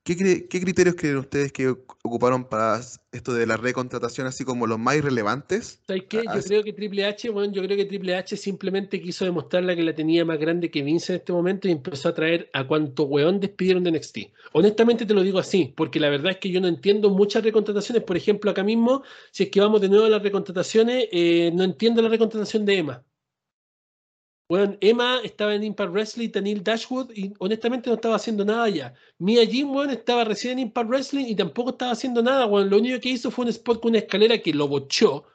[0.06, 2.80] ¿qué, cre- qué criterios creen ustedes que oc- ocuparon para
[3.12, 5.84] esto de la recontratación, así como los más irrelevantes?
[5.88, 6.28] ¿Sabes qué?
[6.28, 9.84] Yo creo que Triple H, bueno, yo creo que Triple H simplemente quiso demostrarle que
[9.84, 13.04] la tenía más grande que Vince en este momento y empezó a traer a cuanto
[13.04, 14.34] weón despidieron de NXT.
[14.54, 18.04] Honestamente te lo digo así, porque la verdad es que yo no entiendo muchas recontrataciones.
[18.04, 21.64] Por ejemplo, acá mismo, si es que vamos de nuevo a las recontrataciones, eh, no
[21.64, 23.06] entiendo la recontratación de Emma.
[24.48, 28.94] Bueno, Emma estaba en Impact Wrestling, Daniel Dashwood, y honestamente no estaba haciendo nada ya.
[29.18, 32.70] Mia Jim, weón, estaba recién en Impact Wrestling y tampoco estaba haciendo nada, weón.
[32.70, 35.26] Lo único que hizo fue un spot con una escalera que lo bochó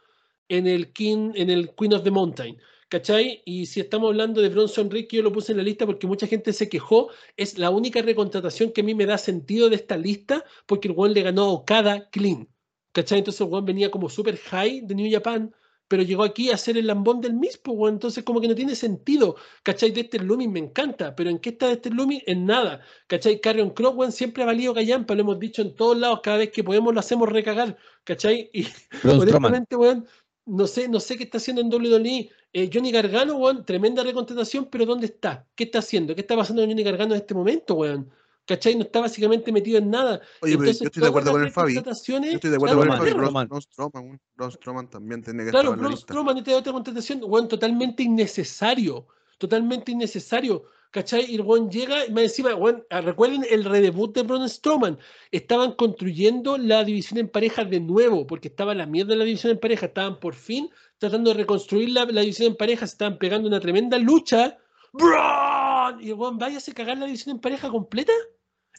[0.48, 2.56] en el King, en el Queen of the Mountain.
[2.88, 3.42] ¿Cachai?
[3.44, 6.26] Y si estamos hablando de Bronson que yo lo puse en la lista porque mucha
[6.26, 9.96] gente se quejó, es la única recontratación que a mí me da sentido de esta
[9.96, 12.48] lista, porque el weón le ganó a Okada clean.
[12.92, 13.18] ¿Cachai?
[13.18, 15.54] Entonces el venía como super high de New Japan,
[15.90, 17.94] pero llegó aquí a ser el lambón del mismo, weón.
[17.94, 19.34] Entonces como que no tiene sentido.
[19.64, 19.90] ¿Cachai?
[19.90, 22.22] De este Loomis me encanta, pero ¿en qué está de este Loomis?
[22.26, 22.80] En nada.
[23.08, 23.40] ¿Cachai?
[23.40, 26.52] Carrion Cross, weón, siempre ha valido callampa, lo hemos dicho en todos lados, cada vez
[26.52, 27.76] que podemos lo hacemos recagar.
[28.04, 28.52] ¿Cachai?
[28.54, 28.68] Y
[29.08, 30.06] honestamente, weón,
[30.46, 32.30] no sé, no sé qué está haciendo en WWE.
[32.52, 35.48] Eh, Johnny Gargano, weón, tremenda recontratación, pero ¿dónde está?
[35.56, 36.14] ¿Qué está haciendo?
[36.14, 38.12] ¿Qué está pasando con Johnny Gargano en este momento, weón?
[38.50, 38.74] ¿Cachai?
[38.74, 40.20] No está básicamente metido en nada.
[40.42, 41.74] Oye, pero yo estoy de acuerdo con el Fabi.
[41.74, 43.10] Yo estoy de acuerdo con el Fabi.
[43.10, 43.46] Braun- Roman.
[43.46, 44.20] Braun Strowman, weón.
[44.34, 46.06] Braun Strowman también tiene que Claro, estar Braun lista.
[46.12, 49.06] Strowman y otra contratación, weón, totalmente innecesario.
[49.38, 50.64] Totalmente innecesario.
[50.90, 51.30] ¿Cachai?
[51.30, 54.98] Y el llega, y más encima, weón, ah, recuerden el redebut de Braun Strowman.
[55.30, 59.52] Estaban construyendo la división en pareja de nuevo, porque estaba la mierda de la división
[59.52, 59.86] en pareja.
[59.86, 60.68] Estaban por fin
[60.98, 62.84] tratando de reconstruir la, la división en pareja.
[62.88, 64.58] Se estaban pegando una tremenda lucha.
[64.92, 66.02] ¡Braun!
[66.02, 68.12] Y el weón, váyase a cagar la división en pareja completa.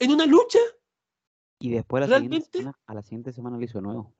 [0.01, 0.59] ¿En una lucha?
[1.59, 4.13] Y después a la, siguiente semana, a la siguiente semana lo hizo de nuevo.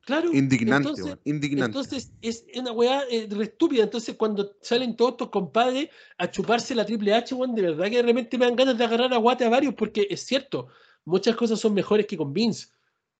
[0.00, 0.32] Claro.
[0.32, 1.20] Indignante, Entonces, weón.
[1.24, 1.78] Indignante.
[1.78, 3.84] Entonces es una weá eh, re estúpida.
[3.84, 7.96] Entonces cuando salen todos estos compadres a chuparse la Triple H, weón, de verdad que
[7.96, 10.68] de repente me dan ganas de agarrar a guate a varios porque es cierto,
[11.04, 12.68] muchas cosas son mejores que con Vince.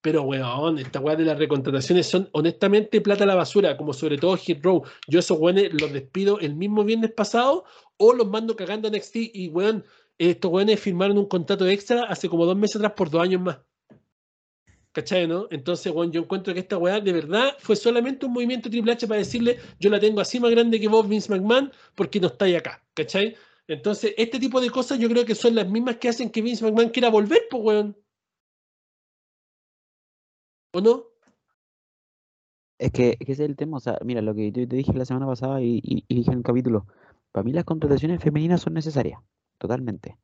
[0.01, 4.17] Pero weón, esta weá de las recontrataciones son honestamente plata a la basura, como sobre
[4.17, 4.85] todo Hit Row.
[5.07, 7.65] Yo esos weones los despido el mismo viernes pasado
[7.99, 9.85] o los mando cagando a NXT y weón,
[10.19, 13.59] estos weones firmaron un contrato extra hace como dos meses atrás por dos años más.
[14.93, 15.47] ¿Cachai, no?
[15.51, 19.07] Entonces, bueno, yo encuentro que esta weá de verdad fue solamente un movimiento Triple H
[19.07, 22.57] para decirle, yo la tengo así más grande que vos, Vince McMahon, porque no estáis
[22.57, 23.37] acá, ¿cachai?
[23.69, 26.65] Entonces, este tipo de cosas yo creo que son las mismas que hacen que Vince
[26.65, 27.97] McMahon quiera volver, pues, weón.
[30.73, 31.05] ¿O no?
[32.79, 35.05] Es que, ese es el tema, o sea, mira, lo que yo te dije la
[35.05, 36.87] semana pasada y, dije en el capítulo,
[37.33, 39.21] para mí las contrataciones femeninas son necesarias,
[39.59, 40.19] totalmente,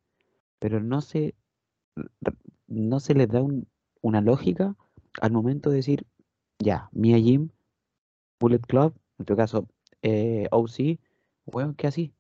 [0.59, 1.35] pero no se,
[2.67, 3.67] no se les da un,
[4.01, 4.77] una lógica
[5.21, 6.07] al momento de decir,
[6.59, 7.51] ya, Mia Jim,
[8.39, 9.69] Bullet Club, en tu caso,
[10.03, 10.99] eh, OC,
[11.47, 12.13] weón, ¿qué así?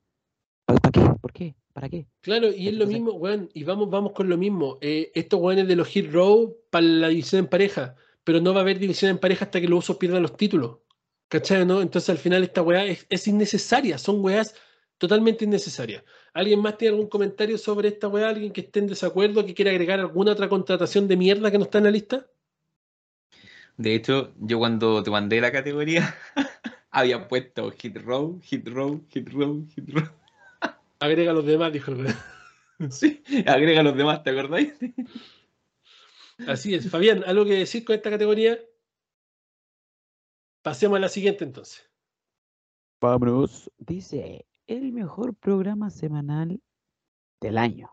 [0.64, 1.00] ¿Para qué?
[1.20, 1.54] ¿Por qué?
[1.72, 2.06] ¿Para qué?
[2.20, 4.78] Claro, y es lo mismo, weón, y vamos, vamos con lo mismo.
[4.80, 8.60] Eh, estos weones de los Hit Row para la división en pareja, pero no va
[8.60, 10.78] a haber división en pareja hasta que los usos pierdan los títulos.
[11.28, 11.64] ¿Cachai?
[11.64, 11.80] ¿No?
[11.80, 14.54] Entonces al final esta weá es, es innecesaria, son weas
[14.98, 16.04] totalmente innecesaria.
[16.34, 18.28] ¿Alguien más tiene algún comentario sobre esta weá?
[18.28, 21.64] ¿Alguien que esté en desacuerdo, que quiera agregar alguna otra contratación de mierda que no
[21.64, 22.26] está en la lista?
[23.76, 26.14] De hecho, yo cuando te mandé la categoría,
[26.90, 30.08] había puesto hit row, hit row, hit row, hit row.
[31.00, 32.14] Agrega a los demás, dijo el
[32.90, 34.74] Sí, agrega a los demás, ¿te acordáis?
[36.46, 36.88] Así es.
[36.90, 38.58] Fabián, ¿algo que decir con esta categoría?
[40.62, 41.88] Pasemos a la siguiente entonces.
[43.00, 43.70] Vámonos.
[43.78, 46.60] Dice, el mejor programa semanal
[47.40, 47.90] del año,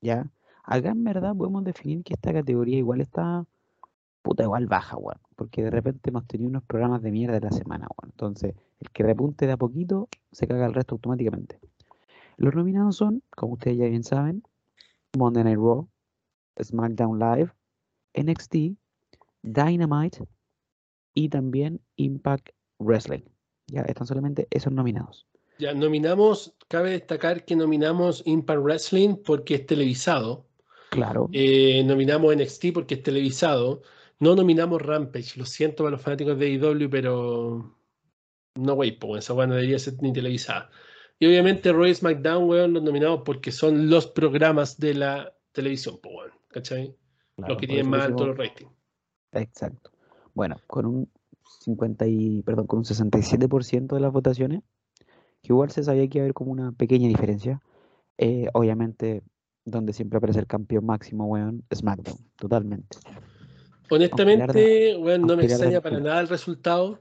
[0.00, 0.30] ¿ya?
[0.62, 3.46] Acá en verdad podemos definir que esta categoría igual está,
[4.22, 7.50] puta, igual baja, weón, porque de repente hemos tenido unos programas de mierda de la
[7.50, 8.12] semana, weón.
[8.12, 11.58] Entonces, el que repunte de a poquito, se caga el resto automáticamente.
[12.36, 14.42] Los nominados son, como ustedes ya bien saben,
[15.16, 15.88] Monday Night Raw,
[16.62, 17.52] SmackDown Live,
[18.14, 18.76] NXT,
[19.42, 20.26] Dynamite
[21.14, 23.22] y también Impact Wrestling.
[23.66, 25.29] Ya están solamente esos nominados.
[25.60, 30.46] Ya, nominamos, cabe destacar que nominamos Impact Wrestling porque es televisado.
[30.90, 31.28] Claro.
[31.32, 33.82] Eh, nominamos NXT porque es televisado.
[34.18, 37.76] No nominamos Rampage, lo siento para los fanáticos de IW, pero
[38.54, 40.70] no, wey, pues esa no debería ser ni televisada.
[41.18, 46.14] Y obviamente Roy SmackDown, weón, los nominamos porque son los programas de la televisión, pues,
[46.14, 46.96] weón, ¿cachai?
[47.36, 48.70] los que tienen más alto los ratings.
[49.32, 49.90] Exacto.
[50.32, 51.10] Bueno, con un
[51.60, 54.62] 50 y, perdón, con un 67% de las votaciones,
[55.42, 57.60] que igual se sabía que iba a haber como una pequeña diferencia.
[58.18, 59.22] Eh, obviamente,
[59.64, 62.98] donde siempre aparece el campeón máximo, weón, SmackDown, totalmente.
[63.88, 67.00] Honestamente, weón, no me extraña para nada el resultado,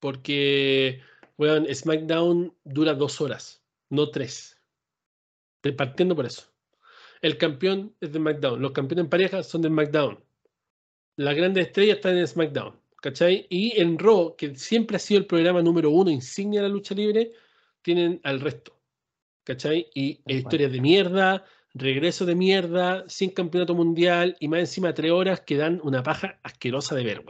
[0.00, 1.00] porque,
[1.36, 4.56] weón, SmackDown dura dos horas, no tres.
[5.76, 6.44] Partiendo por eso.
[7.22, 10.22] El campeón es de SmackDown, los campeones en pareja son de SmackDown.
[11.16, 12.74] Las grandes estrellas están en SmackDown.
[13.00, 13.46] ¿Cachai?
[13.50, 16.94] Y en Raw, que siempre ha sido el programa número uno, insignia de la lucha
[16.94, 17.32] libre,
[17.82, 18.76] tienen al resto,
[19.44, 19.88] ¿cachai?
[19.94, 21.44] Y historias de mierda,
[21.74, 26.40] regreso de mierda, sin campeonato mundial y más encima tres horas que dan una paja
[26.42, 27.24] asquerosa de ver,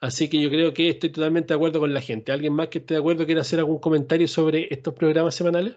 [0.00, 2.32] Así que yo creo que estoy totalmente de acuerdo con la gente.
[2.32, 5.76] ¿Alguien más que esté de acuerdo quiere hacer algún comentario sobre estos programas semanales?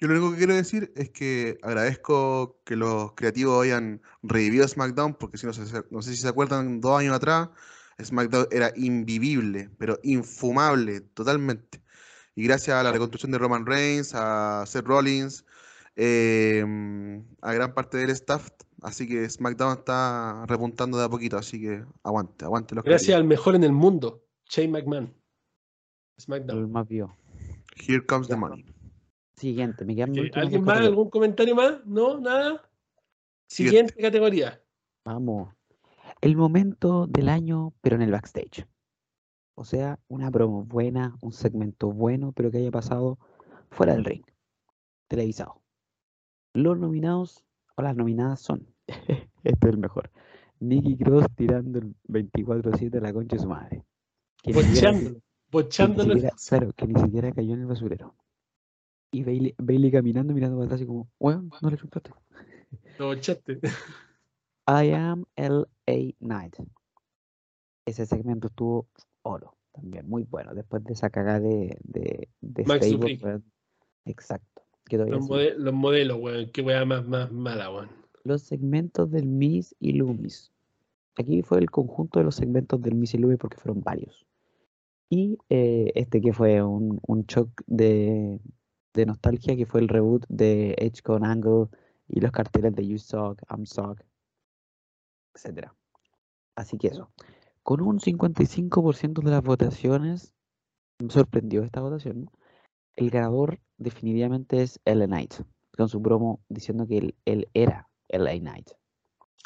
[0.00, 5.12] Yo lo único que quiero decir es que agradezco que los creativos hayan revivido SmackDown,
[5.12, 5.52] porque si no,
[5.90, 7.50] no sé si se acuerdan, dos años atrás,
[8.02, 11.82] SmackDown era invivible, pero infumable totalmente.
[12.34, 15.44] Y gracias a la reconstrucción de Roman Reigns, a Seth Rollins,
[15.96, 18.48] em, a gran parte del staff,
[18.80, 23.24] así que SmackDown está repuntando de a poquito, así que aguante, aguante los Gracias al
[23.24, 25.14] mejor en el mundo, Shane McMahon.
[26.18, 26.72] SmackDown.
[26.72, 27.14] más vio.
[27.76, 28.64] Here comes the money.
[29.40, 30.80] Siguiente, me ¿Alguien más?
[30.80, 31.86] ¿Algún comentario más?
[31.86, 32.20] ¿No?
[32.20, 32.62] ¿Nada?
[33.46, 34.62] Siguiente, categoría.
[35.02, 35.48] Vamos.
[36.20, 38.66] El momento del año, pero en el backstage.
[39.54, 43.18] O sea, una promo buena, un segmento bueno, pero que haya pasado
[43.70, 44.24] fuera del ring.
[45.08, 45.62] Televisado.
[46.52, 47.42] Los nominados
[47.76, 48.66] o las nominadas son.
[49.42, 50.10] este es el mejor.
[50.58, 53.84] Nicky Cross tirando el 24-7 a la concha de su madre.
[55.50, 56.14] Bochándolo.
[56.46, 58.14] Claro, que ni siquiera cayó en el basurero.
[59.12, 62.10] Y Bailey, caminando, mirando para atrás, y como, bueno, no le chutaste.
[62.98, 63.60] No, echaste.
[64.68, 66.14] I am L.A.
[66.20, 66.56] Knight.
[67.86, 68.86] Ese segmento estuvo
[69.22, 70.54] oro también, muy bueno.
[70.54, 72.86] Después de esa cagada de, de, de Max
[74.04, 74.62] Exacto.
[74.90, 76.50] Los, los, modelos, weón.
[76.52, 77.88] Qué weá más, más mala, weón.
[78.24, 80.52] Los segmentos del Miss y Loomis.
[81.16, 84.26] Aquí fue el conjunto de los segmentos del Miss y Loomis porque fueron varios.
[85.08, 88.40] Y eh, este que fue un, un shock de,
[88.94, 91.66] de nostalgia que fue el reboot de Edge con Angle
[92.08, 94.00] y los carteles de You Suck, I'm Suck,
[95.34, 95.68] etc.
[96.56, 97.10] Así que eso.
[97.62, 100.34] Con un 55% de las votaciones,
[100.98, 102.30] me sorprendió esta votación,
[102.96, 105.34] el ganador definitivamente es LA Knight,
[105.76, 108.70] con su promo diciendo que él, él era LA Knight.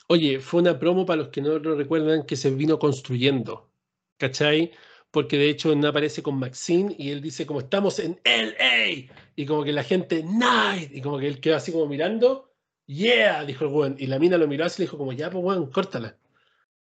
[0.08, 3.70] Oye, fue una promo para los que no lo recuerdan que se vino construyendo.
[4.18, 4.72] ¿Cachai?
[5.14, 9.46] Porque de hecho no aparece con Maxine y él dice como estamos en LA y
[9.46, 12.52] como que la gente night y como que él quedó así como mirando.
[12.86, 13.96] Yeah, dijo el weón.
[13.96, 16.18] Y la mina lo miró así y le dijo como ya, pues weón, córtala.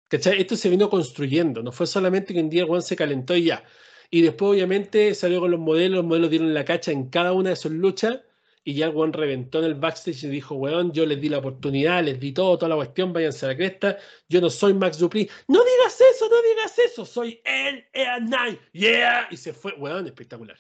[0.09, 0.41] ¿Cachai?
[0.41, 1.63] Esto se vino construyendo.
[1.63, 3.65] No fue solamente que un día weón se calentó y ya.
[4.11, 7.51] Y después obviamente salió con los modelos, los modelos dieron la cacha en cada una
[7.51, 8.21] de sus luchas
[8.65, 11.39] y ya el weón reventó en el backstage y dijo, weón, yo les di la
[11.39, 13.99] oportunidad, les di todo, toda la cuestión, váyanse a la cresta,
[14.29, 17.85] yo no soy Max Dupri, no digas eso, no digas eso, soy él,
[18.23, 20.57] Nine, yeah, y se fue, weón, espectacular.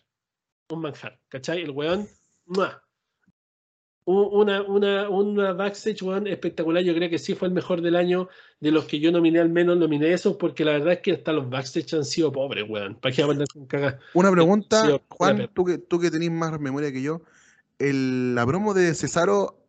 [0.71, 1.63] Un manjar, ¿cachai?
[1.63, 2.09] El weón,
[2.47, 2.83] ¡mua!
[4.05, 8.29] Una, una, una backstage, weón, espectacular, yo creo que sí fue el mejor del año,
[8.59, 11.33] de los que yo nominé al menos, nominé eso, porque la verdad es que hasta
[11.33, 12.97] los backstage han sido pobres, weón.
[12.97, 13.97] ¿Para qué con cagas?
[14.15, 17.23] Una pregunta, Juan, tú que, tú que tenés más memoria que yo,
[17.79, 19.63] el, la promo de Cesaro,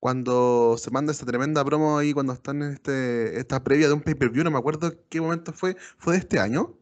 [0.00, 4.00] cuando se manda esta tremenda promo ahí, cuando están en este, esta previa de un
[4.00, 6.76] pay-per-view, no me acuerdo qué momento fue, ¿fue de este año?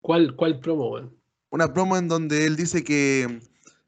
[0.00, 1.16] ¿Cuál, cuál promo, weón?
[1.50, 3.40] Una promo en donde él dice que,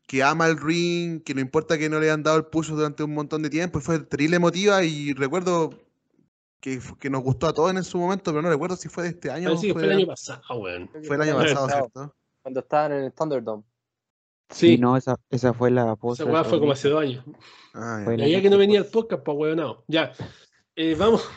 [0.06, 3.02] que ama el ring, que no importa que no le hayan dado el push durante
[3.02, 5.70] un montón de tiempo, y fue terrible emotiva y recuerdo
[6.60, 9.10] que, que, nos gustó a todos en su momento, pero no recuerdo si fue de
[9.10, 9.56] este año.
[9.56, 10.89] sí, fue, el año pasado, weón.
[11.06, 12.14] Fue el año pasado, ¿cierto?
[12.43, 13.64] Cuando estaban en el Thunderdome.
[14.51, 14.78] Sí.
[14.78, 17.24] no, esa, esa fue la Esa weá fue como hace dos años.
[17.74, 18.40] Ah, ya.
[18.40, 19.85] que no venía el podcast, pues weón, no.
[19.89, 20.12] Ya.
[20.77, 21.28] Eh, vamos.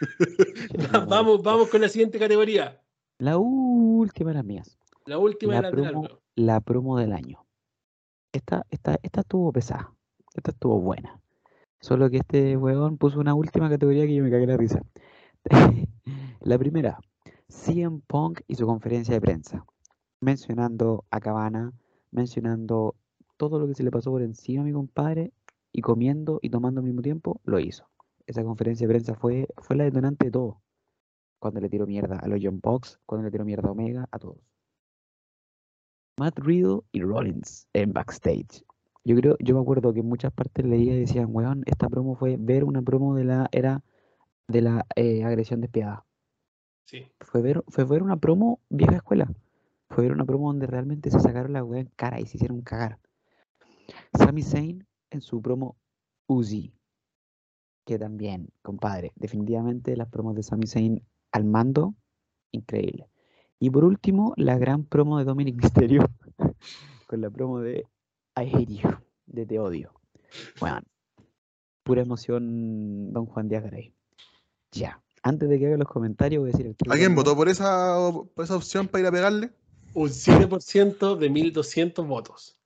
[1.08, 2.80] vamos, vamos con la siguiente categoría.
[3.18, 4.78] La última de las mías.
[5.06, 7.46] La última la de promo, La promo del año.
[8.32, 9.92] Esta, esta, esta estuvo pesada.
[10.34, 11.20] Esta estuvo buena.
[11.80, 14.82] Solo que este weón puso una última categoría que yo me cagué la risa.
[16.40, 16.98] la primera,
[17.48, 19.64] CM Punk y su conferencia de prensa.
[20.20, 21.72] Mencionando a Cabana,
[22.16, 22.96] mencionando
[23.36, 25.32] todo lo que se le pasó por encima a mi compadre
[25.72, 27.88] y comiendo y tomando al mismo tiempo, lo hizo.
[28.26, 30.62] Esa conferencia de prensa fue, fue la detonante de todo.
[31.38, 34.18] Cuando le tiró mierda a los John Box, cuando le tiró mierda a Omega, a
[34.18, 34.38] todos.
[36.18, 38.64] Matt Riddle y Rollins en backstage.
[39.04, 42.16] Yo creo, yo me acuerdo que en muchas partes leía y decían, weón, esta promo
[42.16, 43.84] fue ver una promo de la era
[44.48, 46.06] de la eh, agresión despiadada.
[46.86, 47.06] Sí.
[47.20, 49.30] Fue ver, fue ver una promo vieja escuela.
[49.88, 52.98] Fue una promo donde realmente se sacaron la weá en cara y se hicieron cagar.
[54.14, 55.76] Sami Zayn en su promo
[56.26, 56.72] Uzi.
[57.84, 61.94] Que también, compadre, definitivamente las promos de Sami Zayn al mando,
[62.50, 63.08] increíble.
[63.58, 66.08] Y por último, la gran promo de Dominic Mysterio
[67.06, 67.86] con la promo de
[68.36, 68.90] I hate you,
[69.26, 69.92] de Te odio.
[70.60, 70.80] Bueno,
[71.84, 73.94] pura emoción, don Juan Díaz Garay.
[74.72, 77.96] Ya, antes de que haga los comentarios, voy a decir el ¿Alguien votó por esa,
[78.34, 79.52] por esa opción para ir a pegarle?
[79.96, 82.58] Un 7% de 1200 votos.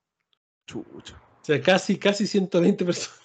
[0.67, 1.15] Chucha.
[1.15, 3.19] O sea, casi, casi 120 personas.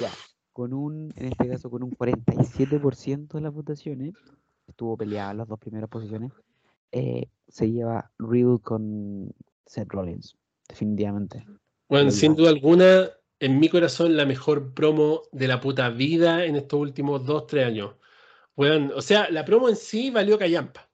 [0.00, 0.10] ya,
[0.54, 4.14] con un, en este caso, con un 47% de las votaciones,
[4.66, 6.32] estuvo peleada las dos primeras posiciones,
[6.90, 9.34] eh, se lleva Riddle con
[9.66, 10.34] Seth Rollins,
[10.66, 11.44] definitivamente.
[11.90, 16.56] Bueno, sin duda alguna, en mi corazón, la mejor promo de la puta vida en
[16.56, 17.96] estos últimos 2-3 años.
[18.56, 20.88] Bueno, o sea, la promo en sí valió callampa.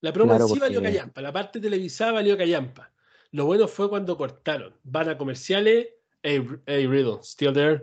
[0.00, 1.20] La promo en sí valió callampa.
[1.20, 2.92] La parte televisada valió callampa.
[3.32, 4.74] Lo bueno fue cuando cortaron.
[4.82, 5.88] Van a comerciales.
[6.22, 7.82] Hey, hey Riddle, still there?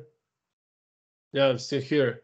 [1.32, 2.24] Yeah, I'm still here.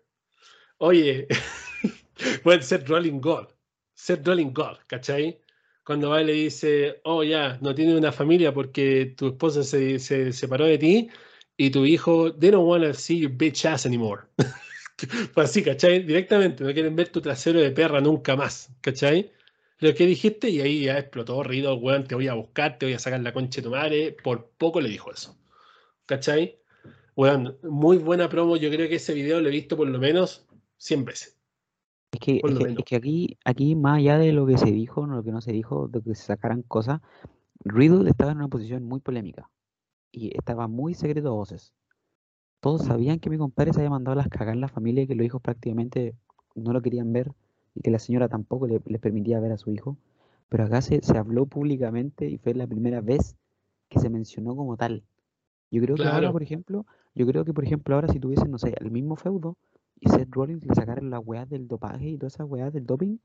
[0.77, 1.27] Oye,
[2.43, 3.47] puede ser Rolling God.
[3.95, 5.39] Seth Rolling God, ¿cachai?
[5.85, 9.99] Cuando va y le dice, oh, ya, no tiene una familia porque tu esposa se,
[9.99, 11.09] se separó de ti
[11.57, 14.23] y tu hijo, they don't want to see your bitch ass anymore.
[15.33, 16.03] Pues así, ¿cachai?
[16.03, 19.31] Directamente, no quieren ver tu trasero de perra nunca más, ¿cachai?
[19.79, 22.93] Lo que dijiste y ahí ya explotó Rido, weón, te voy a buscar, te voy
[22.93, 24.15] a sacar la concha de tu madre.
[24.23, 25.37] Por poco le dijo eso,
[26.05, 26.59] ¿cachai?
[27.15, 30.47] Weón, muy buena promo, yo creo que ese video lo he visto por lo menos
[30.77, 31.37] 100 veces.
[32.11, 35.23] Es que, es que, aquí, aquí, más allá de lo que se dijo, no lo
[35.23, 37.01] que no se dijo, de que se sacaran cosas,
[37.59, 39.49] Riddle estaba en una posición muy polémica
[40.11, 41.73] y estaba muy secreto a voces
[42.63, 45.15] todos sabían que mi compadre se había mandado a las cagar la familia y que
[45.15, 46.15] los hijos prácticamente
[46.55, 47.33] no lo querían ver
[47.75, 49.97] y que la señora tampoco le, les permitía ver a su hijo.
[50.47, 53.35] Pero acá se, se, habló públicamente y fue la primera vez
[53.89, 55.03] que se mencionó como tal.
[55.71, 58.57] Yo creo que ahora, por ejemplo, yo creo que por ejemplo ahora si tuviesen, no
[58.57, 59.57] sé, el mismo feudo
[59.99, 63.17] y Seth Rollins le sacaran la weá del dopaje y todas esas weas del doping,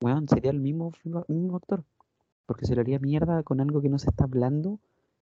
[0.00, 0.90] weón, sería el mismo,
[1.28, 1.84] mismo actor.
[2.46, 4.80] Porque se le haría mierda con algo que no se está hablando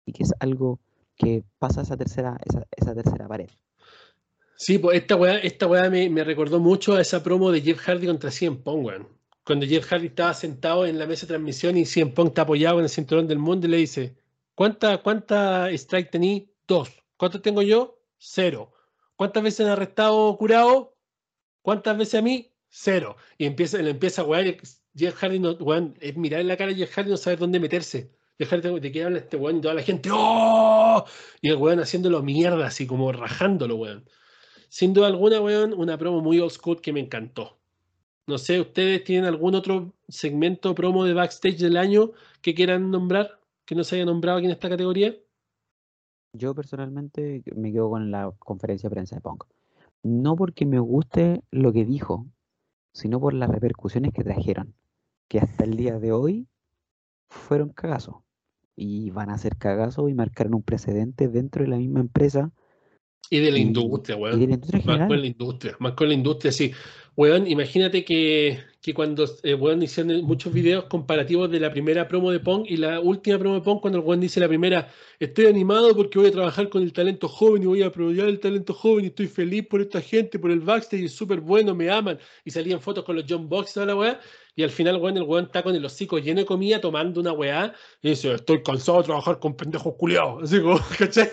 [0.08, 0.80] y que es algo
[1.16, 2.38] que pasa esa tercera,
[2.76, 3.50] esa, tercera pared.
[4.56, 7.80] Sí, pues esta weá, esta weá me, me, recordó mucho a esa promo de Jeff
[7.80, 9.08] Hardy contra CM Pong, weón.
[9.46, 12.78] Cuando Jeff Hardy estaba sentado en la mesa de transmisión y CM Pong está apoyado
[12.80, 14.16] en el cinturón del mundo y le dice,
[14.56, 16.50] ¿cuánta, cuánta strike tení?
[16.68, 16.90] Dos.
[17.18, 18.00] ¿Cuántos tengo yo?
[18.18, 18.72] Cero.
[19.16, 20.96] ¿Cuántas veces han arrestado curado?
[21.62, 22.52] ¿Cuántas veces a mí?
[22.70, 23.18] Cero.
[23.38, 24.58] Y empieza, empieza a wear.
[24.96, 25.58] Jeff Hardy no,
[26.00, 28.12] es mirar en la cara de Jeff Hardy y no saber dónde meterse.
[28.46, 29.58] Hardy, ¿de qué habla este weón?
[29.58, 31.06] Y toda la gente, ¡oh!
[31.42, 34.06] Y el weón haciéndolo mierda, así como rajándolo, weón.
[34.70, 37.60] Sin duda alguna, weón, una promo muy old school que me encantó.
[38.26, 42.12] No sé, ¿ustedes tienen algún otro segmento promo de backstage del año
[42.42, 45.16] que quieran nombrar, que no se haya nombrado aquí en esta categoría?
[46.32, 49.44] Yo personalmente me quedo con la conferencia de prensa de Punk.
[50.04, 52.26] No porque me guste lo que dijo,
[52.94, 54.74] sino por las repercusiones que trajeron,
[55.28, 56.48] que hasta el día de hoy
[57.28, 58.23] fueron cagazos.
[58.76, 62.52] Y van a ser cagazos y marcaron un precedente dentro de la misma empresa.
[63.30, 64.38] Y de la industria, weón.
[64.38, 66.72] Y de la industria Más con la industria, más con la industria, sí.
[67.16, 72.32] Weón, imagínate que, que cuando eh, weón hicieron muchos videos comparativos de la primera promo
[72.32, 75.46] de Pong y la última promo de Pong, cuando el weón dice la primera, estoy
[75.46, 78.74] animado porque voy a trabajar con el talento joven y voy a apoyar el talento
[78.74, 82.20] joven y estoy feliz por esta gente, por el backstage, es súper bueno, me aman.
[82.44, 84.20] Y salían fotos con los John Box y toda la weá.
[84.54, 87.32] Y al final, weón, el weón está con el hocico lleno de comida tomando una
[87.32, 90.44] weá y dice, estoy cansado de trabajar con pendejos culiados.
[90.44, 91.30] Así como, ¿cachai?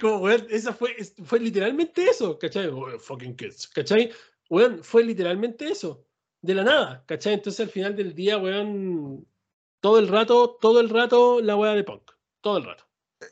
[0.00, 0.94] como, weón, esa fue,
[1.24, 2.70] fue literalmente eso, ¿cachai?
[3.00, 4.12] fucking kids, ¿cachai?
[4.48, 6.05] weón, fue literalmente eso,
[6.46, 7.34] de la nada, ¿cachai?
[7.34, 9.26] Entonces al final del día, weón,
[9.80, 12.84] todo el rato, todo el rato la weá de punk, todo el rato.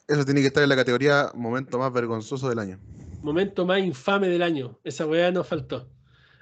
[0.08, 2.80] Eso tiene que estar en la categoría momento más vergonzoso del año.
[3.22, 5.88] Momento más infame del año, esa weá nos faltó.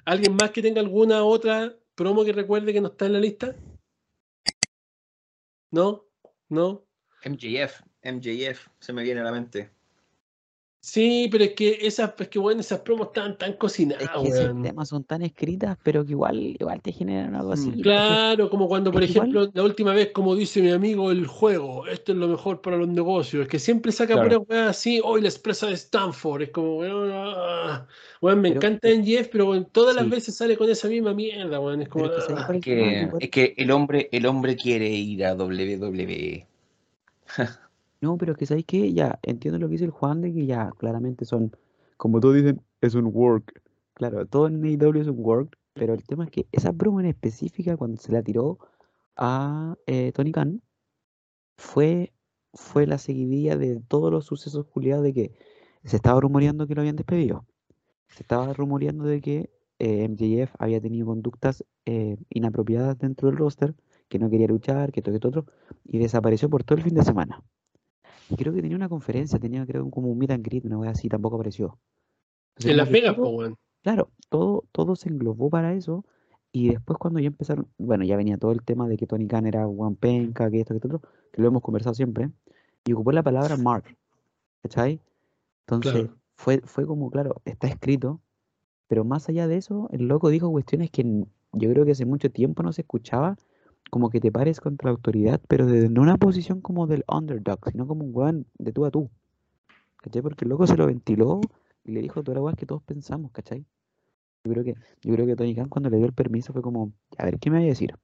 [0.05, 3.55] ¿Alguien más que tenga alguna otra promo que recuerde que no está en la lista?
[5.71, 6.07] ¿No?
[6.49, 6.85] ¿No?
[7.25, 9.71] MJF, MJF, se me viene a la mente.
[10.85, 14.03] Sí, pero es que esas, es que bueno, esas promos están tan cocinadas.
[14.03, 17.71] Es que esos temas son tan escritas, pero que igual, igual te generan algo así.
[17.71, 21.87] Mm, claro, como cuando, por ejemplo, la última vez, como dice mi amigo, el juego,
[21.87, 24.43] esto es lo mejor para los negocios, es que siempre saca claro.
[24.43, 27.87] pura así, hoy la expresa de Stanford, es como, bueno, ah,
[28.21, 31.89] me encanta en Jeff, pero todas las veces sale con esa misma mierda, bueno, es
[31.89, 32.07] como.
[32.07, 32.49] Ah.
[32.53, 36.45] es, que, es que el hombre, el hombre quiere ir a WWE.
[38.03, 40.45] No, pero es que sabéis que ya entiendo lo que dice el Juan de que
[40.45, 41.57] ya claramente son,
[41.97, 43.63] como todos dicen, es un work.
[43.95, 47.07] Claro, todo en AEW es un work, pero el tema es que esa broma en
[47.07, 48.59] específica, cuando se la tiró
[49.17, 50.63] a eh, Tony Khan,
[51.57, 52.13] fue,
[52.55, 55.33] fue la seguidilla de todos los sucesos culiados de que
[55.85, 57.47] se estaba rumoreando que lo habían despedido.
[58.09, 63.77] Se estaba rumoreando de que eh, MJF había tenido conductas eh, inapropiadas dentro del roster,
[64.09, 65.53] que no quería luchar, que todo, que todo otro,
[65.85, 67.45] y desapareció por todo el fin de semana.
[68.33, 70.89] Y creo que tenía una conferencia, tenía creo como un meet and greet, una vez
[70.89, 71.79] así, tampoco apareció.
[72.65, 73.53] en Las Vegas, pues,
[73.83, 76.07] Claro, todo, todo se englobó para eso.
[76.51, 79.45] Y después cuando ya empezaron, bueno, ya venía todo el tema de que Tony Khan
[79.45, 82.31] era Juan Penca, que esto, que otro, que lo hemos conversado siempre,
[82.87, 83.97] y ocupó la palabra Mark,
[84.63, 84.99] ¿cachai?
[85.67, 88.21] Entonces, fue, fue como, claro, está escrito,
[88.87, 92.31] pero más allá de eso, el loco dijo cuestiones que yo creo que hace mucho
[92.31, 93.37] tiempo no se escuchaba,
[93.93, 97.59] como que te pares contra la autoridad, pero desde no una posición como del underdog,
[97.71, 99.11] sino como un weón de tú a tú.
[99.99, 100.23] ¿Cachai?
[100.23, 101.43] Porque el loco se lo ventiló
[101.85, 103.67] y le dijo todas las weas que todos pensamos, ¿cachai?
[104.45, 106.95] Yo creo que, yo creo que Tony Khan cuando le dio el permiso fue como,
[107.19, 107.95] a ver, ¿qué me voy a decir?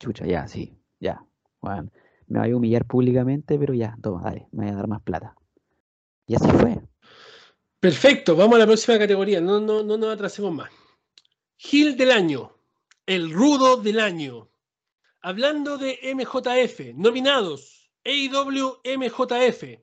[0.00, 1.22] Chucha, ya, sí, ya.
[2.26, 5.34] Me voy a humillar públicamente, pero ya, toma, dale, me voy a dar más plata.
[6.26, 6.80] Y así fue.
[7.78, 10.70] Perfecto, vamos a la próxima categoría, no, no, no nos atrasemos más.
[11.58, 12.52] Gil del año,
[13.04, 14.48] el rudo del año.
[15.24, 19.78] Hablando de MJF, nominados AEW MJF,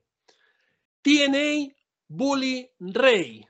[1.01, 1.73] TNA
[2.09, 3.45] Bully Ray,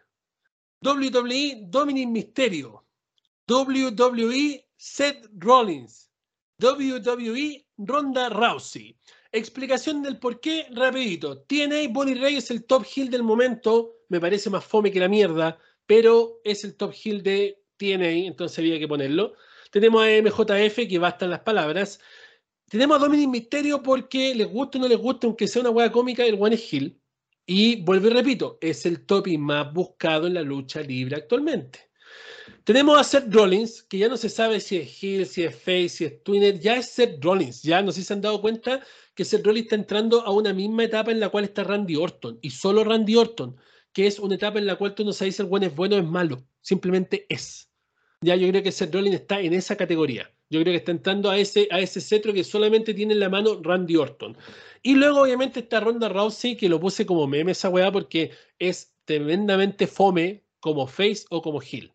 [0.83, 2.85] WWE Dominic Mysterio,
[3.47, 6.11] WWE Seth Rollins,
[6.61, 8.95] WWE Ronda Rousey.
[9.31, 11.41] Explicación del por qué, rapidito.
[11.41, 15.09] TNA Bully Ray es el top heel del momento, me parece más fome que la
[15.09, 15.57] mierda,
[15.87, 19.33] pero es el top heel de TNA, entonces había que ponerlo.
[19.69, 21.99] Tenemos a MJF, que bastan las palabras.
[22.69, 25.91] Tenemos a Dominic Misterio porque les guste o no les guste, aunque sea una hueá
[25.91, 26.99] cómica, el One es Hill.
[27.45, 31.89] Y vuelvo y repito, es el topic más buscado en la lucha libre actualmente.
[32.63, 35.89] Tenemos a Seth Rollins, que ya no se sabe si es Hill, si es Face,
[35.89, 37.63] si es Twinner, ya es Seth Rollins.
[37.63, 38.83] Ya no sé si se han dado cuenta
[39.15, 42.39] que Seth Rollins está entrando a una misma etapa en la cual está Randy Orton,
[42.41, 43.57] y solo Randy Orton,
[43.91, 45.95] que es una etapa en la cual tú no sabes si el bueno es bueno
[45.95, 47.68] o es malo, simplemente es.
[48.21, 50.29] Ya yo creo que Seth Rollins está en esa categoría.
[50.49, 53.61] Yo creo que está entrando a ese, a cetro que solamente tiene en la mano
[53.61, 54.35] Randy Orton.
[54.81, 58.93] Y luego, obviamente, está Ronda Rousey, que lo puse como meme esa weá porque es
[59.05, 61.93] tremendamente fome como face o como heel.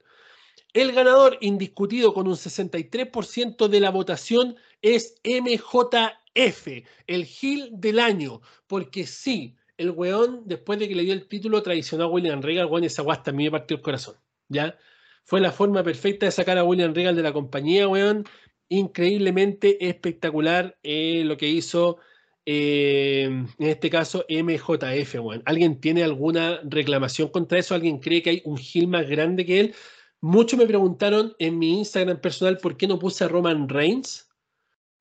[0.73, 6.67] El ganador indiscutido con un 63% de la votación es MJF,
[7.07, 11.63] el heel del año, porque sí, el weón, después de que le dio el título,
[11.63, 14.17] traicionó a William Regal, weón, esa guasta a me partió el corazón,
[14.49, 14.77] ¿ya?
[15.25, 18.25] Fue la forma perfecta de sacar a William Regal de la compañía, weón.
[18.69, 21.99] Increíblemente espectacular eh, lo que hizo,
[22.47, 25.43] eh, en este caso, MJF, weón.
[25.47, 27.75] ¿Alguien tiene alguna reclamación contra eso?
[27.75, 29.75] ¿Alguien cree que hay un Gil más grande que él?
[30.21, 34.29] Muchos me preguntaron en mi Instagram personal por qué no puse a Roman Reigns.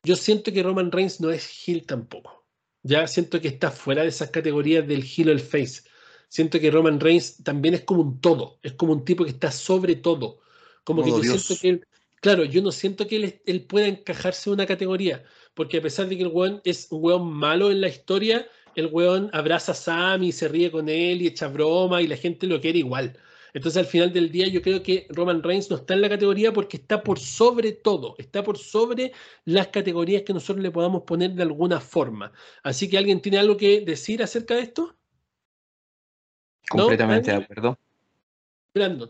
[0.04, 2.46] Yo siento que Roman Reigns no es Gil tampoco.
[2.82, 5.84] Ya siento que está fuera de esas categorías del Gil o el Face.
[6.34, 9.52] Siento que Roman Reigns también es como un todo, es como un tipo que está
[9.52, 10.40] sobre todo.
[10.84, 11.88] Como que yo siento que él,
[12.22, 15.24] claro, yo no siento que él, pueda encajarse en una categoría,
[15.54, 18.88] porque a pesar de que el weón es un weón malo en la historia, el
[18.88, 22.48] weón abraza a Sam y se ríe con él y echa broma y la gente
[22.48, 23.16] lo quiere igual.
[23.54, 26.52] Entonces, al final del día, yo creo que Roman Reigns no está en la categoría
[26.52, 29.12] porque está por sobre todo, está por sobre
[29.46, 32.32] las categorías que nosotros le podamos poner de alguna forma.
[32.64, 34.96] Así que, ¿alguien tiene algo que decir acerca de esto?
[36.70, 37.78] Completamente de acuerdo.
[38.74, 39.10] Brandon.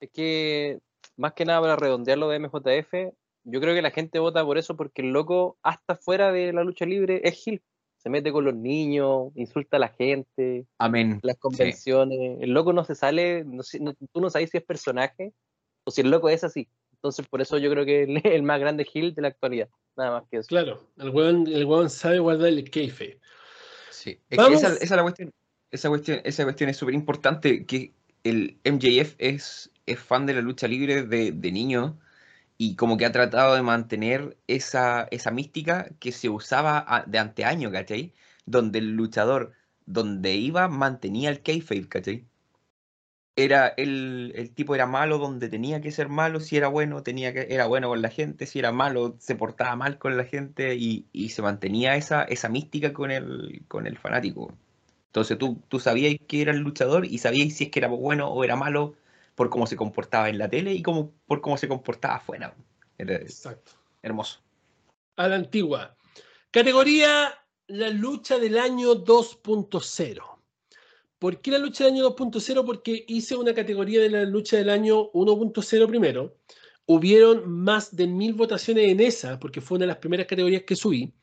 [0.00, 0.78] Es que,
[1.16, 3.14] más que nada para redondear lo de MJF,
[3.44, 6.64] yo creo que la gente vota por eso porque el loco, hasta fuera de la
[6.64, 7.62] lucha libre, es Gil
[8.06, 11.18] se mete con los niños, insulta a la gente, Amén.
[11.24, 12.38] las convenciones.
[12.40, 13.44] El loco no se sale,
[14.12, 15.32] tú no sabes si es personaje
[15.82, 16.68] o si el loco es así.
[16.92, 19.68] Entonces, por eso yo creo que es el más grande Gil de la actualidad.
[19.96, 20.46] Nada más que eso.
[20.46, 23.18] Claro, el weón, el sabe guardar el keife.
[23.90, 25.32] Sí, esa, es la cuestión.
[25.76, 27.92] Esa cuestión, esa cuestión es súper importante, que
[28.24, 31.98] el MJF es, es fan de la lucha libre de, de niño
[32.56, 37.70] y como que ha tratado de mantener esa, esa mística que se usaba de anteaño,
[37.70, 38.14] ¿cachai?
[38.46, 39.52] Donde el luchador,
[39.84, 42.26] donde iba, mantenía el kayfabe, ¿cachai?
[43.36, 47.34] Era el, el, tipo era malo donde tenía que ser malo, si era bueno, tenía
[47.34, 50.74] que, era bueno con la gente, si era malo, se portaba mal con la gente
[50.76, 54.56] y, y se mantenía esa, esa mística con el, con el fanático.
[55.16, 58.28] Entonces tú, tú sabías que era el luchador y sabías si es que era bueno
[58.28, 58.96] o era malo
[59.34, 62.54] por cómo se comportaba en la tele y como, por cómo se comportaba afuera.
[62.98, 63.72] Exacto.
[64.02, 64.40] Hermoso.
[65.16, 65.96] A la antigua.
[66.50, 67.32] Categoría
[67.66, 70.22] la lucha del año 2.0.
[71.18, 72.66] ¿Por qué la lucha del año 2.0?
[72.66, 76.36] Porque hice una categoría de la lucha del año 1.0 primero.
[76.84, 80.76] Hubieron más de mil votaciones en esa, porque fue una de las primeras categorías que
[80.76, 81.14] subí.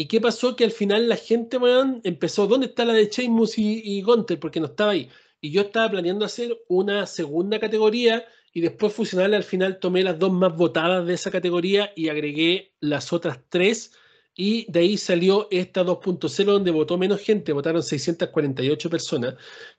[0.00, 0.56] ¿Y qué pasó?
[0.56, 1.58] Que al final la gente
[2.04, 4.40] empezó, ¿dónde está la de Sheamus y, y Gunter?
[4.40, 5.10] Porque no estaba ahí
[5.42, 8.24] y yo estaba planeando hacer una segunda categoría
[8.54, 9.36] y después fusionarla.
[9.36, 13.92] Al final tomé las dos más votadas de esa categoría y agregué las otras tres.
[14.34, 19.34] Y de ahí salió esta 2.0 donde votó menos gente, votaron 648 personas.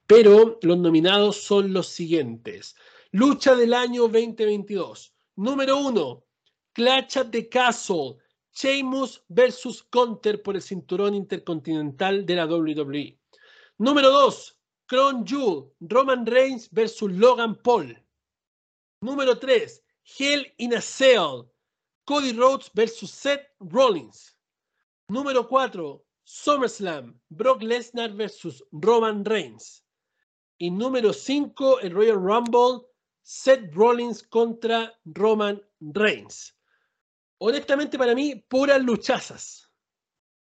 [0.06, 2.76] Pero los nominados son los siguientes.
[3.10, 5.16] Lucha del año 2022.
[5.38, 6.26] Número uno,
[6.74, 8.18] Clash de Castle.
[8.54, 13.18] Sheamus versus Counter por el cinturón intercontinental de la WWE.
[13.78, 17.98] Número 2, Crown Jewel, Roman Reigns versus Logan Paul.
[19.02, 21.50] Número 3, Hell in a Cell,
[22.06, 24.36] Cody Rhodes versus Seth Rollins.
[25.08, 29.84] Número 4, SummerSlam, Brock Lesnar versus Roman Reigns.
[30.58, 32.86] Y número 5, el Royal Rumble,
[33.24, 36.54] Seth Rollins contra Roman Reigns.
[37.44, 39.68] Honestamente, para mí, puras luchazas.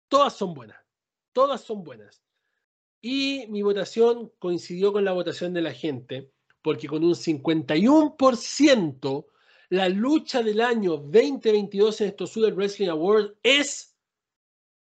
[0.07, 0.79] Todas son buenas.
[1.33, 2.23] Todas son buenas.
[3.01, 6.31] Y mi votación coincidió con la votación de la gente,
[6.63, 9.27] porque con un 51%
[9.71, 13.97] la lucha del año 2022 en estos Super Wrestling Awards es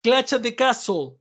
[0.01, 1.17] Clash de Castle,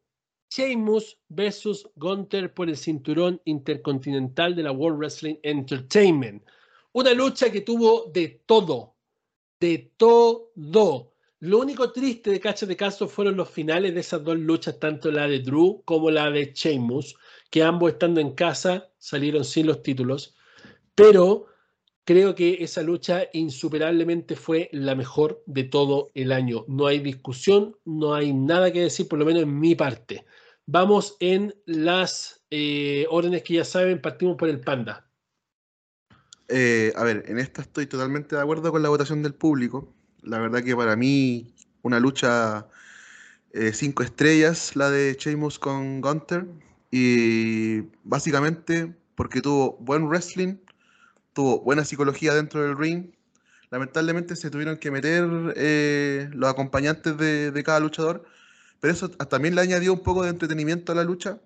[0.49, 6.45] Sheamus versus Gunter por el cinturón intercontinental de la World Wrestling Entertainment.
[6.93, 8.95] Una lucha que tuvo de todo,
[9.61, 11.13] de todo.
[11.41, 15.11] Lo único triste de Cacha de Caso fueron los finales de esas dos luchas, tanto
[15.11, 17.17] la de Drew como la de Sheamus,
[17.51, 20.35] que ambos estando en casa salieron sin los títulos.
[20.95, 21.47] Pero
[22.05, 26.65] creo que esa lucha insuperablemente fue la mejor de todo el año.
[26.67, 30.25] No hay discusión, no hay nada que decir, por lo menos en mi parte.
[30.67, 35.08] Vamos en las eh, órdenes que ya saben, partimos por el Panda.
[36.49, 39.93] Eh, a ver, en esta estoy totalmente de acuerdo con la votación del público.
[40.23, 42.67] La verdad que para mí una lucha
[43.53, 46.47] eh, cinco estrellas la de Sheamus con Gunter
[46.91, 50.57] y básicamente porque tuvo buen wrestling,
[51.35, 53.11] tuvo buena psicología dentro del ring.
[53.71, 55.25] Lamentablemente se tuvieron que meter
[55.57, 58.25] eh, los acompañantes de, de, cada luchador,
[58.81, 61.41] pero eso también le añadió un poco de entretenimiento a la lucha.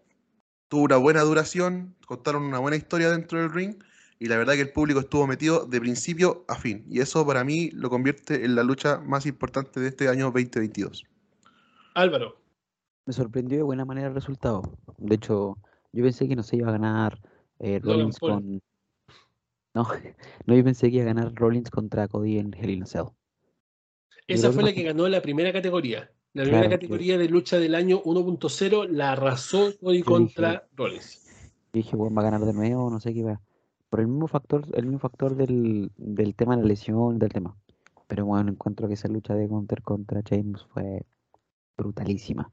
[0.68, 3.76] Tuvo una buena duración, contaron una buena historia dentro del ring
[4.22, 6.86] y la verdad que el público estuvo metido de principio a fin.
[6.88, 11.04] Y eso para mí lo convierte en la lucha más importante de este año 2022.
[11.94, 12.36] Álvaro.
[13.04, 14.78] Me sorprendió de buena manera el resultado.
[14.98, 15.58] De hecho,
[15.90, 17.20] yo pensé que no se iba a ganar
[17.58, 18.62] eh, Rollins con.
[19.74, 19.88] No,
[20.46, 23.06] no, yo pensé que iba a ganar Rollins contra Cody en Hell in a Cell.
[24.28, 26.12] Esa fue la que ganó la primera categoría.
[26.34, 31.26] La primera categoría de lucha del año 1.0 la arrasó Cody contra Rollins.
[31.72, 33.40] dije, bueno, va a ganar de nuevo, no sé qué va.
[33.92, 37.58] Por el mismo factor, el mismo factor del, del tema de la lesión, del tema.
[38.06, 41.04] Pero bueno, encuentro que esa lucha de Gunter contra James fue
[41.76, 42.50] brutalísima.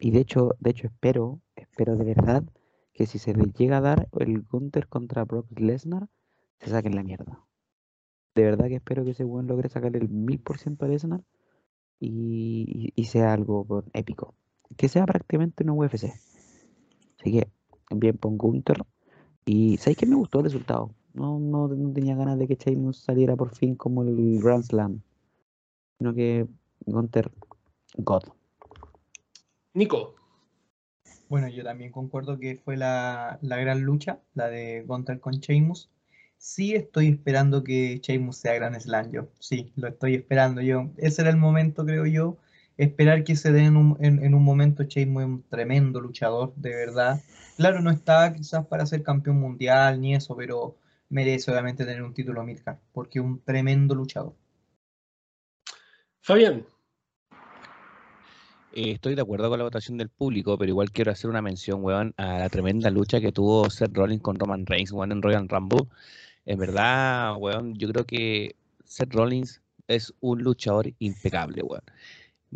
[0.00, 2.42] Y de hecho, de hecho espero, espero de verdad
[2.92, 6.08] que si se le llega a dar el Gunter contra Brock Lesnar,
[6.58, 7.46] se saquen la mierda.
[8.34, 11.22] De verdad que espero que ese buen logre sacar el mil por ciento a Lesnar
[12.00, 14.34] y, y, sea algo épico.
[14.76, 16.06] Que sea prácticamente un UFC.
[17.20, 17.48] Así que
[17.94, 18.78] bien por Gunter.
[19.48, 20.90] Y ¿sabéis que me gustó el resultado?
[21.14, 25.00] No, no, tenía ganas de que Sheamus saliera por fin como el Grand Slam.
[25.98, 26.46] Sino que
[26.84, 27.30] Gunter,
[27.96, 28.24] God.
[29.72, 30.16] Nico.
[31.28, 35.90] Bueno, yo también concuerdo que fue la, gran lucha, la de Gunter con Sheamus.
[36.38, 39.28] Sí estoy esperando que Sheamus sea Grand Slam yo.
[39.38, 40.90] Sí, lo estoy esperando yo.
[40.96, 42.36] Ese era el momento, creo yo.
[42.76, 47.20] Esperar que se dé en un, en, un momento es un tremendo luchador, de verdad.
[47.56, 50.76] Claro, no está quizás para ser campeón mundial ni eso, pero
[51.08, 54.34] merece obviamente tener un título Midcard, porque es un tremendo luchador.
[56.20, 56.66] Fabián.
[58.72, 61.82] Eh, estoy de acuerdo con la votación del público, pero igual quiero hacer una mención,
[61.82, 65.48] weón, a la tremenda lucha que tuvo Seth Rollins con Roman Reigns, weón, en Royal
[65.48, 65.86] Rumble.
[66.44, 68.54] En verdad, weón, yo creo que
[68.84, 71.82] Seth Rollins es un luchador impecable, weón.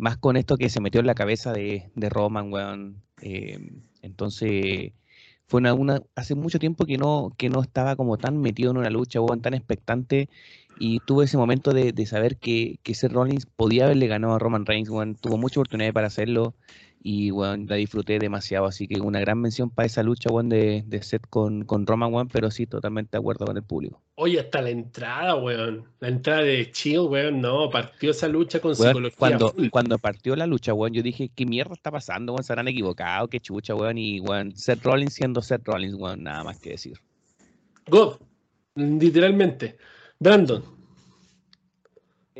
[0.01, 3.03] Más con esto que se metió en la cabeza de, Roman, weón.
[3.21, 3.59] Eh,
[4.01, 4.93] entonces,
[5.45, 8.89] fue una, hace mucho tiempo que no, que no estaba como tan metido en una
[8.89, 10.27] lucha, o tan expectante,
[10.79, 14.65] y tuve ese momento de, saber que, que Seth Rollins podía haberle ganado a Roman
[14.65, 14.89] Reigns,
[15.21, 16.55] tuvo mucha oportunidad para hacerlo,
[17.03, 21.01] y bueno, la disfruté demasiado, así que una gran mención para esa lucha de, de
[21.01, 24.01] Seth con, con Roman, One, pero sí, totalmente de acuerdo con el público.
[24.15, 28.75] Oye, hasta la entrada, weón, la entrada de Chill, weón, no, partió esa lucha con
[28.75, 29.17] psicología.
[29.17, 32.43] Cuando, cuando partió la lucha, weón, yo dije, ¿qué mierda está pasando, weón?
[32.43, 36.43] Se habrán equivocado, qué chucha, weón, y weón, Seth Rollins siendo Seth Rollins, weón, nada
[36.43, 36.99] más que decir.
[37.87, 38.17] God,
[38.75, 39.77] literalmente.
[40.19, 40.80] Brandon.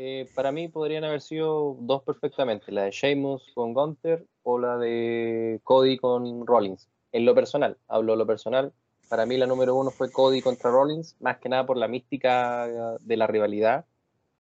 [0.04, 4.76] Eh, para mí podrían haber sido dos perfectamente, la de Sheamus con Gunther o la
[4.76, 6.88] de Cody con Rollins.
[7.12, 8.72] En lo personal, hablo lo personal,
[9.08, 12.98] para mí la número uno fue Cody contra Rollins, más que nada por la mística
[12.98, 13.84] de la rivalidad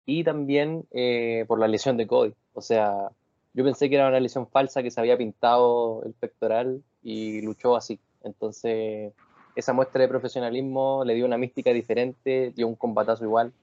[0.08, 2.34] y también eh, por la lesión de Cody.
[2.54, 3.12] O sea,
[3.54, 7.76] yo pensé que era una lesión falsa que se había pintado el pectoral y luchó
[7.76, 8.00] así.
[8.24, 9.14] Entonces,
[9.56, 13.54] esa muestra de profesionalismo le dio una mística diferente, dio un combatazo igual.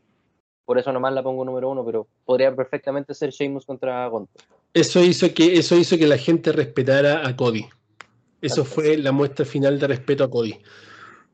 [0.64, 4.42] Por eso nomás la pongo número uno, pero podría perfectamente ser Sheamus contra Gunther.
[4.74, 7.66] Eso hizo que, eso hizo que la gente respetara a Cody.
[8.40, 10.58] Eso fue la muestra final de respeto a Cody.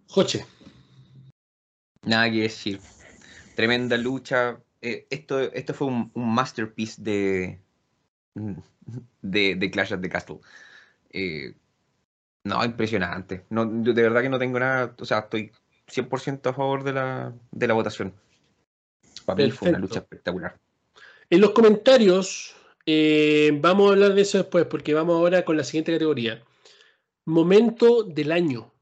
[0.09, 0.45] Joche.
[2.03, 2.81] Nada que decir.
[3.55, 4.61] Tremenda lucha.
[4.81, 7.61] Eh, esto, esto fue un, masterpiece de,
[9.23, 10.41] de, Clash of the Castle.
[11.11, 11.55] Eh,
[12.45, 13.45] no, impresionante.
[13.51, 14.95] No, de verdad que no tengo nada.
[14.99, 15.53] O sea, estoy
[15.87, 18.15] 100% a favor de la, de la votación.
[19.29, 20.59] Para mí fue una lucha espectacular.
[21.29, 22.57] En los comentarios
[22.87, 26.43] eh, vamos a hablar de eso después, porque vamos ahora con la siguiente categoría.
[27.27, 28.73] Momento del año.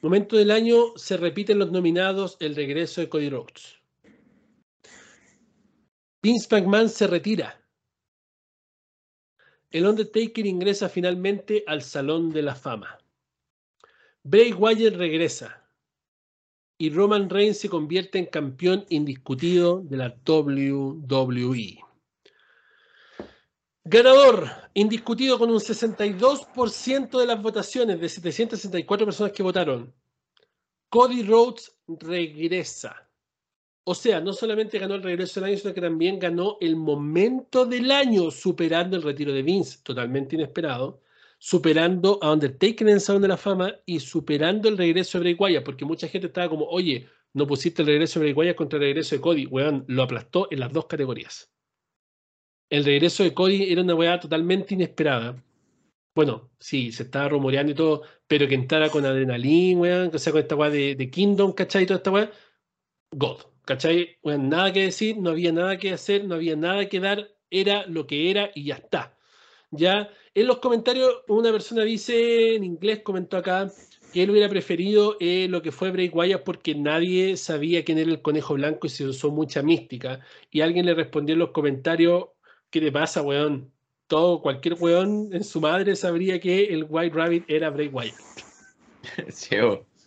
[0.00, 3.80] Momento del año se repiten los nominados el regreso de Cody Rhodes.
[6.22, 7.60] Vince McMahon se retira.
[9.72, 12.96] El Undertaker ingresa finalmente al Salón de la Fama.
[14.22, 15.65] Bray Wyatt regresa.
[16.78, 21.78] Y Roman Reigns se convierte en campeón indiscutido de la WWE.
[23.84, 29.94] Ganador, indiscutido con un 62% de las votaciones de 764 personas que votaron.
[30.88, 33.08] Cody Rhodes regresa.
[33.84, 37.64] O sea, no solamente ganó el regreso del año, sino que también ganó el momento
[37.64, 41.00] del año, superando el retiro de Vince, totalmente inesperado,
[41.38, 45.36] superando a Undertaker en el Salón de la Fama y superando el regreso de Bray
[45.38, 48.78] Wyatt, porque mucha gente estaba como, oye, no pusiste el regreso de Bray Wyatt contra
[48.78, 49.46] el regreso de Cody.
[49.46, 51.50] Weón, lo aplastó en las dos categorías
[52.70, 55.42] el regreso de Cody era una weá totalmente inesperada.
[56.14, 60.32] Bueno, sí, se estaba rumoreando y todo, pero que entrara con adrenalina, weón, o sea,
[60.32, 61.86] con esta weá de, Kingdom, ¿cachai?
[61.86, 62.32] Toda esta weá,
[63.12, 64.18] God, ¿cachai?
[64.22, 67.86] Weón, nada que decir, no había nada que hacer, no había nada que dar, era
[67.86, 69.16] lo que era y ya está.
[69.70, 73.72] Ya, en los comentarios, una persona dice, en inglés comentó acá,
[74.12, 78.10] que él hubiera preferido eh, lo que fue Bray Wyatt porque nadie sabía quién era
[78.10, 80.20] el conejo blanco y se usó mucha mística.
[80.50, 82.26] Y alguien le respondió en los comentarios,
[82.70, 83.72] ¿Qué te pasa, weón?
[84.06, 88.14] todo, cualquier weón en su madre sabría que el White Rabbit era Bray Wyatt.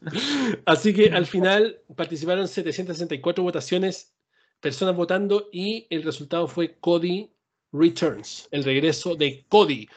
[0.65, 4.13] Así que al final participaron 764 votaciones,
[4.61, 7.31] personas votando, y el resultado fue Cody
[7.71, 9.87] Returns, el regreso de Cody.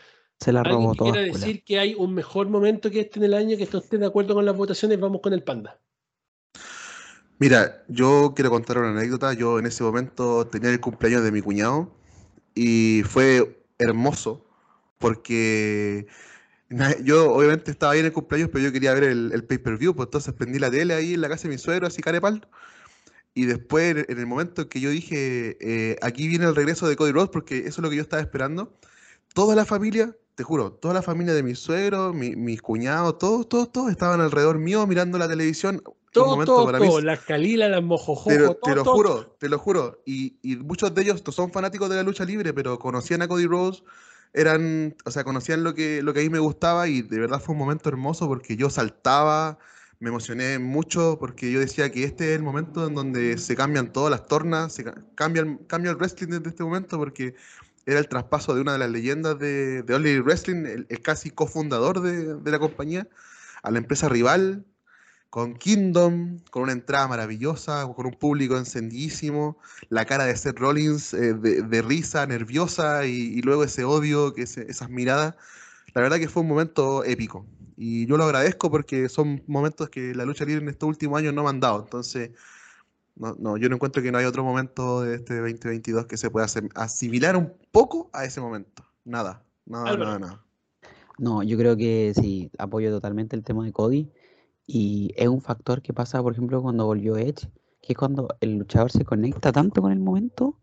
[0.43, 1.12] Se la robó todo.
[1.12, 4.06] quiere decir que hay un mejor momento que este en el año, que esté de
[4.06, 4.98] acuerdo con las votaciones?
[4.98, 5.78] Vamos con el Panda.
[7.39, 9.32] Mira, yo quiero contar una anécdota.
[9.35, 11.93] Yo en ese momento tenía el cumpleaños de mi cuñado
[12.55, 14.44] y fue hermoso
[14.98, 16.06] porque
[17.05, 20.35] yo obviamente estaba ahí en el cumpleaños, pero yo quería ver el, pay-per-view, pues entonces
[20.35, 22.48] prendí la tele ahí en la casa de mi suegro, así carepal.
[23.35, 26.97] Y después, en el momento en que yo dije, eh, aquí viene el regreso de
[26.97, 28.78] Cody Rhodes, porque eso es lo que yo estaba esperando,
[29.35, 33.70] toda la familia, te juro, toda la familia de mi suegro, mis cuñados, todos, todos,
[33.70, 35.81] todos estaban alrededor mío mirando la televisión.
[36.10, 40.02] Todo, todo, todo, las Kalila, las Mojojojo, te, lo, te lo juro, te lo juro.
[40.05, 43.47] Y, y, muchos de ellos son fanáticos de la lucha libre, pero conocían a Cody
[43.47, 43.85] Rhodes,
[44.32, 47.40] eran, o sea, conocían lo que, lo que a mí me gustaba y de verdad
[47.40, 49.60] fue un momento hermoso porque yo saltaba,
[50.01, 53.93] me emocioné mucho porque yo decía que este es el momento en donde se cambian
[53.93, 57.36] todas las tornas, se cambia, cambia el wrestling desde este momento porque
[57.87, 62.01] era el traspaso de una de las leyendas de, de Only Wrestling, el, casi cofundador
[62.01, 63.09] de, de la compañía,
[63.63, 64.65] a la empresa rival,
[65.33, 69.57] con Kingdom, con una entrada maravillosa, con un público encendidísimo,
[69.89, 74.91] la cara de Seth Rollins eh, de, risa, nerviosa y, luego ese odio, que esas
[74.91, 75.35] miradas.
[75.95, 77.47] La verdad que fue un momento épico
[77.79, 81.33] y yo lo agradezco porque son momentos que la lucha libre en estos últimos años
[81.33, 81.83] no me han dado.
[81.83, 82.33] Entonces,
[83.15, 86.47] no, yo no encuentro que no hay otro momento de este 2022 que se pueda
[86.75, 88.85] asimilar un poco a ese momento.
[89.05, 90.45] Nada, nada, nada, nada.
[91.19, 94.11] No, yo creo que sí, apoyo totalmente el tema de Cody
[94.67, 97.49] y es un factor que pasa, por ejemplo, cuando volvió Edge,
[97.81, 100.59] que es cuando el luchador se conecta tanto con el momento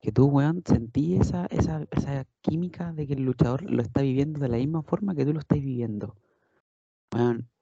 [0.00, 4.40] que tú, weón, sentí esa, esa, esa química de que el luchador lo está viviendo
[4.40, 6.16] de la misma forma que tú lo estás viviendo.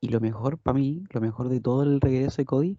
[0.00, 2.78] y lo mejor para mí, lo mejor de todo el regreso de Cody,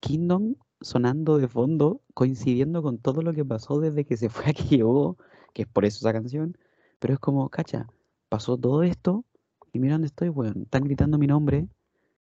[0.00, 4.52] Kingdom sonando de fondo, coincidiendo con todo lo que pasó desde que se fue a
[4.52, 5.16] que llegó,
[5.52, 6.56] que es por eso esa canción,
[6.98, 7.86] pero es como, cacha,
[8.28, 9.24] pasó todo esto
[9.72, 11.68] y mira dónde estoy, weón, están gritando mi nombre,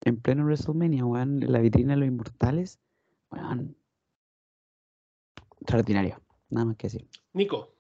[0.02, 2.80] en pleno WrestleMania, weón, la vitrina de los inmortales,
[3.32, 3.76] weón.
[5.60, 7.08] Extraordinario, nada más que decir.
[7.34, 7.74] Nico.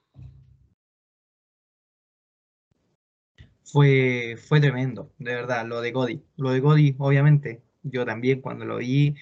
[3.64, 6.24] Fue, fue tremendo, de verdad, lo de Cody.
[6.38, 9.16] Lo de Cody, obviamente, yo también cuando lo vi,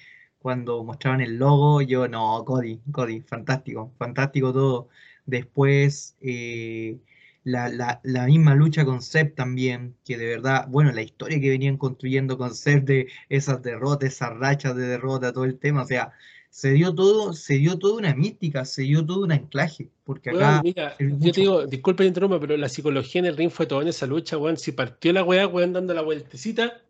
[0.46, 4.88] cuando mostraban el logo, yo no, Cody, Cody, fantástico, fantástico todo.
[5.24, 6.98] Después, eh,
[7.42, 11.76] la, la, misma lucha con Seb también, que de verdad, bueno, la historia que venían
[11.76, 16.12] construyendo con Seb de esas derrotas, esas rachas de derrota, todo el tema, o sea,
[16.48, 20.62] se dio todo, se dio toda una mística, se dio todo un anclaje, porque acá...
[20.64, 23.88] yo te digo, disculpa el interrumpa, pero la psicología en el ring fue todo en
[23.88, 26.82] esa lucha, weón, si partió la weá, weón, dando la vueltecita,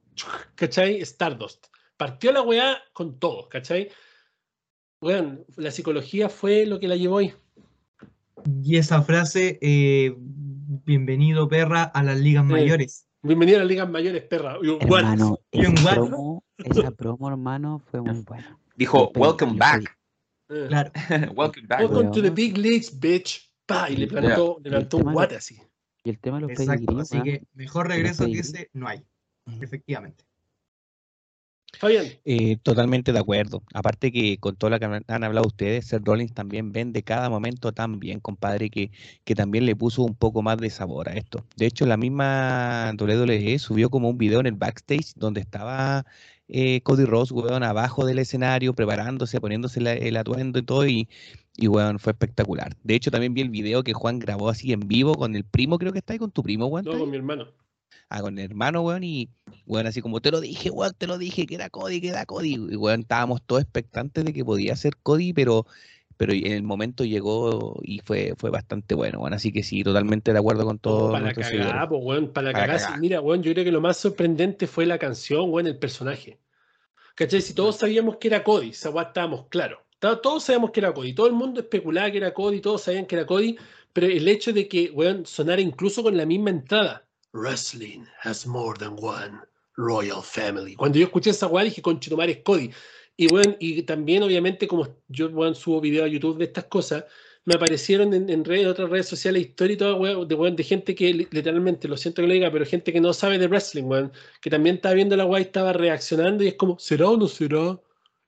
[0.56, 1.00] ¿cachai?
[1.00, 1.68] Stardust.
[1.97, 3.90] Partió la weá con todo, ¿cachai?
[5.01, 7.32] Weón, la psicología fue lo que la llevó ahí.
[8.62, 13.09] Y esa frase, eh, bienvenido perra a las ligas mayores.
[13.23, 14.59] Bienvenido a las ligas mayores, perra.
[14.81, 18.59] Hermano, esa promo, esa promo, hermano, fue muy buena.
[18.77, 19.98] Dijo, welcome back.
[20.51, 20.66] Eh.
[20.68, 20.93] Claro.
[21.35, 21.81] welcome back.
[21.81, 23.51] Welcome to the big leagues, bitch.
[23.64, 25.59] Pa, y le plantó, le plantó un guate así.
[26.05, 29.02] Y el tema de los Exacto, así que mejor regreso que ese no hay,
[29.60, 30.24] efectivamente.
[31.78, 32.06] Fabián.
[32.24, 33.62] Eh, totalmente de acuerdo.
[33.74, 37.72] Aparte que con todo lo que han hablado ustedes, Seth Rollins también vende cada momento
[37.72, 38.90] tan bien, compadre, que,
[39.24, 41.44] que también le puso un poco más de sabor a esto.
[41.56, 46.06] De hecho, la misma WWE subió como un video en el backstage donde estaba
[46.48, 51.08] eh, Cody Ross, weón, abajo del escenario, preparándose, poniéndose el atuendo y todo, y,
[51.56, 52.76] y weón, fue espectacular.
[52.84, 55.78] De hecho, también vi el video que Juan grabó así en vivo con el primo,
[55.78, 56.86] creo que está ahí con tu primo, weón.
[56.86, 57.48] No, con mi hermano
[58.08, 59.30] a con el hermano, weón, y
[59.66, 62.26] weón, así como te lo dije, weón, te lo dije, que era Cody, que era
[62.26, 62.54] Cody.
[62.54, 65.66] Y weón, estábamos todos expectantes de que podía ser Cody, pero,
[66.16, 69.34] pero en el momento llegó y fue, fue bastante bueno, weón.
[69.34, 71.10] Así que sí, totalmente de acuerdo con todo.
[71.10, 73.00] para cagar, pues, weón, para, cagar.
[73.00, 76.38] Mira, weón, yo creo que lo más sorprendente fue la canción, weón, el personaje.
[77.14, 77.40] ¿Cachai?
[77.40, 79.80] Si todos sabíamos que era Cody, esa weón estábamos claros.
[79.98, 83.16] Todos sabíamos que era Cody, todo el mundo especulaba que era Cody, todos sabían que
[83.16, 83.56] era Cody,
[83.94, 87.05] pero el hecho de que, weón, sonara incluso con la misma entrada
[87.36, 89.40] Wrestling has more than one
[89.76, 90.74] royal family.
[90.74, 92.70] Cuando yo escuché esa weá dije, conchetumar es Cody.
[93.16, 97.04] Y bueno, y también obviamente como yo bueno, subo videos a YouTube de estas cosas,
[97.44, 102.20] me aparecieron en, redes, otras redes sociales, todo, de, de gente que literalmente, lo siento
[102.20, 105.16] que lo diga, pero gente que no sabe de wrestling, weón, que también estaba viendo
[105.16, 107.80] la weá y estaba reaccionando y es como, ¿será o no será?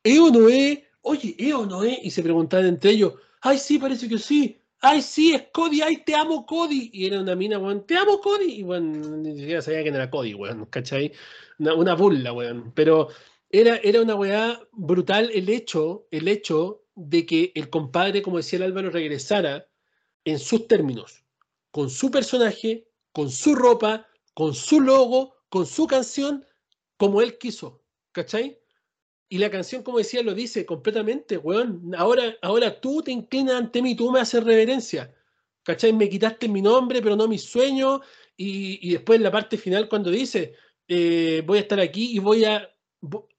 [0.05, 0.79] ¿Es o no es?
[1.03, 1.99] Oye, ¿es o no es?
[2.03, 4.61] Y se preguntaban entre ellos, ay, sí, parece que sí.
[4.81, 6.91] Ay, sí, es Cody, ay, te amo, Cody.
[6.93, 8.61] Y era una mina, weón, te amo, Cody.
[8.61, 11.13] Y bueno, ni siquiera sabía quién era Cody, weón, ¿cachai?
[11.59, 12.73] Una, una burla, weón.
[12.75, 13.09] Pero
[13.51, 18.59] era, era una weá brutal el hecho, el hecho de que el compadre, como decía
[18.59, 19.67] el Álvaro, regresara
[20.25, 21.25] en sus términos,
[21.71, 26.45] con su personaje, con su ropa, con su logo, con su canción,
[26.97, 27.83] como él quiso,
[28.13, 28.61] ¿cachai?
[29.31, 31.95] Y la canción, como decía, lo dice completamente, weón.
[31.97, 35.15] Ahora, ahora tú te inclinas ante mí, tú me haces reverencia.
[35.63, 35.93] ¿Cachai?
[35.93, 38.01] Me quitaste mi nombre, pero no mi sueño.
[38.37, 40.55] Y, después en la parte final, cuando dice,
[40.87, 42.69] eh, voy a estar aquí y voy a.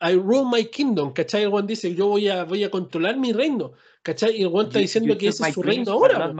[0.02, 1.44] I rule my kingdom, ¿cachai?
[1.44, 4.38] El Juan dice, yo voy a, voy a controlar mi reino, ¿cachai?
[4.38, 6.34] Y el Juan está diciendo que ese es su reino ahora.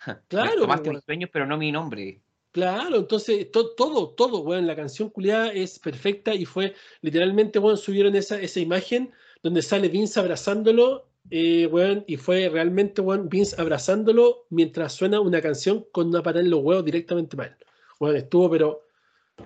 [0.28, 0.62] Claro.
[0.62, 2.22] Tomaste mis sueños, pero no mi nombre.
[2.52, 8.16] Claro, entonces todo, todo, bueno, la canción culiada es perfecta y fue literalmente, bueno, subieron
[8.16, 9.12] esa, esa imagen
[9.42, 11.70] donde sale Vince abrazándolo, eh,
[12.06, 16.60] y fue realmente, bueno, Vince abrazándolo mientras suena una canción con una patada en los
[16.60, 17.56] huevos directamente mal.
[18.00, 18.82] Bueno, estuvo, pero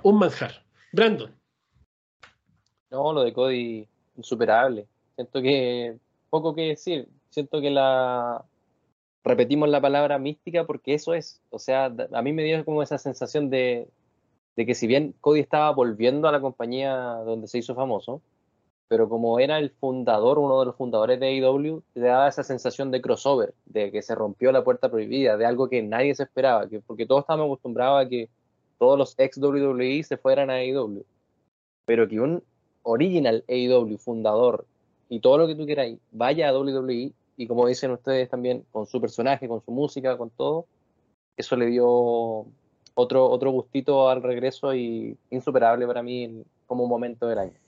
[0.02, 0.64] un manjar.
[0.92, 1.34] Brandon.
[2.90, 3.86] No, lo de Cody,
[4.16, 4.86] insuperable.
[5.14, 5.98] Siento que,
[6.30, 8.42] poco que decir, siento que la,
[9.24, 11.40] repetimos la palabra mística porque eso es.
[11.50, 13.88] O sea, a mí me dio como esa sensación de,
[14.56, 16.94] que si bien Cody estaba volviendo a la compañía
[17.24, 18.20] donde se hizo famoso,
[18.86, 22.90] pero como era el fundador, uno de los fundadores de AEW, te daba esa sensación
[22.90, 26.68] de crossover, de que se rompió la puerta prohibida, de algo que nadie se esperaba,
[26.68, 28.28] que, porque todos estábamos acostumbrados a que
[28.78, 31.04] todos los ex WWE se fueran a AEW,
[31.86, 32.42] pero que un
[32.82, 34.66] original AEW fundador
[35.08, 38.86] y todo lo que tú quieras vaya a WWE y como dicen ustedes también, con
[38.86, 40.66] su personaje, con su música, con todo,
[41.36, 42.46] eso le dio
[42.94, 47.64] otro, otro gustito al regreso y insuperable para mí como momento del año.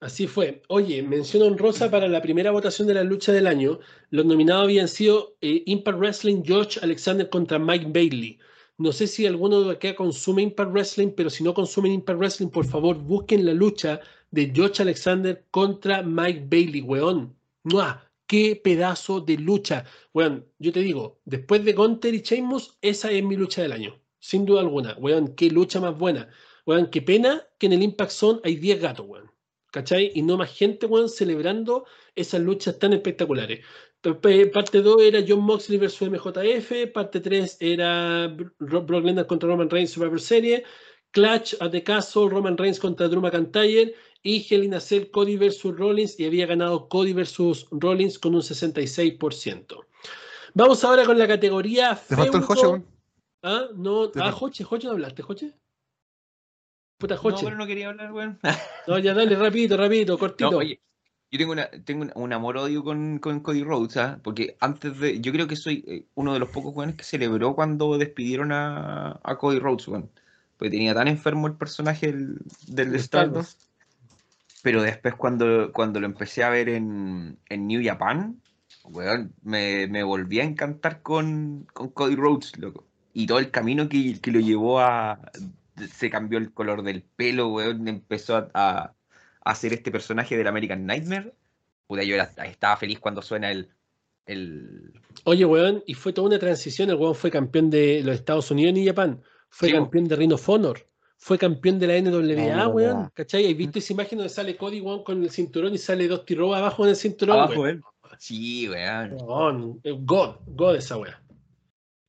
[0.00, 0.62] Así fue.
[0.68, 3.80] Oye, mención Rosa para la primera votación de la lucha del año.
[4.10, 8.38] Los nominados habían sido eh, Impact Wrestling George Alexander contra Mike Bailey.
[8.76, 12.48] No sé si alguno de acá consume Impact Wrestling, pero si no consumen Impact Wrestling,
[12.48, 14.00] por favor busquen la lucha
[14.30, 17.34] de George Alexander contra Mike Bailey, weón.
[17.64, 18.07] ¡Mua!
[18.28, 19.84] Qué pedazo de lucha.
[20.14, 24.00] Weón, yo te digo, después de Gunter y Sheamus, esa es mi lucha del año.
[24.20, 24.96] Sin duda alguna.
[24.98, 26.28] Weón, qué lucha más buena.
[26.66, 29.30] Weón, qué pena que en el Impact Zone hay 10 gatos, weón.
[29.72, 30.12] ¿Cachai?
[30.14, 33.64] Y no más gente, weón, celebrando esas luchas tan espectaculares.
[34.00, 36.92] Parte 2 era John Moxley versus MJF.
[36.92, 40.62] Parte 3 era Brock Lesnar contra Roman Reigns Survivor Series.
[41.10, 44.74] Clutch at the Castle, Roman Reigns contra Drew McIntyre y Hell in
[45.10, 49.84] Cody versus Rollins y había ganado Cody versus Rollins con un 66%.
[50.54, 52.84] Vamos ahora con la categoría ¿Te faltó el Joche,
[53.42, 55.54] Ah, no, ah, Joche, Joche no hablaste, Joche.
[56.98, 57.42] Puta Joche.
[57.42, 58.40] No, pero no quería hablar, weón.
[58.88, 60.50] no, ya dale, rapidito, rapidito, cortito.
[60.50, 60.80] No, oye,
[61.30, 64.18] yo tengo, una, tengo un amor-odio con, con, Cody Rhodes, ¿ah?
[64.24, 65.20] porque antes de.
[65.20, 69.20] Yo creo que soy eh, uno de los pocos jóvenes que celebró cuando despidieron a,
[69.22, 70.10] a Cody Rhodes, weón.
[70.56, 73.67] Porque tenía tan enfermo el personaje del, del Stardust
[74.62, 78.40] pero después cuando, cuando lo empecé a ver en, New Japan,
[79.42, 82.86] me, me, volví a encantar con, Cody Rhodes, loco.
[83.12, 85.20] Y todo el camino que, lo llevó a...
[85.92, 88.94] Se cambió el color del pelo, weón, empezó a, a,
[89.44, 91.34] hacer este personaje del American Nightmare.
[91.86, 93.70] Puta, yo estaba feliz cuando suena el,
[94.26, 94.92] el...
[95.24, 96.90] Oye, weón, y fue toda una transición.
[96.90, 99.22] El weón fue campeón de los Estados Unidos y Japón.
[99.50, 100.87] Fue campeón de Ring of Honor
[101.18, 103.10] fue campeón de la NWA, weón.
[103.12, 103.50] ¿Cachai?
[103.50, 106.56] ¿Has visto esa imagen donde sale Cody, weón, con el cinturón y sale dos tiros
[106.56, 107.36] abajo en el cinturón?
[107.36, 107.82] Abajo, weón.
[108.18, 109.80] Sí, weón.
[110.06, 111.14] God, God esa weón.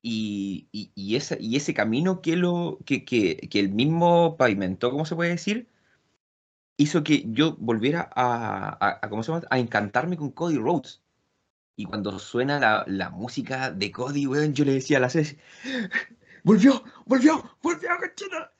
[0.02, 4.90] Y, y, y, esa, y ese camino que, lo, que, que, que el mismo pavimentó,
[4.90, 5.68] ¿cómo se puede decir?
[6.80, 9.46] hizo que yo volviera a, a, ¿cómo se llama?
[9.50, 11.02] a encantarme con Cody Rhodes.
[11.76, 15.36] Y cuando suena la, la música de Cody, weón, yo le decía a la Ceci,
[16.42, 18.52] volvió, volvió, volvió, cacheta.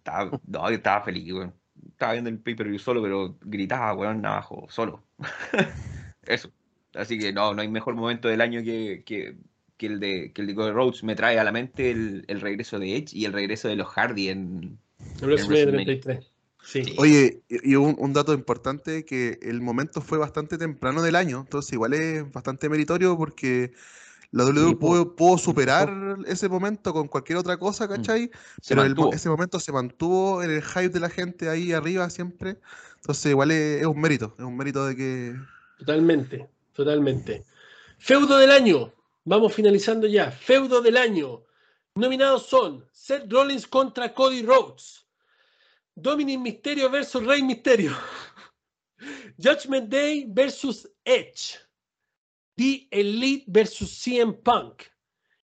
[0.00, 1.54] Estaba, no, estaba feliz, weón.
[1.92, 5.02] Estaba viendo el pay-per-view solo, pero gritaba, weón, abajo, solo.
[6.22, 6.50] Eso.
[6.94, 9.36] Así que no, no hay mejor momento del año que, que,
[9.76, 11.04] que el de que el de Cody Rhodes.
[11.04, 13.88] Me trae a la mente el, el, regreso de Edge y el regreso de los
[13.88, 14.78] Hardy en,
[15.20, 16.32] WrestleMania 33.
[16.62, 16.94] Sí.
[16.98, 21.72] Oye, y un, un, dato importante que el momento fue bastante temprano del año, entonces
[21.72, 23.72] igual es bastante meritorio porque
[24.32, 27.88] la WWE pudo, superar ese momento con cualquier otra cosa, mm.
[27.88, 28.30] ¿cachai?
[28.68, 32.58] Pero ese momento se mantuvo en el hype de la gente ahí arriba siempre.
[32.96, 35.36] Entonces, igual es, un mérito, es un mérito de que.
[35.78, 37.44] Totalmente, totalmente.
[37.98, 38.92] Feudo del año.
[39.24, 40.30] Vamos finalizando ya.
[40.30, 41.42] Feudo del año.
[41.94, 45.06] Nominados son Seth Rollins contra Cody Rhodes.
[45.94, 47.92] Dominic Mysterio versus Rey Mysterio.
[49.38, 51.58] Judgment Day versus Edge.
[52.60, 54.82] The Elite versus CM Punk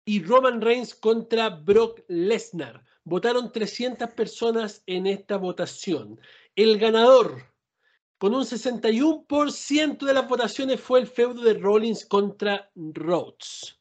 [0.03, 2.83] y Roman Reigns contra Brock Lesnar.
[3.05, 6.19] Votaron 300 personas en esta votación.
[6.53, 7.45] El ganador,
[8.17, 13.79] con un 61% de las votaciones, fue el feudo de Rollins contra Rhodes,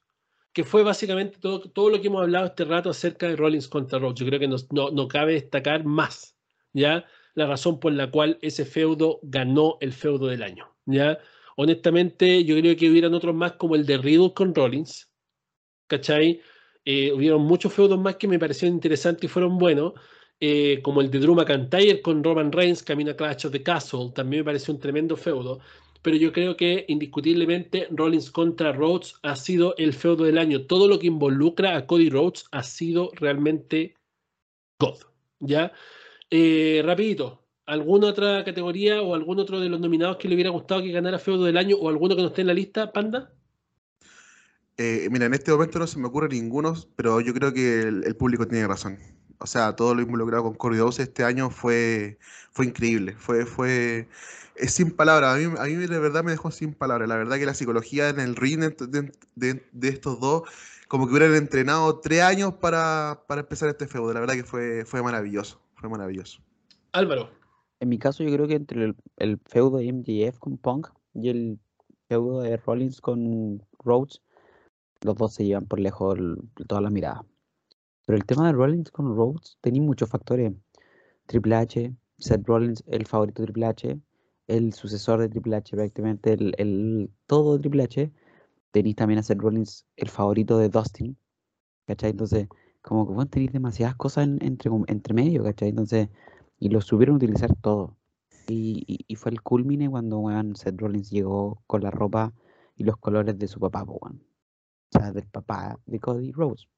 [0.53, 3.98] que fue básicamente todo, todo lo que hemos hablado este rato acerca de Rollins contra
[3.98, 4.20] Rhodes.
[4.20, 6.36] Yo creo que no, no cabe destacar más,
[6.73, 7.05] ¿ya?
[7.35, 11.19] La razón por la cual ese feudo ganó el feudo del año, ¿ya?
[11.57, 15.11] Honestamente, yo creo que hubieran otros más como el de Riddle con Rollins,
[15.89, 16.41] ¿cachai?
[16.85, 19.95] Eh, hubieron muchos feudos más que me parecieron interesantes y fueron buenos,
[20.39, 24.12] eh, como el de Drew McIntyre con Roman Reigns, Camino a Clash of the Castle,
[24.15, 25.61] también me pareció un tremendo feudo,
[26.03, 30.66] pero yo creo que indiscutiblemente Rollins contra Rhodes ha sido el feudo del año.
[30.66, 33.95] Todo lo que involucra a Cody Rhodes ha sido realmente
[34.78, 34.99] God,
[35.41, 35.73] ¿ya?
[36.31, 40.83] Eh, rapidito, ¿Alguna otra categoría o algún otro de los nominados que le hubiera gustado
[40.83, 43.33] que ganara feudo del año o alguno que no esté en la lista, Panda?
[44.77, 48.17] Eh, mira, en este momento no se me ocurre ninguno, pero yo creo que el,
[48.17, 48.99] público tiene razón.
[49.39, 52.19] O sea, todo lo involucrado con Corey este año fue,
[52.53, 53.17] fue increíble.
[53.19, 54.09] Fue, fue,
[54.55, 55.35] es sin palabras.
[55.35, 57.09] A mí, a mí de verdad me dejó sin palabras.
[57.09, 60.43] La verdad que la psicología en el ring de, estos dos,
[60.87, 64.13] como que hubieran entrenado tres años para, para empezar este feudo.
[64.13, 65.61] La verdad que fue, fue maravilloso.
[65.75, 66.41] Fue maravilloso.
[66.93, 67.45] Álvaro.
[67.81, 71.59] En mi caso, yo creo que entre el, feudo de MJF con Punk y el
[72.09, 74.23] feudo de Rollins con Rhodes,
[75.03, 76.19] los dos se llevan por lejos
[76.66, 77.23] todas las miradas.
[78.07, 80.53] Pero el tema de Rollins con Rhodes tenía muchos factores.
[81.27, 84.01] Triple H, Seth Rollins, el favorito de Triple H,
[84.47, 88.12] el sucesor de Triple H, prácticamente el, todo Triple H.
[88.70, 91.16] Tenéis también a Seth Rollins, el favorito de Dustin.
[91.86, 92.48] Entonces,
[92.81, 95.69] como que tenéis demasiadas cosas entre, entre medio, ¿cachai?
[95.69, 96.09] Entonces,
[96.59, 97.97] y lo subieron a utilizar todo.
[98.49, 102.33] Y, y, fue el culmine cuando weón, Seth Rollins llegó con la ropa
[102.77, 104.23] y los colores de su papá, weón.
[104.95, 106.69] O sea, del papá de Cody Rose.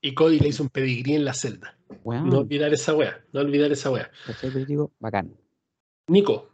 [0.00, 1.76] Y Cody le hizo un pedigrí en la celda.
[2.04, 4.10] No olvidar esa wea, no olvidar esa wea.
[4.66, 5.36] digo, bacán.
[6.06, 6.48] Nico.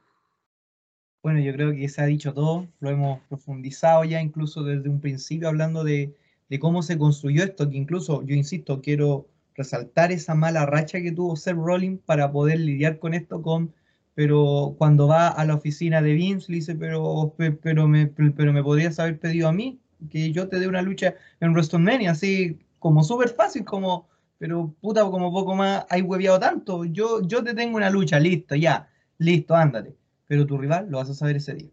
[1.23, 5.01] Bueno, yo creo que se ha dicho todo, lo hemos profundizado ya incluso desde un
[5.01, 6.17] principio hablando de,
[6.49, 11.13] de cómo se construyó esto, que incluso, yo insisto, quiero resaltar esa mala racha que
[11.13, 13.75] tuvo Seth Rollins para poder lidiar con esto con
[14.15, 18.63] pero cuando va a la oficina de Vince le dice pero pero me pero me
[18.63, 19.79] podrías haber pedido a mí
[20.11, 24.09] que yo te dé una lucha en WrestleMania así como súper fácil como
[24.39, 28.55] pero puta como poco más hay hueviado tanto yo yo te tengo una lucha listo
[28.55, 28.89] ya
[29.19, 29.97] listo ándate
[30.27, 31.71] pero tu rival lo vas a saber ese día.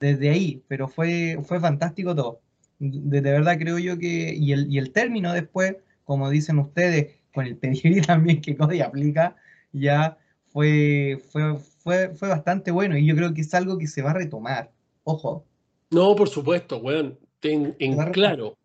[0.00, 2.40] Desde ahí pero fue fue fantástico todo.
[2.78, 7.17] De, de verdad creo yo que y el, y el término después como dicen ustedes
[7.38, 9.36] con el pedigrí también que Cody aplica,
[9.72, 14.02] ya fue, fue, fue, fue bastante bueno y yo creo que es algo que se
[14.02, 14.72] va a retomar.
[15.04, 15.46] Ojo.
[15.90, 17.16] No, por supuesto, weón.
[17.38, 18.58] Ten en claro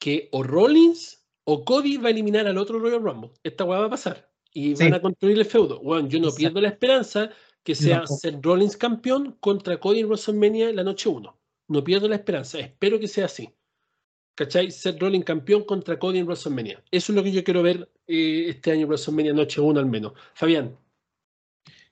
[0.00, 3.30] que o Rollins o Cody va a eliminar al otro Royal Rumble.
[3.44, 4.28] Esta weá va a pasar.
[4.52, 5.78] Y van a construir el feudo.
[5.80, 7.30] Weón, yo no pierdo la esperanza
[7.62, 11.38] que sea ser Rollins campeón contra Cody en WrestleMania la noche 1.
[11.68, 12.58] No pierdo la esperanza.
[12.58, 13.48] Espero que sea así.
[14.34, 14.70] ¿Cachai?
[14.70, 16.82] Seth Rollins campeón contra Cody en WrestleMania.
[16.90, 19.86] Eso es lo que yo quiero ver eh, este año en WrestleMania Noche 1 al
[19.86, 20.12] menos.
[20.34, 20.76] Fabián.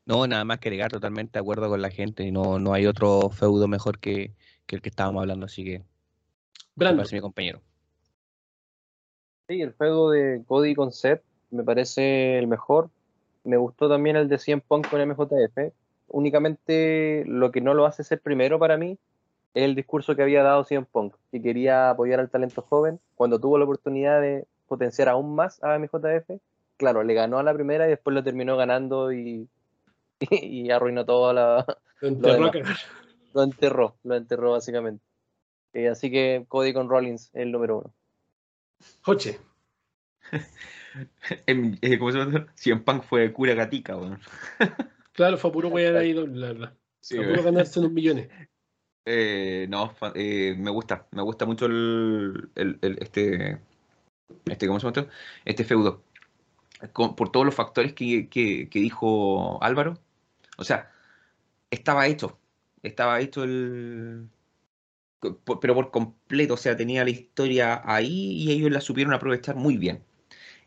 [0.06, 2.24] No, nada más que agregar totalmente de acuerdo con la gente.
[2.24, 4.32] Y no, no hay otro feudo mejor que,
[4.68, 5.82] el que estábamos hablando, así que.
[6.74, 7.06] Brandon.
[7.12, 7.60] mi compañero.
[9.48, 12.88] Sí, el feudo de Cody con Seth me parece el mejor.
[13.44, 15.72] Me gustó también el de 100 Punk con MJF.
[16.08, 18.98] Únicamente lo que no lo hace ser primero para mí
[19.54, 23.58] el discurso que había dado CM Punk, que quería apoyar al talento joven, cuando tuvo
[23.58, 26.30] la oportunidad de potenciar aún más a MJF,
[26.76, 29.48] claro, le ganó a la primera y después lo terminó ganando y,
[30.20, 31.66] y, arruinó todo la...
[32.00, 32.50] Lo enterró,
[33.34, 35.04] lo, enterró, lo enterró básicamente.
[35.72, 37.94] Eh, así que Cody con Rollins el número uno.
[39.02, 39.38] Joche.
[41.46, 42.48] Eh, ¿Cómo se llama?
[42.56, 44.18] CM Punk fue cura gatica, bueno.
[45.12, 46.74] claro, fue puro weón ahí, la verdad.
[46.98, 48.28] Sí, fue puro ganarse unos millones.
[49.04, 52.50] Eh, no, eh, me gusta, me gusta mucho el,
[53.00, 53.60] este,
[54.46, 55.08] este, ¿cómo se llama?
[55.44, 56.02] Este feudo.
[56.94, 59.98] por todos los factores que, dijo Álvaro.
[60.58, 60.90] O sea,
[61.70, 62.38] estaba hecho,
[62.82, 64.28] estaba hecho el...
[65.60, 69.76] Pero por completo, o sea, tenía la historia ahí y ellos la supieron aprovechar muy
[69.76, 70.02] bien.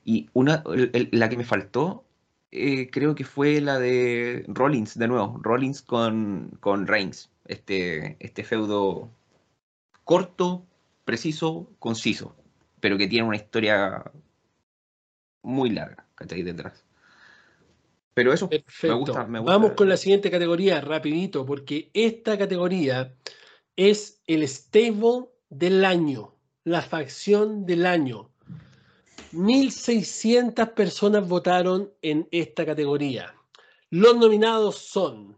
[0.05, 0.63] Y una,
[1.11, 2.05] la que me faltó,
[2.51, 8.43] eh, creo que fue la de Rollins, de nuevo, Rollins con, con Reigns este, este
[8.43, 9.09] feudo
[10.03, 10.65] corto,
[11.05, 12.35] preciso, conciso,
[12.79, 14.03] pero que tiene una historia
[15.41, 16.43] muy larga, ¿cachai?
[16.43, 16.85] Detrás.
[18.13, 23.15] Pero eso me gusta, Vamos con la siguiente categoría, rapidito, porque esta categoría
[23.75, 28.29] es el stable del año, la facción del año.
[29.33, 33.33] 1.600 personas votaron en esta categoría.
[33.89, 35.35] Los nominados son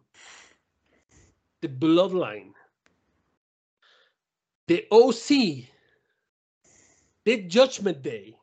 [1.65, 2.53] The Bloodline,
[4.67, 5.65] The OC,
[7.23, 8.37] The Judgment Day,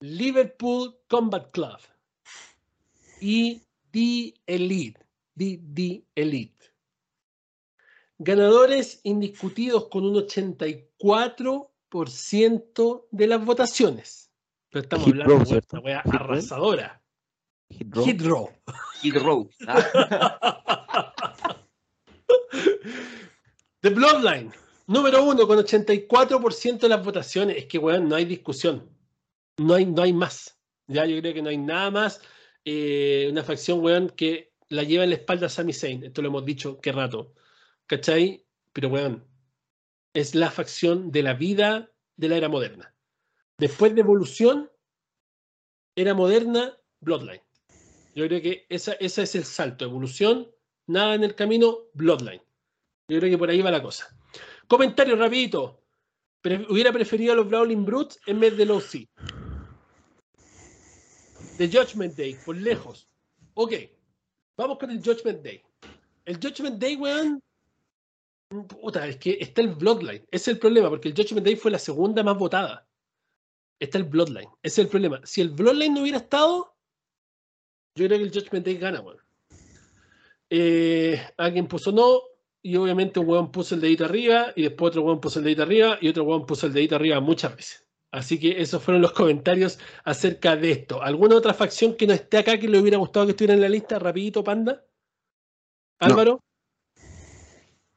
[0.00, 1.80] Liverpool Combat Club
[3.20, 3.60] y
[3.90, 5.00] The Elite.
[5.36, 6.72] The, The Elite.
[8.18, 14.30] Ganadores indiscutidos con un 84% de las votaciones.
[14.70, 17.02] Pero estamos hablando de una wea arrasadora.
[17.70, 18.04] Hit row.
[18.04, 18.50] Hit row.
[19.02, 19.50] Hit Row.
[19.66, 21.12] Ah,
[23.80, 24.52] The Bloodline,
[24.86, 27.56] número uno con 84% de las votaciones.
[27.56, 28.90] Es que, weón, no hay discusión.
[29.58, 30.58] No hay, no hay más.
[30.88, 32.20] Ya yo creo que no hay nada más.
[32.64, 36.04] Eh, una facción, weón, que la lleva en la espalda a Sami Zayn.
[36.04, 37.34] Esto lo hemos dicho qué rato.
[37.86, 38.44] ¿Cachai?
[38.72, 39.24] Pero, weón,
[40.14, 42.94] es la facción de la vida de la era moderna.
[43.58, 44.70] Después de Evolución,
[45.94, 47.45] era moderna, Bloodline.
[48.16, 49.84] Yo creo que esa, ese es el salto.
[49.84, 50.50] Evolución,
[50.86, 52.40] nada en el camino, Bloodline.
[53.08, 54.08] Yo creo que por ahí va la cosa.
[54.66, 55.82] Comentario rapidito.
[56.70, 59.06] Hubiera preferido a los Brawling Brutes en vez del OC.
[61.58, 63.06] The Judgment Day, por lejos.
[63.52, 63.72] Ok,
[64.56, 65.62] vamos con el Judgment Day.
[66.24, 67.42] El Judgment Day, weón.
[68.68, 70.26] Puta, es que está el Bloodline.
[70.30, 72.88] Es el problema, porque el Judgment Day fue la segunda más votada.
[73.78, 74.48] Está el Bloodline.
[74.62, 75.20] Es el problema.
[75.24, 76.75] Si el Bloodline no hubiera estado,
[77.96, 79.18] yo creo que el Judgment Day gana, weón.
[80.48, 82.20] Eh, alguien puso no,
[82.62, 85.62] y obviamente un weón puso el dedito arriba, y después otro weón puso el dedito
[85.62, 87.86] arriba, y otro weón puso el dedito arriba muchas veces.
[88.12, 91.02] Así que esos fueron los comentarios acerca de esto.
[91.02, 93.68] ¿Alguna otra facción que no esté acá que le hubiera gustado que estuviera en la
[93.68, 93.98] lista?
[93.98, 94.84] Rapidito, Panda.
[95.98, 96.40] Álvaro,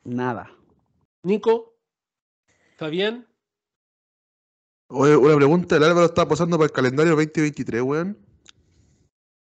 [0.03, 0.51] Nada.
[1.23, 1.75] Nico,
[2.77, 3.27] Fabián.
[4.87, 8.28] Oye, una pregunta, el Álvaro está pasando para el calendario 2023, weón.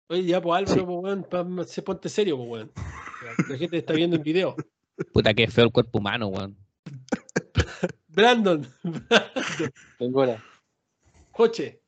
[0.09, 2.71] Oye, ya, pues Álvaro, pues weón, pa- se ponte serio, pues weón.
[3.49, 4.55] La gente está viendo en video.
[5.13, 6.57] Puta que feo el cuerpo humano, weón.
[8.07, 10.43] Brandon, Brandon, Tengo la-
[11.31, 11.81] Joche.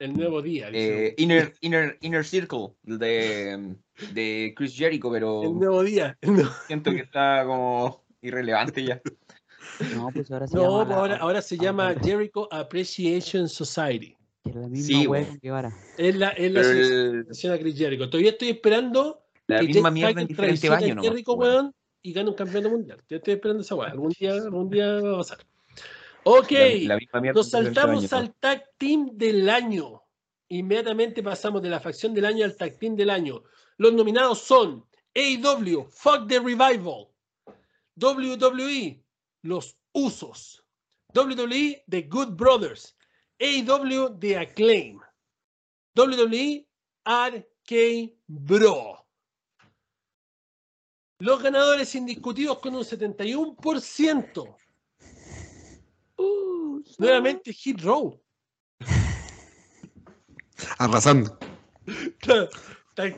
[0.00, 0.70] El nuevo día.
[0.70, 1.06] dice.
[1.08, 3.76] eh, inner, inner, inner Circle de,
[4.12, 6.16] de Chris Jericho, pero el nuevo día.
[6.20, 9.00] el siento que está como irrelevante ya.
[9.94, 10.76] No, pues ahora se No, llama.
[10.78, 14.16] pues la- ahora, ahora se llama Jericho Appreciation Society.
[14.52, 15.76] Que es la misma Sí, wea que ahora.
[15.96, 18.10] Es la, es la asociación a Chris Jericho.
[18.10, 21.02] Todavía estoy esperando la que misma mierda en diferente baño, ¿no?
[21.02, 23.02] Jericho, weón, y gane un campeonato mundial.
[23.08, 23.90] Yo estoy esperando esa weá.
[23.90, 25.38] Algún día, algún día va a pasar.
[26.24, 26.52] Ok,
[26.82, 30.02] La, la nos saltamos baño, al tag team del año.
[30.48, 33.42] Inmediatamente pasamos de la facción del año al tag team del año.
[33.76, 34.84] Los nominados son
[35.14, 37.08] AEW, Fuck the Revival,
[37.96, 39.02] WWE,
[39.42, 40.62] Los Usos,
[41.14, 42.96] WWE, The Good Brothers,
[43.40, 45.00] AEW, The Acclaim,
[45.94, 46.66] WWE,
[47.04, 49.06] RK Bro.
[51.20, 54.56] Los ganadores indiscutidos con un 71%.
[56.98, 58.20] Nuevamente Hit Row.
[60.78, 61.38] Arrasando.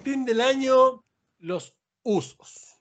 [0.04, 1.04] Team del año,
[1.38, 2.76] los usos.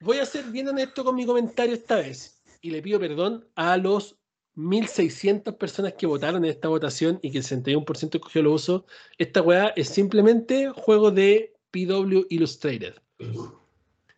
[0.00, 3.76] Voy a ser bien honesto con mi comentario esta vez y le pido perdón a
[3.76, 4.16] los
[4.56, 8.82] 1.600 personas que votaron en esta votación y que el 61% escogió los usos.
[9.18, 12.94] Esta weá es simplemente juego de PW Illustrated.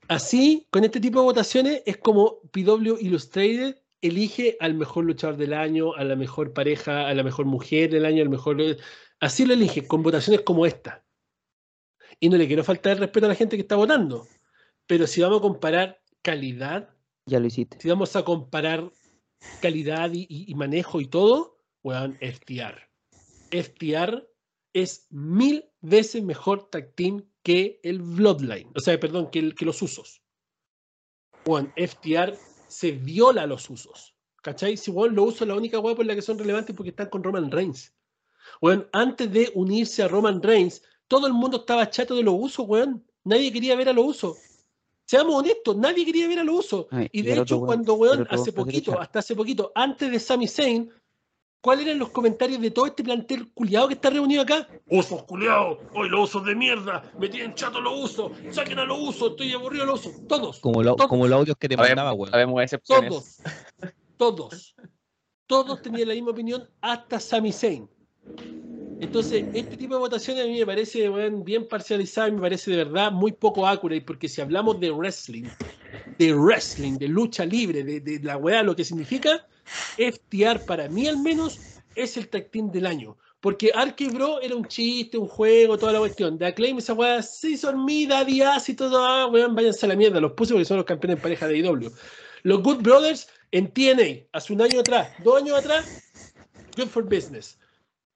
[0.09, 5.53] Así, con este tipo de votaciones, es como PW Illustrated elige al mejor luchador del
[5.53, 8.57] año, a la mejor pareja, a la mejor mujer del año, al mejor.
[9.21, 11.05] Así lo elige, con votaciones como esta.
[12.21, 14.27] Y no le quiero faltar el respeto a la gente que está votando.
[14.87, 16.91] Pero si vamos a comparar calidad,
[17.27, 17.79] Ya lo hiciste.
[17.81, 18.91] si vamos a comparar
[19.61, 22.89] calidad y, manejo y todo, weón, FTR.
[23.51, 24.29] FTR
[24.73, 28.71] es mil veces mejor tag team que el Bloodline.
[28.75, 30.23] O sea, perdón, que, el- que los usos.
[31.47, 32.37] Weón, FTR
[32.69, 34.15] se viola los usos.
[34.43, 34.77] ¿Cachai?
[34.77, 37.09] Si weón, los usos es la única weá por la que son relevantes porque están
[37.09, 37.93] con Roman Reigns.
[38.61, 42.67] Weón, antes de unirse a Roman Reigns, todo el mundo estaba chato de los usos,
[42.69, 43.05] weón.
[43.25, 44.39] Nadie quería ver a los usos.
[45.09, 46.87] Seamos honestos, nadie quería ver a los usos.
[46.91, 50.21] Ay, Y de hecho, otro cuando, weón, otro hace poquito, hasta hace poquito, antes de
[50.21, 50.91] Sami Zayn,
[51.63, 54.69] ¿cuáles eran los comentarios de todo este plantel culiado que está reunido acá?
[54.87, 58.99] Usos culiados, hoy los usos de mierda, me tienen chato los usos, saquen a los
[59.01, 60.27] usos, estoy aburrido de los usos.
[60.29, 61.09] Todos, Como, lo- Todos.
[61.09, 62.31] como los audios que te mandaba, weón.
[62.31, 63.09] sabemos excepciones.
[63.09, 63.41] todos,
[64.19, 64.75] todos,
[65.47, 67.89] todos tenían la misma opinión hasta Sami Zayn.
[69.01, 71.09] Entonces, este tipo de votaciones a mí me parece
[71.45, 75.45] bien parcializada y me parece de verdad muy poco accurate, porque si hablamos de wrestling,
[76.19, 79.47] de wrestling, de lucha libre, de, la weá, lo que significa,
[79.97, 81.61] FTR para mí al menos
[81.95, 83.17] es el tag team del año.
[83.41, 86.37] Porque Arky Bro era un chiste, un juego, toda la cuestión.
[86.37, 89.95] De Acclaim esa weá, sí son mi Daddy y todo, ah, weón, váyanse a la
[89.95, 90.21] mierda.
[90.21, 91.89] Los puse porque son los campeones en pareja de IW.
[92.43, 95.87] Los Good Brothers en TNA, hace un año atrás, dos años atrás,
[96.77, 97.57] good for business.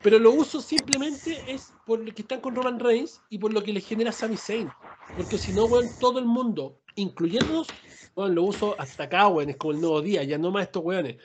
[0.03, 3.63] Pero lo uso simplemente es por lo que están con Roman Reigns y por lo
[3.63, 4.69] que le genera Sami Zayn.
[5.17, 7.69] Porque si no, weón, todo el mundo, incluyéndonos,
[8.17, 10.83] weón, lo uso hasta acá, weón, es como el nuevo día, ya no más estos
[10.83, 11.17] weones.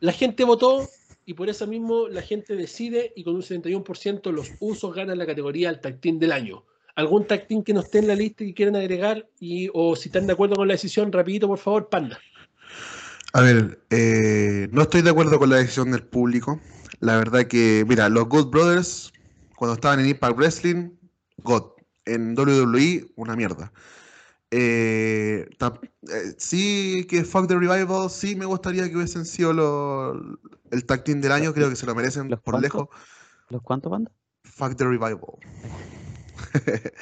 [0.00, 0.88] La gente votó
[1.24, 5.26] y por eso mismo la gente decide y con un 71% los usos ganan la
[5.26, 6.64] categoría al tag team del año.
[6.96, 9.28] ¿Algún tag team que no esté en la lista y quieran agregar?
[9.40, 12.18] Y, o si están de acuerdo con la decisión, rapidito, por favor, Panda.
[13.32, 16.60] A ver, eh, no estoy de acuerdo con la decisión del público.
[17.00, 19.12] La verdad que, mira, los Good Brothers,
[19.56, 20.90] cuando estaban en Impact Wrestling,
[21.38, 21.64] God.
[22.04, 23.70] En WWE, una mierda.
[24.50, 30.14] Eh, eh, sí, que Fuck the Revival, sí me gustaría que hubiesen sido
[30.70, 32.88] el tag team del año, creo que se lo merecen por lejos.
[33.50, 34.12] ¿Los cuántos bandas?
[34.44, 35.38] Fuck the Revival.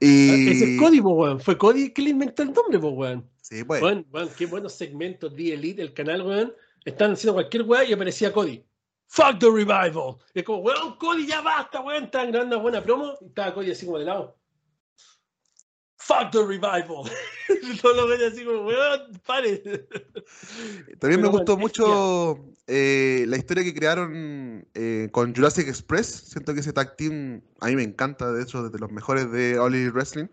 [0.00, 0.48] y...
[0.48, 1.40] Ese es Cody, weón.
[1.40, 3.28] Fue Cody que le inventó el nombre, weón.
[3.40, 3.82] Sí, pues.
[3.82, 4.06] Weón,
[4.36, 6.52] qué buenos segmentos de Elite, el canal, weón.
[6.84, 8.64] Están haciendo cualquier weón y aparecía Cody.
[9.12, 10.16] Fuck the revival.
[10.32, 12.04] Y es como, weón, Cody, ya basta, weón.
[12.04, 13.14] Están grabando una buena promo.
[13.20, 14.38] Y estaba Cody así como de lado.
[15.98, 17.04] Fuck the revival.
[17.82, 19.86] Todos los veces así como, weón, pare.
[20.98, 26.06] También me gustó mucho eh, la historia que crearon eh, con Jurassic Express.
[26.06, 29.58] Siento que ese tag team a mí me encanta, de hecho, desde los mejores de
[29.58, 30.28] All Wrestling.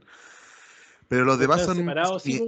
[1.09, 1.75] Pero los demás son.
[1.75, 2.39] Separados, sí, sí,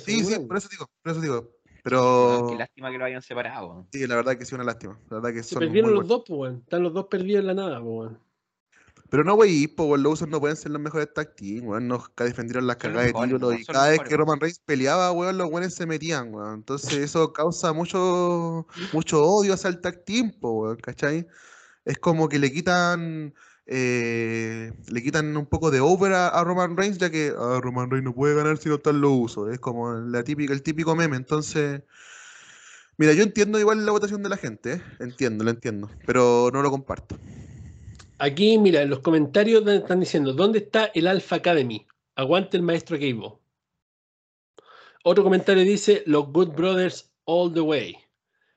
[0.00, 1.54] sí, sí, por eso digo, por eso digo.
[1.84, 2.46] Pero.
[2.48, 3.86] qué lástima que lo hayan separado.
[3.92, 4.98] Sí, la verdad que sí, una lástima.
[5.10, 7.82] La verdad que Se perdieron los dos, pues, Están los dos perdidos en la nada,
[7.82, 8.10] pues,
[9.10, 11.86] Pero no, güey, pues, los usos no pueden ser los mejores tag team, weón.
[11.86, 13.60] Nunca defendieron las cagadas de títulos.
[13.60, 16.54] Y cada vez que Roman Reigns peleaba, weón, los buenos se metían, weón.
[16.54, 21.26] Entonces, eso causa mucho, mucho odio hacia el tag team, pues, weón, ¿cachai?
[21.84, 23.34] Es como que le quitan
[23.66, 28.04] eh, le quitan un poco de over a, Roman Reigns, ya que ah, Roman Reigns
[28.04, 29.52] no puede ganar si no están los usos.
[29.52, 31.16] Es como la típica, el típico meme.
[31.16, 31.82] Entonces,
[32.96, 34.82] mira, yo entiendo igual la votación de la gente, ¿eh?
[35.00, 37.18] entiendo, lo entiendo, pero no lo comparto.
[38.18, 41.86] Aquí, mira, en los comentarios están diciendo, ¿dónde está el Alpha Academy?
[42.16, 43.34] Aguante el maestro Gable.
[45.02, 48.03] Otro comentario dice, los Good Brothers all the way.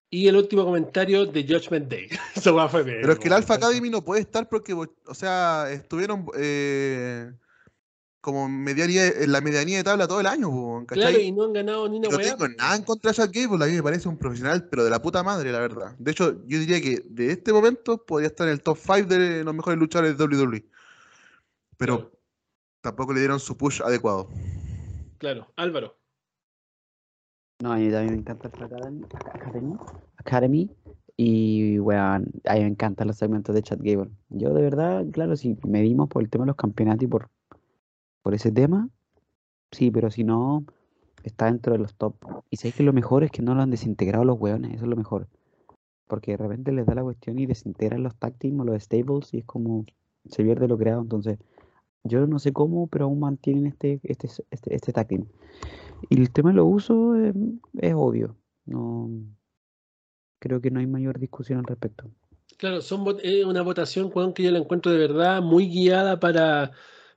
[0.09, 2.07] Y el último comentario de Judgment Day.
[2.43, 7.29] Pero es que el Alpha Academy no puede estar porque, o sea, estuvieron eh,
[8.21, 11.13] como medianía, en la medianía de tabla todo el año, ¿cachai?
[11.13, 13.63] Claro, y no han ganado ni una No tengo nada en contra de Chad Gable,
[13.63, 15.95] a mí me parece un profesional, pero de la puta madre, la verdad.
[15.97, 19.43] De hecho, yo diría que de este momento podría estar en el top 5 de
[19.43, 20.65] los mejores luchadores de WWE.
[21.77, 22.11] Pero
[22.81, 24.29] tampoco le dieron su push adecuado.
[25.17, 25.96] Claro, Álvaro.
[27.59, 29.77] No, a mí también me encanta el Academy,
[30.17, 30.69] Academy,
[31.15, 34.11] y weón, a mí me encantan los segmentos de Chat Gable.
[34.29, 37.29] Yo de verdad, claro, si medimos por el tema de los campeonatos y por,
[38.21, 38.89] por ese tema,
[39.71, 40.65] sí, pero si no,
[41.23, 42.13] está dentro de los top.
[42.51, 44.89] Y sé que lo mejor es que no lo han desintegrado los weones, eso es
[44.89, 45.27] lo mejor.
[46.07, 49.39] Porque de repente les da la cuestión y desintegran los tag o los stables y
[49.39, 49.83] es como
[50.29, 51.01] se pierde lo creado.
[51.01, 51.39] Entonces,
[52.03, 55.07] yo no sé cómo, pero aún mantienen este, este, este, este tag.
[56.09, 57.17] Y el tema de los usos
[57.79, 58.37] es, obvio.
[58.65, 59.09] No,
[60.39, 62.09] creo que no hay mayor discusión al respecto.
[62.57, 66.71] Claro, son es una votación, Juan, que yo la encuentro de verdad muy guiada para,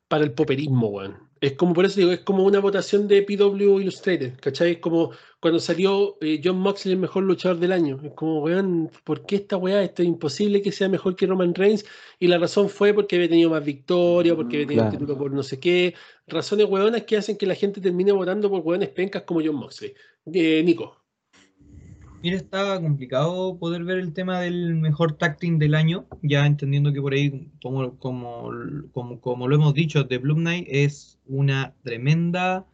[0.08, 1.29] para el poperismo, Juan.
[1.40, 4.72] Es como, por eso digo, es como una votación de PW Illustrated, ¿cachai?
[4.72, 7.98] Es como cuando salió eh, John Moxley el mejor luchador del año.
[8.04, 9.82] Es como, weón, ¿por qué esta weá?
[9.82, 11.86] Esto es imposible que sea mejor que Roman Reigns.
[12.18, 15.42] Y la razón fue porque había tenido más victoria, porque había tenido título por no
[15.42, 15.94] sé qué.
[16.26, 19.94] Razones weonas que hacen que la gente termine votando por weones pencas como John Moxley.
[20.32, 20.99] Eh, Nico.
[22.22, 27.00] Mira, estaba complicado poder ver el tema del mejor tacting del año, ya entendiendo que
[27.00, 32.66] por ahí, como, como, como, lo hemos dicho, The Bloom Knight es una tremenda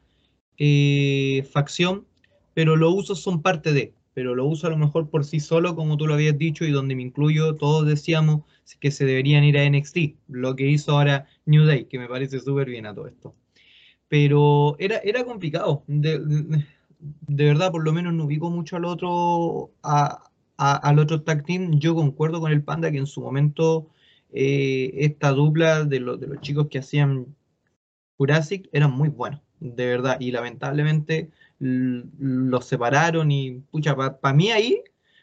[0.58, 2.06] eh, facción,
[2.54, 5.76] pero los usos son parte de, pero lo uso a lo mejor por sí solo,
[5.76, 8.42] como tú lo habías dicho, y donde me incluyo, todos decíamos
[8.80, 12.40] que se deberían ir a NXT, lo que hizo ahora New Day, que me parece
[12.40, 13.32] súper bien a todo esto.
[14.08, 15.84] Pero era, era complicado.
[17.26, 21.78] Verdad, por lo menos no ubico mucho al otro, al otro tag team.
[21.78, 23.88] Yo concuerdo con el Panda que en su momento
[24.32, 27.26] eh, esta dupla de, de los chicos que hacían
[28.18, 30.18] Jurassic eran muy buenos, de verdad.
[30.20, 34.82] Y lamentablemente los separaron y, pucha, para mí ahí,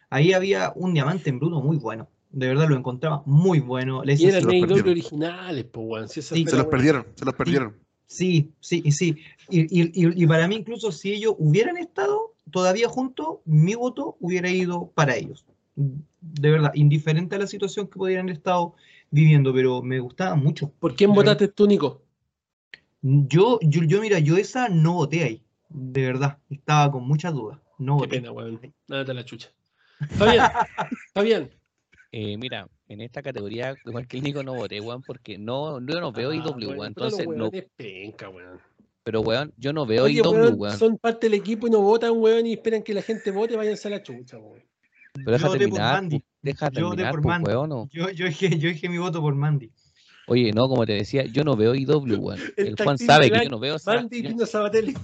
[0.10, 2.08] ahí había un diamante en bruto muy bueno.
[2.32, 4.02] De verdad lo encontraba muy bueno.
[4.04, 4.48] y eran
[4.90, 7.76] originales, pues, se los perdieron, se los perdieron.
[8.14, 9.18] Sí, sí, sí.
[9.50, 9.92] Y, y,
[10.24, 15.16] y, para mí, incluso si ellos hubieran estado todavía juntos, mi voto hubiera ido para
[15.16, 15.44] ellos.
[15.76, 18.76] De verdad, indiferente a la situación que pudieran haber estado
[19.10, 20.72] viviendo, pero me gustaba mucho.
[20.80, 22.04] ¿Por quién votaste tú, Nico?
[23.02, 25.42] Yo, yo, yo, mira, yo esa no voté ahí.
[25.70, 27.60] De verdad, estaba con muchas dudas.
[27.80, 28.62] No Qué pena, weón.
[28.88, 29.50] Nada te la chucha.
[30.12, 30.52] Fabián,
[31.16, 31.50] Fabián.
[32.12, 36.00] Eh, mira, en esta categoría, igual que el Nico no voté, weón, porque no, yo
[36.00, 36.88] no veo ah, IW, weón.
[36.88, 37.52] Entonces, no.
[37.76, 38.60] Penca, weón.
[39.04, 42.46] Pero, weón, yo no veo IW, weón, Son parte del equipo y no votan, weón,
[42.46, 44.64] y esperan que la gente vote y vayan a la chucha, weón.
[45.14, 46.24] Pero deja yo terminar, por Mandy.
[46.42, 47.50] Deja yo terminar, por Mandy.
[47.50, 47.90] Weón, ¿no?
[47.92, 49.72] yo, yo, dije, yo dije mi voto por Mandy.
[50.28, 52.40] Oye, no, como te decía, yo no veo IW, weón.
[52.56, 53.78] El, Juan sabe que yo no veo.
[53.86, 54.96] Mandy y Pino Sabatelli.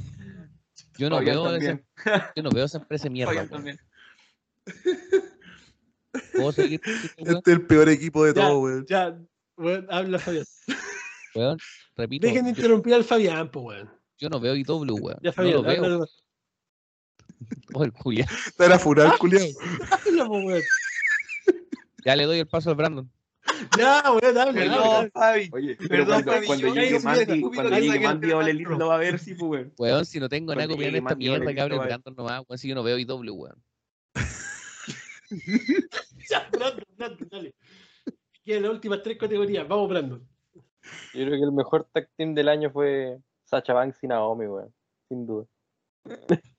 [0.98, 1.80] Yo no, veo esa,
[2.36, 3.45] yo no veo esa empresa de mierda.
[3.45, 3.64] ¿Puedo
[6.53, 6.81] seguir?
[7.18, 8.86] Este es el peor equipo de todo, weón.
[8.88, 9.18] Ya,
[9.57, 10.45] weón, habla Fabián.
[11.36, 11.60] Weón,
[11.95, 12.26] repito.
[12.26, 13.90] Dejen de interrumpir al Fabián, pues, weón.
[14.18, 15.19] Yo no veo IW, weón.
[15.22, 16.07] Ya, Fabián, no lo veo.
[17.73, 18.27] Oh, el Julián.
[18.57, 19.48] Te era furar, Julián.
[22.03, 23.10] Ya le doy el paso al Brandon.
[23.77, 24.53] Ya, weón, dale.
[24.53, 25.49] Perdón, Fabi.
[25.53, 29.19] Oye, Perdón, cuando, cuando llegue Mandy, cuando llegue Mandy o Lelito lo va a ver,
[29.19, 29.73] sí, pues, weón.
[29.77, 32.57] Weón, si no tengo nada que opinar en esta mierda que abre Brandon nomás, weón,
[32.57, 33.64] si yo no veo IW, weón.
[36.30, 37.56] ya, Brandon, Brandon, dale.
[38.43, 40.27] Quedan las últimas tres categorías, vamos, Brandon.
[41.14, 44.73] Yo creo que el mejor tag team del año fue Sacha Banks y Naomi, weón,
[45.07, 45.45] sin duda.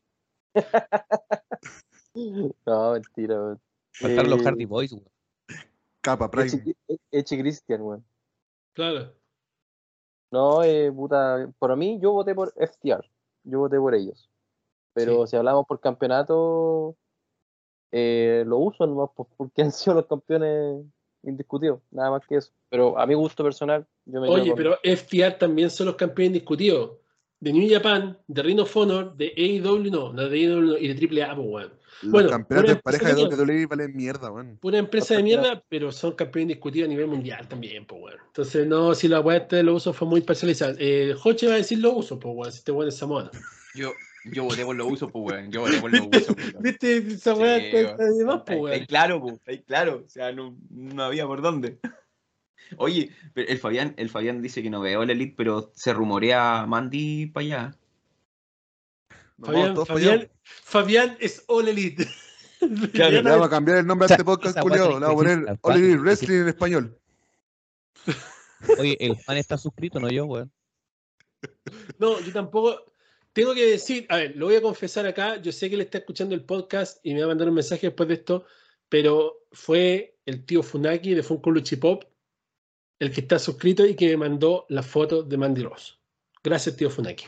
[2.67, 3.61] no, mentira, weón.
[3.93, 5.09] Faltaron los Hardy Boys, weón.
[6.01, 6.75] Capa, Prime.
[7.11, 8.05] Eche Christian, weón.
[8.73, 9.13] Claro.
[10.31, 13.05] No, eh, puta, por mí yo voté por FTR.
[13.45, 14.31] Yo voté por ellos.
[14.93, 16.97] Pero si hablamos por campeonato,
[17.93, 20.85] eh, lo uso nomás porque han sido los campeones
[21.23, 22.51] indiscutidos, nada más que eso.
[22.69, 26.93] Pero a mi gusto personal, yo me Oye, pero FTR también son los campeones indiscutidos.
[27.41, 31.35] De New Japan, de Ring of Honor, de AEW, no, de AEW y de AAA,
[31.35, 31.81] pues, weón.
[32.03, 34.59] Los bueno, campeones de pareja de WWE valen mierda, weón.
[34.63, 38.19] Una empresa de mierda, pero son campeones indiscutidos a nivel mundial también, pues, weón.
[38.27, 40.75] Entonces, no, si la weá este lo uso fue muy parcializada.
[40.79, 43.31] Eh, Hoche va a decir lo uso, pues, weón, si este weón es Samoa.
[43.75, 43.91] Yo,
[44.25, 45.53] yo voté por lo uso, pues, weón.
[45.53, 46.35] Yo voté por lo uso.
[46.61, 46.99] ¿Viste?
[46.99, 48.87] Esa weá está de más, pues, weón.
[48.87, 50.03] claro, pues, claro.
[50.05, 51.79] O sea, no, no había por dónde.
[52.77, 57.27] Oye, el Fabián, el Fabián dice que no veo la Elite, pero se rumorea Mandy
[57.27, 57.77] para allá.
[59.43, 62.07] Fabián, Fabián, Fabián, es All Elite.
[62.93, 65.01] Claro, le vamos a cambiar el nombre a este podcast, culiado.
[65.01, 66.99] Le vamos a poner All Elite Wrestling en español.
[68.79, 70.53] Oye, el fan está suscrito, no yo, weón.
[71.99, 72.90] No, yo tampoco.
[73.33, 75.41] Tengo que decir, a ver, lo voy a confesar acá.
[75.41, 77.87] Yo sé que él está escuchando el podcast y me va a mandar un mensaje
[77.87, 78.45] después de esto,
[78.89, 82.05] pero fue el tío Funaki de Funko Pop
[83.01, 85.99] el que está suscrito y que me mandó la foto de Mandy Ross.
[86.45, 87.25] Gracias, tío Funaki.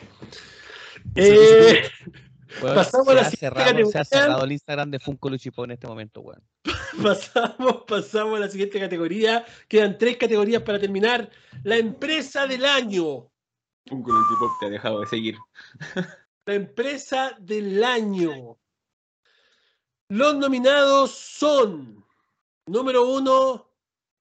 [1.15, 1.83] Eh,
[2.61, 3.91] pasamos a la siguiente categoría.
[3.91, 6.43] Se ha cerrado el Instagram de Funko Luchipó en este momento, weón.
[7.03, 9.45] pasamos, pasamos a la siguiente categoría.
[9.67, 11.29] Quedan tres categorías para terminar.
[11.63, 13.31] La empresa del año.
[13.87, 15.37] Funko Luchipó te ha dejado de seguir.
[16.45, 18.57] la empresa del año.
[20.09, 22.05] Los nominados son,
[22.67, 23.69] número uno,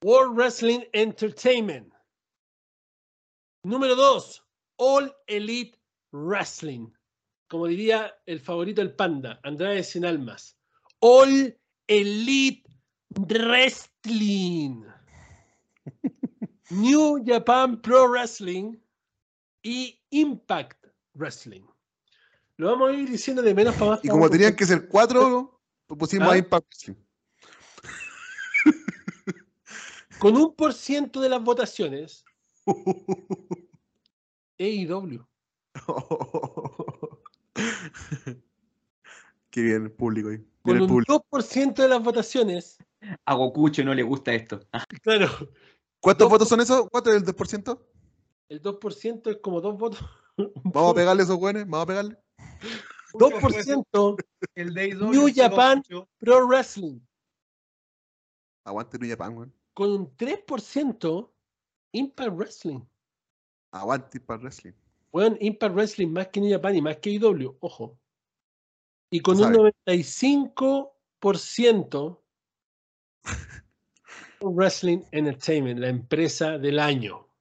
[0.02, 1.92] World Wrestling Entertainment.
[3.64, 4.44] Número dos,
[4.76, 5.78] All Elite
[6.12, 6.90] Wrestling.
[7.48, 10.56] Como diría el favorito del panda, Andrade Sin Almas.
[11.00, 11.56] All
[11.86, 12.68] Elite
[13.28, 14.84] Wrestling.
[16.70, 18.76] New Japan Pro Wrestling
[19.62, 21.62] y Impact Wrestling.
[22.56, 24.04] Lo vamos a ir diciendo de menos para más.
[24.04, 26.38] Y como tenían que ser cuatro, pusimos a ¿Ah?
[26.38, 26.96] Impact Wrestling.
[30.18, 32.24] Con un por ciento de las votaciones,
[34.58, 35.24] EIW.
[39.50, 40.38] Qué bien, el público ahí.
[40.62, 42.78] Con un 2% de las votaciones.
[43.24, 44.60] A Gokucho no le gusta esto.
[45.02, 45.28] Claro.
[45.98, 46.88] ¿Cuántos votos son esos?
[46.88, 47.78] ¿Cuánto es el 2%?
[48.52, 50.04] El 2% es como dos votos.
[50.62, 52.18] Vamos a pegarle esos buenos, vamos a pegarle.
[53.14, 54.16] 2%
[54.54, 55.82] el New Japan
[56.18, 57.00] Pro Wrestling.
[58.64, 59.50] Aguante New Japan, güey.
[59.72, 61.30] Con un 3%
[61.92, 62.82] Impact Wrestling.
[63.70, 64.74] Aguante Impact Wrestling.
[65.10, 67.98] Bueno, Impact Wrestling más que New Japan y más que IW, ojo.
[69.10, 72.20] Y con un 95%
[74.42, 77.31] Wrestling Entertainment, la empresa del año.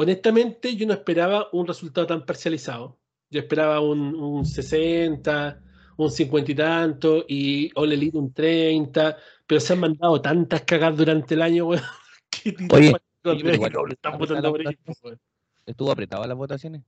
[0.00, 3.00] Honestamente, yo no esperaba un resultado tan parcializado.
[3.30, 5.60] Yo esperaba un, 60,
[5.96, 10.98] un 50 y tanto, y All Elite un 30, pero se han mandado tantas cagadas
[10.98, 11.82] durante el año, weón.
[12.70, 12.92] Oye,
[15.66, 16.82] ¿Estuvo apretado las votaciones?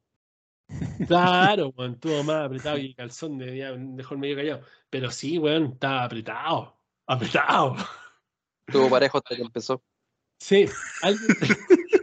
[1.09, 4.62] Claro, weón, estuvo más apretado y el calzón de, dejó el medio callado.
[4.89, 6.78] Pero sí, weón, estaba apretado.
[7.09, 7.74] Apretado.
[8.69, 9.82] Estuvo parejo hasta que empezó.
[10.39, 10.66] Sí.
[11.03, 11.27] ¿Alguien,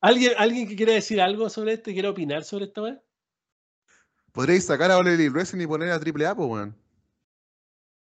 [0.00, 3.00] ¿Alguien, que quiera decir algo sobre esto y quiera opinar sobre esto, weón?
[4.32, 6.76] Podréis sacar a Ole Wrestling y poner a Triple A, pues, weón.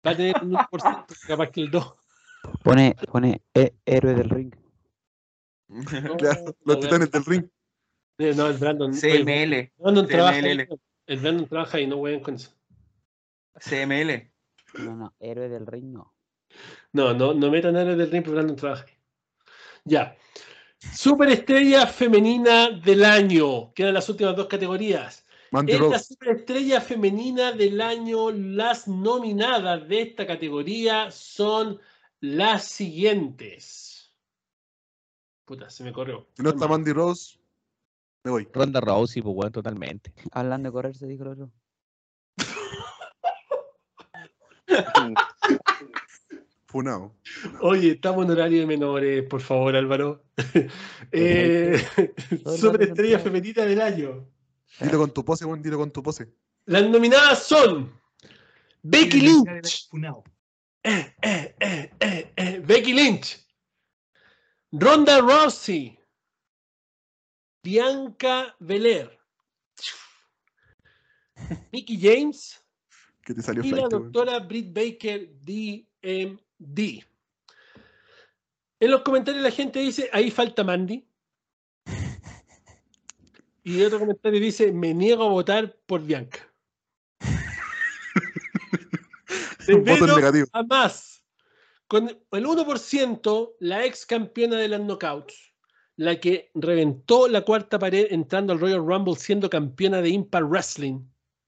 [0.05, 1.93] Va a tener un 1%, capaz que el 2.
[2.63, 3.41] Pone, pone
[3.85, 4.55] héroe del ring.
[6.17, 7.45] claro, los titanes del ring.
[8.17, 8.91] No, el Brandon.
[8.93, 9.71] CML.
[9.77, 10.39] Brandon Trabaja
[11.09, 12.51] el Brandon trabaja y no juegan con eso.
[13.55, 14.31] CML.
[14.77, 16.13] No, no, héroe del ring no.
[16.93, 18.85] No, no, no metan héroe del ring porque Brandon trabaja.
[19.85, 20.15] Ya.
[20.80, 23.73] Superestrella femenina del año.
[23.73, 25.26] Quedan las últimas dos categorías.
[25.51, 31.80] En la superestrella femenina del año, las nominadas de esta categoría son
[32.22, 34.14] las siguientes.
[35.45, 36.27] Puta, se me corrió.
[36.35, 37.39] Si no está Mandy Rose,
[38.23, 38.47] me voy.
[38.53, 40.14] Ronda Rousey, pues bueno, totalmente.
[40.31, 41.51] Hablando de correr, se dijo el otro.
[46.69, 47.15] Funao.
[47.61, 50.23] Oye, estamos en horario de menores, por favor, Álvaro.
[51.11, 51.83] eh,
[52.59, 54.29] superestrella femenina del año.
[54.79, 56.31] Dilo con tu pose, buen, dilo con tu pose.
[56.65, 57.91] Las nominadas son
[58.83, 59.89] Becky Lynch.
[60.83, 63.43] Eh, eh, eh, eh, eh, Becky Lynch.
[64.71, 65.99] Ronda Rousey.
[67.63, 69.19] Bianca Belair.
[71.71, 72.63] Mickey James.
[73.23, 76.48] Que te salió y la doctora Britt Baker, DMD.
[78.80, 81.06] En los comentarios la gente dice, ahí falta Mandy.
[83.64, 86.40] Y otro comentario dice, me niego a votar por Bianca.
[89.68, 90.48] Voto negativo.
[90.53, 91.23] A más.
[91.88, 95.56] Con el 1%, la ex campeona de las knockouts,
[95.98, 101.02] la que reventó la cuarta pared entrando al Royal Rumble siendo campeona de Impact Wrestling,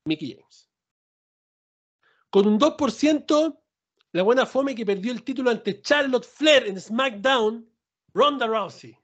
[0.05, 0.69] Mickey James.
[2.29, 3.60] Con un 2%,
[4.13, 7.69] la buena fome que perdió el título ante Charlotte Flair en SmackDown,
[8.13, 9.01] Ronda Rousey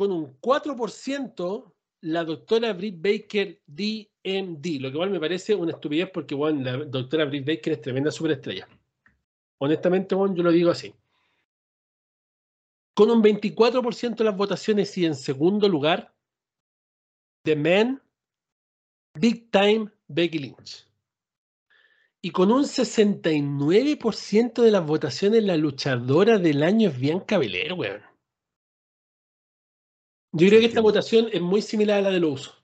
[0.00, 6.08] con un 4% la doctora Britt Baker DMD, lo que igual me parece una estupidez
[6.10, 8.66] porque bueno, la doctora Britt Baker es tremenda superestrella.
[9.58, 10.94] Honestamente, bueno, yo lo digo así.
[12.94, 16.14] Con un 24% de las votaciones y en segundo lugar,
[17.42, 18.02] The Man,
[19.18, 20.89] Big Time Becky Lynch.
[22.22, 28.02] Y con un 69% de las votaciones, la luchadora del año es Bianca Belair, weón.
[30.32, 32.60] Yo creo que esta votación es muy similar a la de los usos.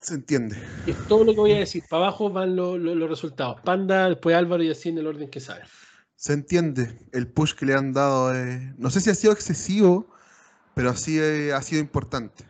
[0.00, 0.56] Se entiende.
[0.86, 1.84] Es todo lo que voy a decir.
[1.88, 3.60] Para abajo van los resultados.
[3.62, 5.62] Panda, después Álvaro y así en el orden que sabe.
[6.16, 8.34] Se entiende el push que le han dado.
[8.34, 10.10] Eh, no sé si ha sido excesivo,
[10.74, 12.44] pero sí eh, ha sido importante.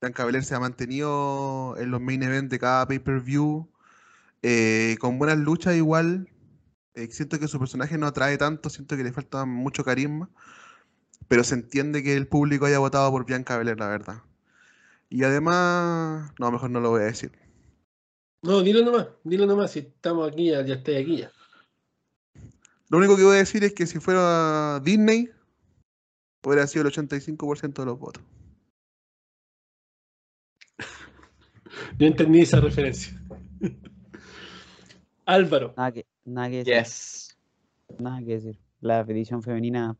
[0.00, 3.68] Bianca Belair se ha mantenido en los main events de cada pay-per-view.
[4.42, 6.28] Eh, con buenas luchas igual.
[6.94, 10.28] Eh, siento que su personaje no atrae tanto, siento que le falta mucho carisma,
[11.28, 14.22] pero se entiende que el público haya votado por Bianca Belair, la verdad.
[15.08, 17.32] Y además, no, mejor no lo voy a decir.
[18.42, 21.30] No, dilo nomás, dilo nomás, si estamos aquí, ya, ya estoy aquí ya.
[22.88, 25.30] Lo único que voy a decir es que si fuera Disney,
[26.40, 28.22] podría sido el 85% de los votos.
[32.00, 33.12] Yo entendí esa referencia.
[35.26, 35.74] Álvaro.
[35.76, 36.74] Nada que, nada que decir.
[36.74, 37.38] Yes.
[37.98, 38.58] Nada que decir.
[38.80, 39.98] La edición femenina,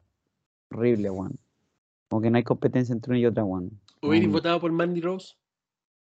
[0.71, 1.39] horrible, Juan.
[2.09, 3.71] Como que no hay competencia entre una y otra, Juan.
[4.01, 5.35] ¿Hubierais votado por Mandy Rose?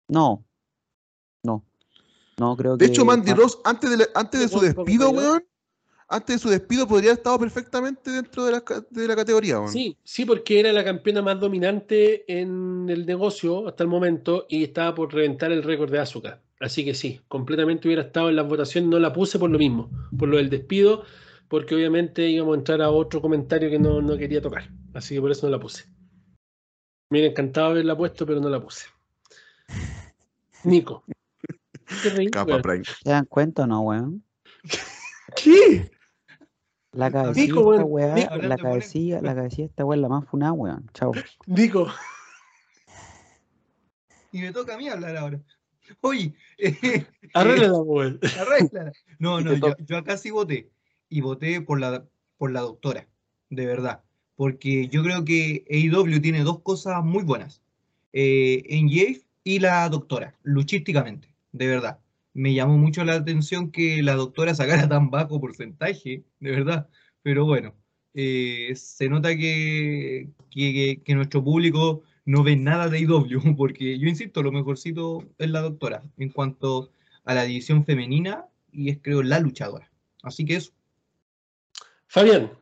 [0.08, 0.44] No.
[1.42, 1.64] No.
[2.38, 2.92] No, creo de que.
[2.92, 5.42] hecho, Mandy Rose, antes de, antes de su despido, weón,
[6.08, 9.58] antes de su despido podría haber estado perfectamente dentro de la, de la categoría.
[9.58, 9.72] weón.
[9.72, 14.64] Sí, sí, porque era la campeona más dominante en el negocio hasta el momento y
[14.64, 16.40] estaba por reventar el récord de Asuka.
[16.60, 19.90] Así que sí, completamente hubiera estado en las votaciones, no la puse por lo mismo,
[20.18, 21.04] por lo del despido,
[21.46, 24.70] porque obviamente íbamos a entrar a otro comentario que no, quería tocar.
[24.94, 25.84] Así que por eso no la puse.
[27.10, 28.86] Me hubiera encantado haberla puesto, pero no la puse.
[30.64, 31.04] Nico.
[32.02, 32.10] ¿Te,
[33.04, 34.24] dan cuenta o no, weón?
[35.36, 35.90] ¿Qué?
[36.98, 40.52] La cabecilla, Nico, esta weá, la cabecilla, la cabecilla esta weá es la más funada,
[40.52, 40.90] weón.
[40.94, 41.12] Chao.
[41.46, 41.86] Nico.
[44.32, 45.40] Y me toca a mí hablar ahora.
[46.02, 48.18] Oye, eh, arréglala, güey.
[48.38, 48.92] Arréglala.
[49.18, 49.54] No, no,
[49.86, 50.70] yo, acá sí voté.
[51.08, 52.04] Y voté por la,
[52.36, 53.08] por la doctora,
[53.48, 54.02] de verdad.
[54.36, 57.62] Porque yo creo que AEW tiene dos cosas muy buenas.
[58.12, 58.90] eh, en
[59.44, 61.98] y la doctora, luchísticamente, de verdad.
[62.38, 66.88] Me llamó mucho la atención que la doctora sacara tan bajo porcentaje, de verdad.
[67.20, 67.74] Pero bueno,
[68.14, 74.08] eh, se nota que, que, que, nuestro público no ve nada de IW, porque yo
[74.08, 76.92] insisto, lo mejorcito es la doctora en cuanto
[77.24, 79.90] a la división femenina y es creo la luchadora.
[80.22, 80.70] Así que eso.
[82.06, 82.52] Fabián.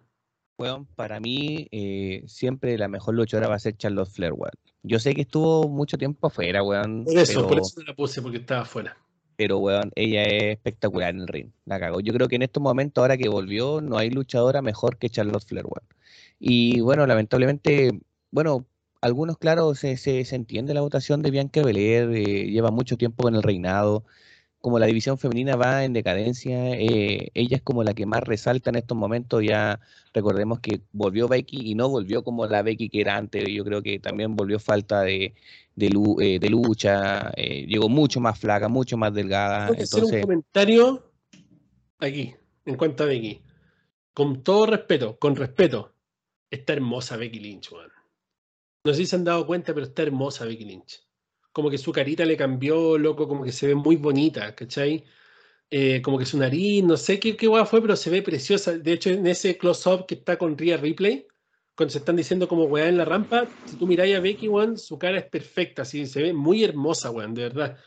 [0.57, 4.53] Bueno, para mí eh, siempre la mejor luchadora va a ser Charlotte Flair, weón.
[4.83, 7.05] Yo sé que estuvo mucho tiempo afuera, weón.
[7.05, 8.97] Por eso, por eso la puse, porque estaba afuera.
[9.37, 11.51] Pero, weón, ella es espectacular en el ring.
[11.67, 12.01] La cago.
[12.01, 15.45] Yo creo que en estos momentos, ahora que volvió, no hay luchadora mejor que Charlotte
[15.47, 15.87] Flair, weón.
[16.39, 18.01] Y bueno, lamentablemente,
[18.31, 18.67] bueno,
[19.01, 23.37] algunos, claro, se, se, entiende la votación de Bianca Belair, eh, lleva mucho tiempo en
[23.37, 24.05] el reinado
[24.67, 28.71] como la división femenina va en decadencia, eh, ella es como la que más resalta
[28.71, 29.45] en estos momentos.
[29.45, 29.79] Ya
[30.13, 33.45] recordemos que volvió Becky y no volvió como la Becky que era antes.
[33.49, 35.37] Yo creo que también volvió falta de,
[35.77, 35.87] de,
[36.21, 39.69] eh, lucha, eh, llegó mucho más flaca, mucho más delgada.
[39.69, 40.03] Entonces...
[40.03, 41.13] hacer un comentario
[42.01, 42.35] aquí,
[42.65, 43.43] en cuanto a Becky.
[44.13, 45.95] Con todo respeto, con respeto,
[46.51, 47.89] está hermosa Becky Lynch, man.
[48.85, 51.06] No sé si se han dado cuenta, pero está hermosa Becky Lynch
[51.57, 55.05] como que su carita le cambió, loco, como que se ve muy bonita, ¿cachai?
[55.71, 58.77] Eh, como que su nariz, no sé qué, qué fue, pero se ve preciosa.
[58.77, 61.27] De hecho, en ese close-up que está con Rhea Replay,
[61.75, 64.77] cuando se están diciendo como weá en la rampa, si tú miráis a Becky, weón,
[64.77, 67.79] su cara es perfecta, así, se ve muy hermosa, weón, de verdad.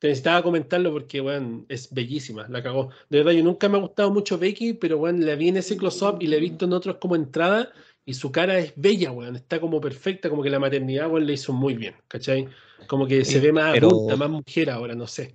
[0.00, 2.90] Te necesitaba comentarlo porque, weón, es bellísima, la cagó.
[3.10, 5.76] De verdad, yo nunca me ha gustado mucho Becky, pero, weón, la vi en ese
[5.76, 7.72] close-up y la he visto en otros como entrada
[8.06, 11.32] y su cara es bella, weón, está como perfecta, como que la maternidad, weón, le
[11.34, 12.48] hizo muy bien, ¿cachai?
[12.86, 15.34] Como que se ve más adulta, más mujer ahora, no sé.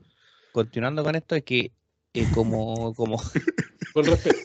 [0.51, 1.71] Continuando con esto, es que
[2.13, 3.17] es como, como...
[3.93, 4.37] con respeto.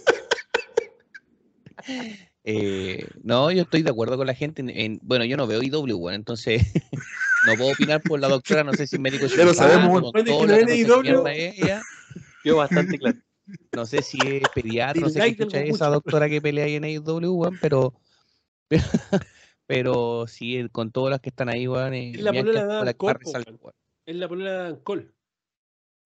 [2.47, 4.63] Eh, no, yo estoy de acuerdo con la gente.
[4.67, 6.63] En, bueno, yo no veo IW, bueno, entonces
[7.47, 8.63] no puedo opinar por la doctora.
[8.63, 9.27] No sé si médico.
[9.27, 10.13] Ya lo sabemos.
[12.45, 13.19] Yo bastante claro.
[13.75, 16.85] No sé si es pediatra, no sé qué escucha esa doctora que pelea ahí en
[16.85, 17.95] IW, pero,
[19.67, 21.95] pero, sí, con todas las que están ahí, weón.
[21.95, 23.19] Es la polera de Dan Cole.
[24.07, 25.11] Es la polera de Dan Cole.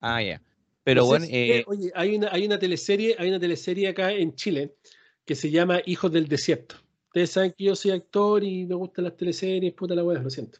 [0.00, 0.42] Ah, ya.
[0.84, 1.26] Pero bueno.
[1.28, 4.76] Eh, oye, hay una, hay una teleserie, hay una teleserie acá en Chile
[5.24, 6.76] que se llama Hijos del Desierto.
[7.08, 10.30] Ustedes saben que yo soy actor y me gustan las teleseries, puta la weá, lo
[10.30, 10.58] siento.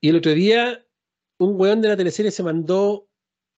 [0.00, 0.84] Y el otro día,
[1.38, 3.08] un weón de la teleserie se mandó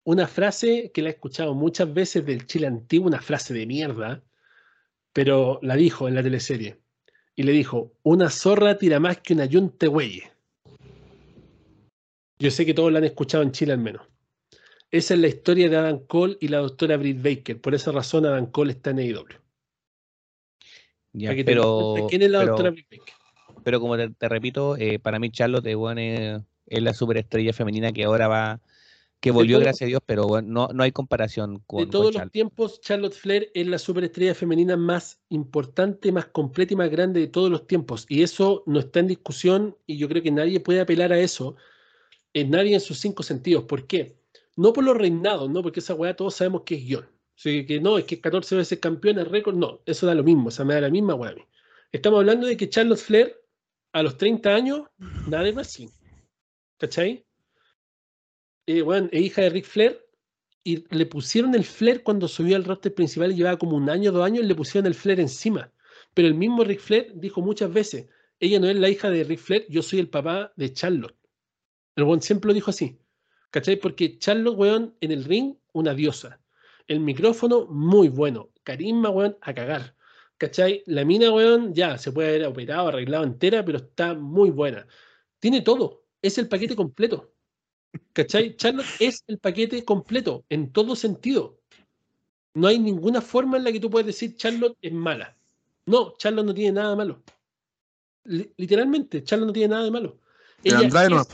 [0.03, 4.23] una frase que la he escuchado muchas veces del Chile antiguo, una frase de mierda,
[5.11, 6.79] pero la dijo en la teleserie
[7.37, 10.31] y le dijo, una zorra tira más que una yunte güeye.
[12.39, 14.07] Yo sé que todos la han escuchado en Chile al menos.
[14.89, 17.61] Esa es la historia de Adam Cole y la doctora Britt Baker.
[17.61, 19.25] Por esa razón Adam Cole está en AEW.
[21.13, 23.13] Ya, pero, ¿Quién es la doctora Britt Baker?
[23.63, 28.27] Pero como te, repito, eh, para mí Charlotte es, es la superestrella femenina que ahora
[28.27, 28.61] va
[29.19, 31.79] que volvió, gracias a Dios, pero bueno, no, hay comparación con.
[31.79, 36.77] De todos los tiempos, Charlotte Flair es la superestrella femenina más importante, más completa y
[36.77, 38.05] más grande de todos los tiempos.
[38.09, 41.55] Y eso no está en discusión y yo creo que nadie puede apelar a eso.
[42.33, 43.63] En nadie en sus cinco sentidos.
[43.63, 44.17] ¿Por qué?
[44.55, 45.63] No por los reinados, ¿no?
[45.63, 47.05] Porque esa weá todos sabemos que es guion.
[47.05, 50.47] O sea, que no, es que 14 veces campeona, récord, no, eso da lo mismo,
[50.47, 51.43] o sea, me da la misma weá a mí.
[51.91, 53.35] Estamos hablando de que Charlotte Flair,
[53.93, 54.81] a los 30 años,
[55.27, 55.89] nada de wrestling.
[56.79, 57.26] ¿Cachai?
[58.67, 60.05] Eh, bueno, es hija de Rick Flair,
[60.63, 64.25] y le pusieron el Flair cuando subió al roster principal, llevaba como un año, dos
[64.25, 65.71] años, y le pusieron el Flair encima.
[66.13, 68.07] Pero el mismo Rick Flair dijo muchas veces,
[68.39, 71.15] ella no es la hija de Rick Flair, yo soy el papá de Charlotte.
[71.95, 72.99] El buen siempre lo dijo así.
[73.49, 73.77] ¿Cachai?
[73.77, 76.41] Porque Charlotte, weón, en el ring, una diosa.
[76.87, 78.51] El micrófono, muy bueno.
[78.63, 79.95] Carisma, weón, a cagar.
[80.37, 80.83] ¿Cachai?
[80.85, 84.85] La mina, weón, ya se puede haber operado, arreglado entera, pero está muy buena.
[85.39, 86.05] Tiene todo.
[86.21, 87.33] Es el paquete completo.
[88.13, 88.55] ¿Cachai?
[88.55, 91.59] Charlotte es el paquete completo, en todo sentido.
[92.53, 95.37] No hay ninguna forma en la que tú puedes decir Charlotte es mala.
[95.85, 97.23] No, Charlotte no tiene nada de malo.
[98.23, 100.19] literalmente, Charlotte no tiene nada de malo.
[100.63, 101.27] El Andrade no es,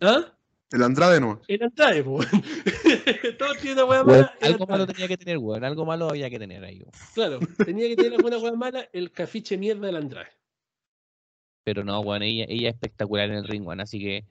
[0.00, 0.32] ¿Ah?
[0.70, 1.40] El Andrade no.
[1.48, 2.28] El Andrade, pues.
[3.38, 4.34] Todos tienen una hueá mala.
[4.40, 5.64] algo malo tenía que tener, weón.
[5.64, 6.84] Algo malo había que tener ahí,
[7.14, 10.30] Claro, tenía que tener alguna hueá mala el cafiche mierda del Andrade.
[11.64, 13.80] Pero no, weón, ella, ella es espectacular en el ring, weón.
[13.80, 14.24] Así que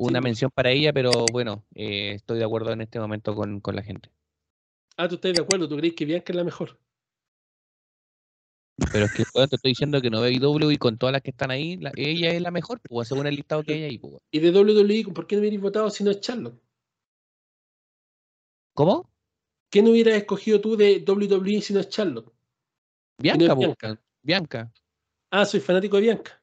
[0.00, 3.82] una mención para ella, pero bueno, eh, estoy de acuerdo en este momento con, la
[3.82, 4.10] gente.
[4.96, 6.78] Ah, tú estás de acuerdo, tú crees que Bianca es la mejor.
[8.92, 11.30] Pero es que te estoy diciendo que no veo W y con todas las que
[11.30, 13.98] están ahí, ella es la mejor, pues, según el listado que hay ahí.
[13.98, 14.14] Pues.
[14.30, 16.58] ¿Y de WWE, por qué no hubieras votado si no es Charlotte?
[18.72, 19.10] ¿Cómo?
[19.70, 22.32] ¿Qué no hubieras escogido tú de WWE si no es Charlotte?
[23.18, 24.00] Bianca, Bianca.
[24.22, 24.72] Bianca.
[25.30, 26.39] Ah, soy fanático de Bianca.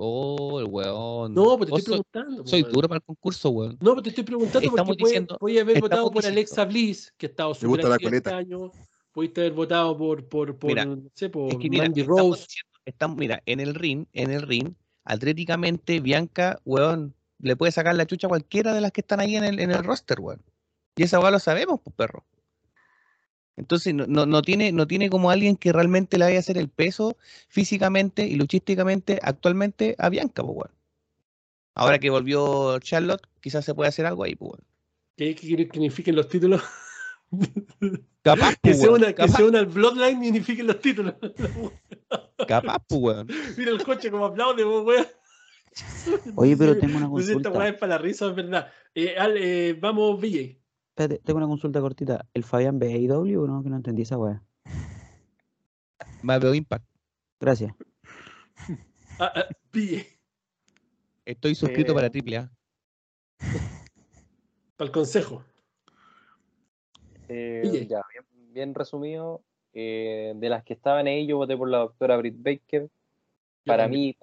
[0.00, 1.34] Oh, el weón.
[1.34, 2.46] No, pues te estoy soy- preguntando.
[2.46, 2.72] Soy weón.
[2.72, 3.72] duro para el concurso, weón.
[3.80, 6.64] No, pero te estoy preguntando Estamos porque puede- diciendo- podía haber votado por diciendo- Alexa
[6.66, 8.36] Bliss, que ha estado súper este coleta.
[8.36, 8.70] año.
[9.10, 12.20] Pudiste haber votado por, por, por, Mira, no sé, por Es que mira, Mandy estamos
[12.20, 12.42] Rose.
[12.42, 17.96] diciendo- estamos- mira, en el ring, en el ring, atléticamente, Bianca, weón, le puede sacar
[17.96, 20.42] la chucha a cualquiera de las que están ahí en el, en el roster, weón.
[20.96, 22.24] Y esa weá lo sabemos, pues, perro.
[23.58, 26.56] Entonces, no, no, no tiene, no tiene como alguien que realmente le vaya a hacer
[26.58, 27.16] el peso
[27.48, 30.70] físicamente y luchísticamente actualmente a Bianca, pues, weón.
[31.74, 34.64] Ahora que volvió Charlotte, quizás se puede hacer algo ahí, pues, weón.
[35.16, 36.62] ¿Qué, que unifiquen los títulos?
[38.22, 41.14] Capaz, que, pues, sea weón, una, que capaz, sea una Bloodline y unifiquen los títulos.
[42.48, 43.28] capaz, pues, weón.
[43.56, 45.06] Mira el coche como aplaude, pues, weón.
[46.36, 47.58] Oye, pero tengo una Pues esta consulta.
[47.58, 48.70] weá es para la risa, es verdad.
[48.94, 50.58] Eh, Al, eh, vamos, VJ.
[50.98, 52.26] Espérate, tengo una consulta cortita.
[52.34, 53.62] ¿El Fabián ve AEW o no?
[53.62, 54.42] Que no entendí esa weá.
[56.22, 56.84] Más veo Impact.
[57.40, 57.72] Gracias.
[59.20, 59.44] Ah, ah,
[61.24, 62.50] Estoy suscrito Eh, para AAA.
[64.76, 65.44] para el consejo.
[67.28, 67.86] Eh, Oye.
[67.88, 69.42] ya, bien, bien resumido.
[69.72, 72.88] eh, de las que estaban ahí, yo voté por la doctora Britt Baker.
[73.64, 74.16] Para mí,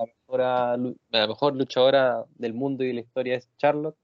[1.09, 3.97] la mejor luchadora del mundo y de la historia es Charlotte.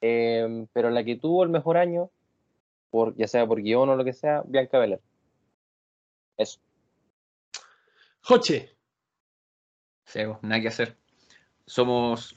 [0.00, 2.10] Eh, pero la que tuvo el mejor año,
[2.90, 5.00] por, ya sea por guion o lo que sea, Bianca Belair.
[6.36, 6.60] Eso.
[8.20, 8.76] Joche,
[10.08, 10.96] Sebo, nada que hacer.
[11.66, 12.34] Somos.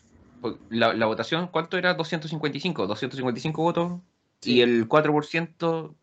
[0.70, 1.94] La, la votación, ¿cuánto era?
[1.94, 2.88] 255.
[2.88, 4.02] 255 votos.
[4.42, 4.56] Sí.
[4.56, 5.96] Y el 4%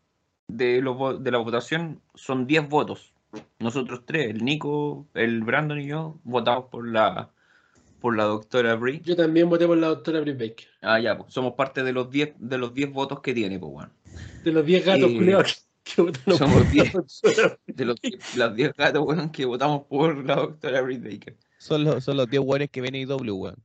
[0.47, 3.13] de, los, de la votación son 10 votos.
[3.59, 7.29] Nosotros tres, el Nico, el Brandon y yo, votamos por la
[7.99, 9.01] por la doctora Brie.
[9.03, 10.67] yo también voté por la doctora Britt Baker.
[10.81, 13.71] Ah, ya, pues, somos parte de los 10 de los 10 votos que tiene, pues
[13.71, 13.91] bueno.
[14.43, 16.93] De los 10 gatos Eh, culiados que, votaron somos por la 10.
[16.93, 21.37] doctora De los 10 las 10 gatos, weón, que votamos por la doctora Brie Baker.
[21.57, 23.55] Son los, son los 10 weones que ven AEW, weón.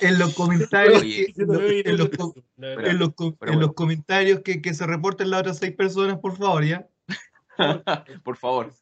[0.00, 2.10] En los comentarios, que- en, los,
[2.58, 6.86] en en comentarios que, que se reporten las otras seis personas, por favor, ¿ya?
[8.24, 8.72] Por favor.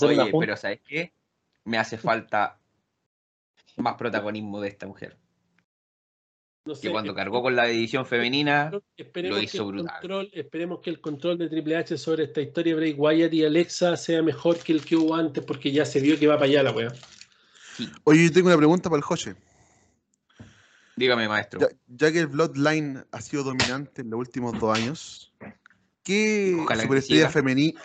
[0.00, 1.12] Oye, pero ¿sabes qué?
[1.64, 2.59] Me hace falta
[3.76, 5.16] más protagonismo de esta mujer.
[6.66, 9.98] No sé, Que cuando cargó con la edición femenina, lo hizo brutal.
[10.00, 13.44] Control, esperemos que el control de Triple H sobre esta historia de Bray Wyatt y
[13.44, 16.46] Alexa sea mejor que el que hubo antes, porque ya se vio que va para
[16.46, 16.92] allá la weá.
[18.04, 19.36] Oye, yo tengo una pregunta para el Joche.
[20.96, 21.60] dígame, maestro.
[21.60, 25.32] Ya, ya que el Bloodline ha sido dominante en los últimos dos años,
[26.02, 27.80] ¿qué Ojalá superestrella femenina?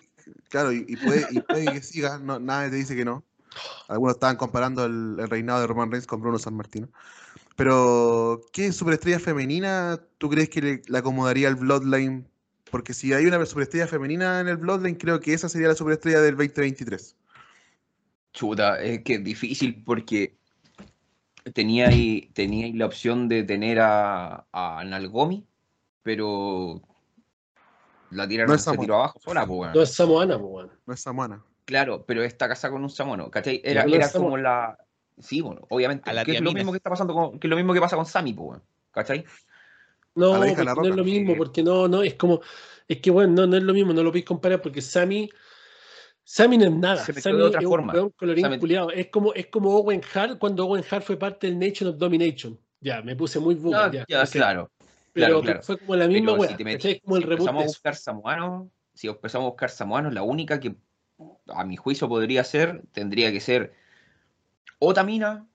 [0.49, 3.23] Claro, y, y puede, y puede que siga, no, nadie te dice que no.
[3.87, 6.87] Algunos estaban comparando el, el reinado de Roman Reigns con Bruno San Martino.
[7.55, 12.27] Pero, ¿qué superestrella femenina tú crees que le, le acomodaría al Bloodline?
[12.69, 16.21] Porque si hay una superestrella femenina en el Bloodline, creo que esa sería la superestrella
[16.21, 17.15] del 2023.
[18.33, 20.35] Chuta, es que es difícil porque
[21.53, 25.45] tenía ahí, tenía ahí la opción de tener a, a Nalgomi,
[26.03, 26.81] pero
[28.09, 29.73] la tiraron, No es se tiró abajo sola, pues.
[29.73, 30.67] No es Samoana, pues.
[30.85, 31.45] No es Samoana.
[31.65, 33.61] Claro, pero está casada con un samoano, ¿cachai?
[33.63, 34.77] Era, era como la.
[35.17, 36.13] Sí, bueno, obviamente.
[36.13, 37.95] La que es lo mismo que está pasando con, que es lo mismo que pasa
[37.95, 38.61] con Sammy, pues,
[38.91, 39.25] ¿cachai?
[40.15, 41.37] No, la la no es lo mismo, Sí.
[41.37, 42.39] porque no, no, es como,
[42.87, 45.29] es que bueno, no, no es lo mismo, no lo podéis comparar porque Sammy,
[46.23, 47.93] Sammy no es nada, Se Sammy de otra es forma.
[48.01, 48.45] un colorín
[48.93, 52.57] es como, es como Owen Hart cuando Owen Hart fue parte del Nation of Domination,
[52.79, 54.71] ya, me puse muy boomer, No, ya, ya, claro.
[55.11, 55.63] pero, claro, pero claro.
[55.63, 59.69] fue como la misma Pero si si empezamos a buscar samoanos, si empezamos a buscar
[59.69, 60.75] samoanos, la única que
[61.47, 63.73] a mi juicio podría ser, tendría que ser
[64.79, 65.47] o Tamina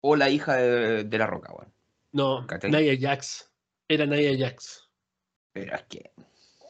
[0.00, 1.72] o la hija de, de la Roca, weón.
[2.12, 2.70] No, ¿cachai?
[2.70, 3.50] Nia Jax,
[3.88, 4.88] era Nia Jax,
[5.52, 6.10] Pero es que.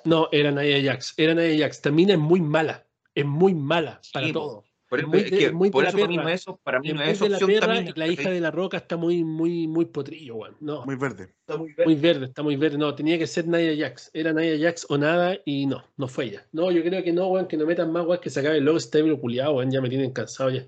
[0.05, 4.27] no, era Nia Jax, era Nia Jax, Tamina es muy mala, es muy mala para
[4.27, 4.65] Sí, todo.
[4.89, 6.81] Por, muy de- que muy de por la eso para mí no es eso, para
[6.81, 9.23] mí no es de la opción perra, Tamina, la hija de la roca está muy,
[9.23, 10.57] muy, muy potrillo, weón.
[10.61, 11.35] No, Muy verde.
[11.41, 12.79] está muy, muy verde, está muy verde.
[12.79, 14.11] No, tenía que ser Nia Jax.
[14.15, 16.47] Era Nia Jax o nada y no, no fue ella.
[16.53, 18.65] No, yo creo que no, weón, que no metan más, weón, que se acabe el
[18.65, 19.71] logo stable culiado, weón.
[19.71, 20.65] Ya me tienen cansado ya.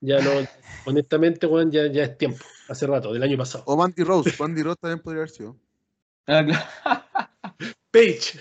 [0.00, 0.30] Ya no,
[0.86, 2.42] honestamente, weón, ya, ya es tiempo.
[2.68, 3.64] Hace rato, del año pasado.
[3.66, 4.32] O Mandy Rose.
[4.38, 5.56] Mandy Rose también podría haber sido.
[6.26, 7.04] Ah, claro.
[7.90, 8.40] Page.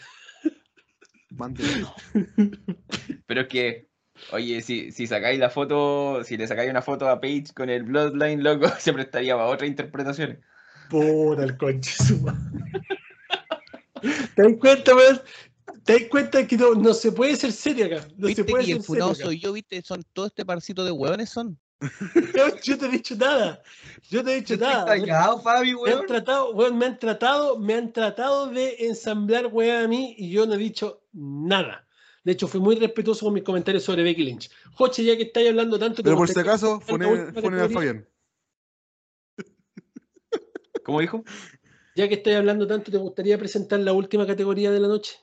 [1.32, 2.58] Mandy Rose.
[3.26, 3.89] Pero es que,
[4.32, 7.84] oye, si, si sacáis la foto, si le sacáis una foto a Paige con el
[7.84, 10.40] Bloodline, loco, se prestaría para otra interpretación.
[10.90, 12.40] Puta el conche su madre.
[14.36, 15.22] ¿Te das cuenta, weón?
[15.84, 18.08] ¿Te das cuenta que no, no se puede ser serio acá?
[18.18, 19.82] No se ¿Viste puede que ser serio soy yo, viste?
[19.82, 21.60] Son todo este parcito de hueones son.
[22.64, 23.62] Yo te he dicho nada.
[24.10, 24.86] Yo te he dicho nada.
[24.86, 26.08] callado, Fabi, Me han weón.
[26.08, 30.46] tratado, weón, me han tratado, me han tratado de ensamblar weón a mí y yo
[30.46, 31.88] no he dicho nada.
[32.24, 34.50] De hecho, fui muy respetuoso con mis comentarios sobre Becky Lynch.
[34.74, 36.04] Joche, ya que estáis hablando tanto...
[36.04, 38.08] Pero por si acaso, ponen a Fabián.
[40.84, 41.24] ¿Cómo dijo?
[41.96, 45.18] Ya que estáis hablando tanto, ¿te gustaría presentar la última categoría de la noche?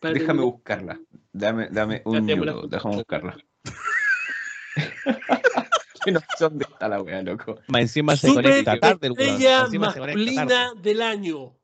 [0.00, 1.00] Déjame buscarla.
[1.32, 2.68] Dame, dame un minuto.
[2.68, 3.36] Déjame buscarla.
[6.04, 7.58] que no está la wea, loco.
[7.74, 11.57] Encima se conecta tarde el masculina del año.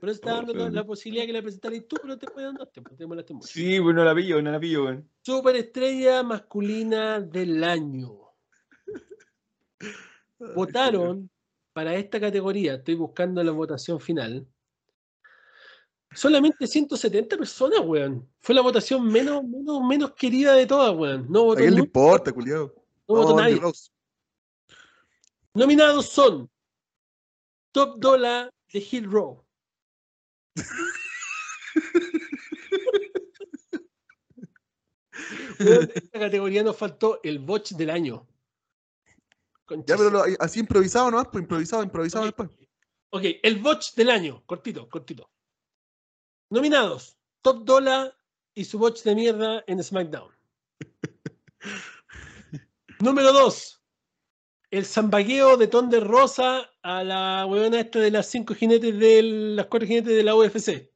[0.00, 3.78] Pero está dando la posibilidad que la presentarais tú, pero te puede dar pues, Sí,
[3.78, 8.18] bueno, la pillo, no la pillo, Super estrella masculina del año.
[10.54, 11.30] Votaron
[11.72, 14.46] para esta categoría, estoy buscando la votación final.
[16.12, 18.26] Solamente 170 personas, weón.
[18.40, 21.26] Fue la votación menos, menos, menos querida de todas, weón.
[21.30, 22.74] No votó ¿A quién le importa, culiado?
[23.06, 23.60] No votó nadie.
[25.52, 26.50] Nominados son
[27.72, 29.45] Top Dollar de Hill Row.
[35.58, 38.26] en esta categoría nos faltó el botch del año.
[39.86, 41.22] ya, pero así improvisado, ¿no?
[41.30, 42.50] Pues improvisado, improvisado después.
[43.10, 45.30] Ok, el botch del año, cortito, cortito.
[46.50, 48.16] Nominados: Top Dollar
[48.54, 50.32] y su botch de mierda en SmackDown.
[53.00, 53.82] Número 2.
[54.70, 59.22] El zambagueo de Ton de Rosa a la huevona esta de las cinco jinetes de
[59.22, 60.88] las cuatro jinetes de la UFC.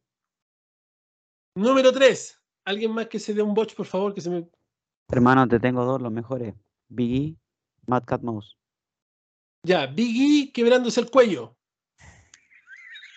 [1.56, 2.40] Número 3.
[2.64, 4.48] Alguien más que se dé un botch, por favor, que se me.
[5.08, 6.54] Hermano, te tengo dos, los mejores.
[6.88, 7.36] Biggie,
[7.86, 8.56] Mad Cat Mouse.
[9.64, 11.56] Ya, Biggie quebrándose el cuello.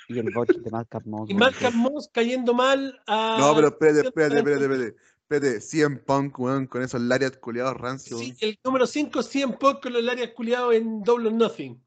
[0.10, 1.30] Y el botch de Mad Cat Mouse.
[1.30, 3.38] Y Mad Cat Mouse cayendo mal a.
[3.40, 4.96] No, pero espérate, espérate, espérate, espérate.
[5.30, 8.20] Espérate, 100 Punk, weón, con esos lariat culiados rancios.
[8.20, 11.80] Sí, el número 5, 100 Punk con los lariat culiados en Double or Nothing.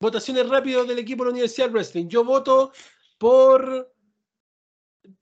[0.00, 2.08] Votaciones rápidas del equipo de la Universidad Wrestling.
[2.08, 2.72] Yo voto
[3.18, 3.92] por.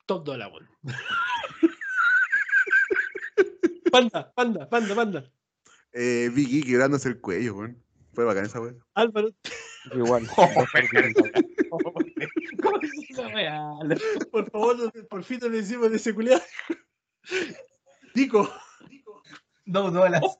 [0.07, 0.70] Top Dollar, weón.
[3.92, 5.33] panda, panda, panda, panda.
[5.92, 7.84] Eh, Vicky quebrándose el cuello, weón.
[8.12, 8.83] Fue bacán esa weón.
[8.94, 9.28] Álvaro.
[9.94, 10.26] Igual.
[14.31, 16.42] por favor, por fin le decimos de ese culiado.
[18.15, 18.49] Dico.
[19.65, 20.31] Dos dólares.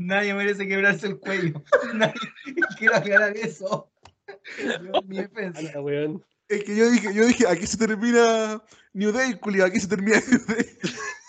[0.00, 1.62] Nadie merece quebrarse el cuello.
[1.94, 2.14] Nadie
[2.78, 3.92] quiere aclarar eso.
[5.04, 5.18] mi
[6.48, 8.62] Es que yo dije, yo dije, aquí se termina
[8.94, 10.78] New Day, culiado, aquí se termina New Day.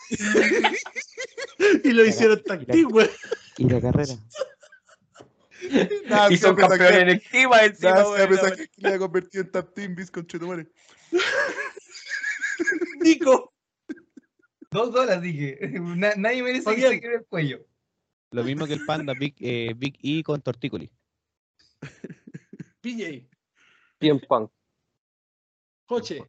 [1.84, 3.10] y lo hicieron tan güey.
[3.58, 4.14] Y la carrera.
[6.30, 8.28] y son campeones en clima encima, güey.
[8.30, 10.72] Pensaba que le había convertido en Tap Team Bis con Chetumare.
[13.02, 13.54] Nico.
[14.72, 15.60] Dos dólares, dije.
[16.16, 17.66] nadie merece que se quede el cuello.
[18.32, 20.90] Lo mismo que el panda Big, eh, Big E con Tortícoli.
[22.82, 23.28] PJ.
[24.00, 24.50] Bien punk.
[25.86, 26.24] Coche.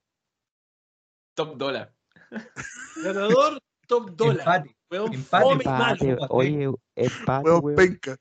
[1.35, 1.95] Top dólar.
[3.05, 4.65] Ganador, top dólar.
[4.91, 5.53] Empate.
[5.53, 6.17] empate.
[6.29, 7.51] Oye, empate.
[7.51, 8.19] Weón, penca.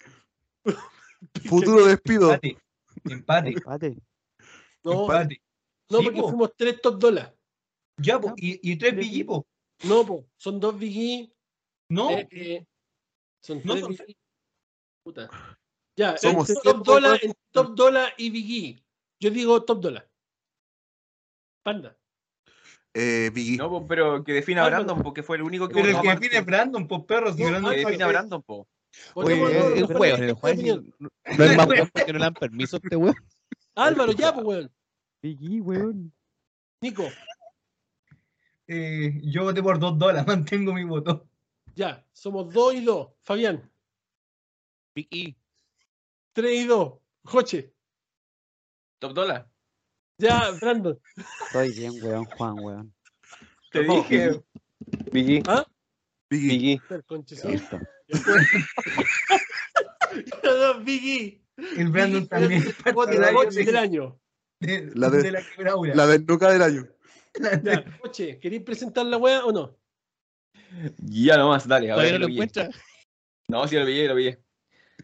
[1.49, 2.33] Futuro despido.
[2.33, 2.57] Empate.
[3.03, 3.49] Empate.
[3.49, 3.97] Empate.
[4.83, 5.41] No, empate.
[5.89, 7.33] no porque fuimos tres top dólares.
[7.97, 9.25] Ya, po, y, y tres BG,
[9.83, 11.33] No, po, son dos BG.
[11.89, 12.11] No.
[12.11, 12.65] Eh, eh,
[13.41, 13.89] son tres no,
[15.03, 15.29] Puta.
[15.97, 17.19] Ya, Somos top dólar,
[17.51, 18.83] top dólar y BG.
[19.19, 20.09] Yo digo top dólar.
[21.63, 21.97] Panda.
[22.93, 23.57] Eh, Biggie.
[23.57, 25.75] No, pero que defina a Brandon, porque fue el único que.
[25.75, 27.35] Pero el que define Brandon, pues perros.
[27.35, 28.67] que define a Brandon, po.
[29.13, 29.33] Oye,
[29.79, 30.83] el juego, el juego.
[30.99, 33.15] No es más weón porque no le dan permiso a este weón.
[33.75, 34.71] Álvaro, ya, pues, weón.
[35.21, 36.13] Biggie, weón.
[36.81, 37.07] Nico.
[38.67, 41.29] Eh, yo voté por dos dólares, mantengo mi voto.
[41.75, 43.09] Ya, somos dos y dos.
[43.23, 43.69] Fabián.
[44.95, 45.37] Big
[46.33, 46.99] Tres y dos.
[47.23, 47.73] Joche.
[48.99, 49.49] Top dólar.
[50.17, 50.99] Ya, Brandon.
[51.45, 52.93] Estoy bien, weón, Juan, weón.
[53.71, 54.43] Te dije.
[55.11, 55.43] Biggie.
[55.47, 55.65] ¿Ah?
[56.29, 56.79] Biggie.
[57.19, 57.61] Biggie.
[60.83, 61.41] Biggie.
[61.77, 62.63] El Brandon también.
[62.85, 64.19] La coche del año.
[64.59, 65.41] la, de, la,
[65.95, 66.87] la del nuca del año.
[67.63, 69.80] Ya, coche, ¿queréis presentar la wea o no?
[70.97, 71.91] Ya nomás, dale.
[71.91, 72.69] A ver, no lo encuentra?
[73.47, 74.35] No, sí lo vi, lo vi.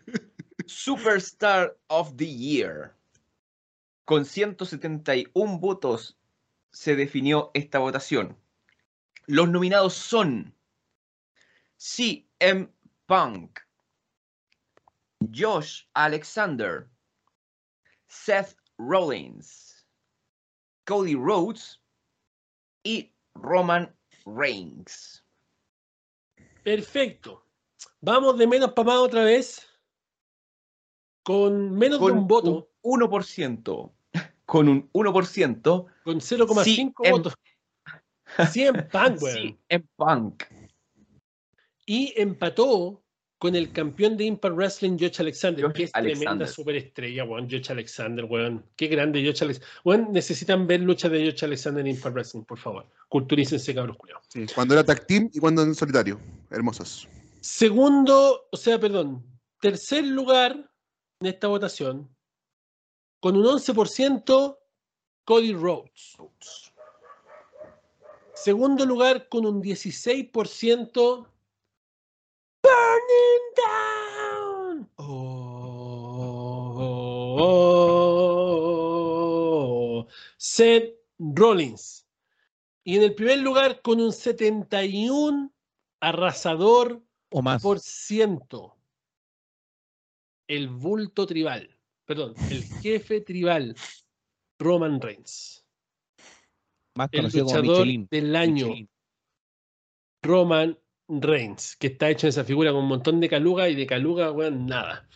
[0.65, 2.95] Superstar of the Year.
[4.05, 6.17] Con 171 votos
[6.71, 8.37] se definió esta votación.
[9.25, 10.55] Los nominados son
[11.77, 12.69] CM
[13.05, 13.59] Punk,
[15.33, 16.89] Josh Alexander,
[18.07, 19.85] Seth Rollins,
[20.85, 21.81] Cody Rhodes
[22.83, 23.93] y Roman
[24.25, 25.26] Reigns.
[26.67, 27.45] Perfecto.
[28.01, 29.65] Vamos de menos para más otra vez.
[31.23, 32.69] Con menos de un voto.
[32.83, 33.93] 1%
[34.45, 35.85] con un 1%.
[36.03, 37.35] Con 0,5 votos.
[38.51, 39.21] 100 Punk,
[39.69, 40.43] en Punk.
[41.85, 43.01] Y empató
[43.37, 46.19] con el campeón de Impact Wrestling, Josh Alexander, Josh que es Alexander.
[46.19, 47.49] tremenda superestrella, weón.
[47.49, 48.65] Josh Alexander, weón.
[48.75, 49.81] Qué grande Josh Alexander.
[49.83, 52.85] Weón, necesitan ver luchas de Josh Alexander en Impact Wrestling, por favor.
[53.09, 54.25] Culturícense, cabros culiados.
[54.29, 56.19] Sí, cuando era tag team y cuando en solitario.
[56.49, 57.07] Hermosos.
[57.41, 59.23] Segundo, o sea, perdón,
[59.61, 60.69] tercer lugar
[61.19, 62.09] en esta votación,
[63.19, 64.57] con un 11%,
[65.23, 66.17] Cody Rhodes.
[68.33, 71.27] Segundo lugar, con un 16%,
[72.67, 74.89] Burning Down.
[78.77, 82.05] Oh, Seth Rollins.
[82.83, 85.53] Y en el primer lugar, con un 71
[85.99, 87.61] arrasador O más.
[87.61, 88.77] por ciento.
[90.47, 91.77] El bulto tribal.
[92.05, 93.75] Perdón, el jefe tribal.
[94.59, 95.65] Roman Reigns.
[96.95, 98.07] Más El conocido como luchador Michelin.
[98.09, 98.67] del año.
[98.67, 98.89] Michelin.
[100.23, 101.75] Roman Reigns.
[101.75, 104.65] Que está hecho en esa figura con un montón de caluga y de caluga, weón,
[104.65, 105.07] nada.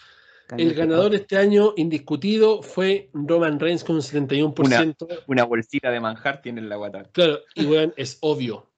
[0.57, 5.23] El ganador este año, indiscutido, fue Roman Reigns con un 71%.
[5.27, 7.03] Una bolsita de manjar tiene en la guata.
[7.13, 8.69] Claro, y weón, es obvio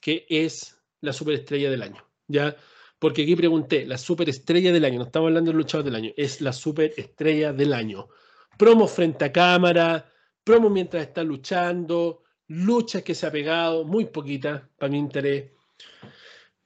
[0.00, 2.54] que es la superestrella del año, ¿ya?
[2.98, 6.40] Porque aquí pregunté, la superestrella del año, no estamos hablando del luchador del año, es
[6.40, 8.08] la superestrella del año.
[8.58, 10.12] Promo frente a cámara,
[10.44, 15.50] promo mientras está luchando, luchas que se ha pegado, muy poquita para mi interés.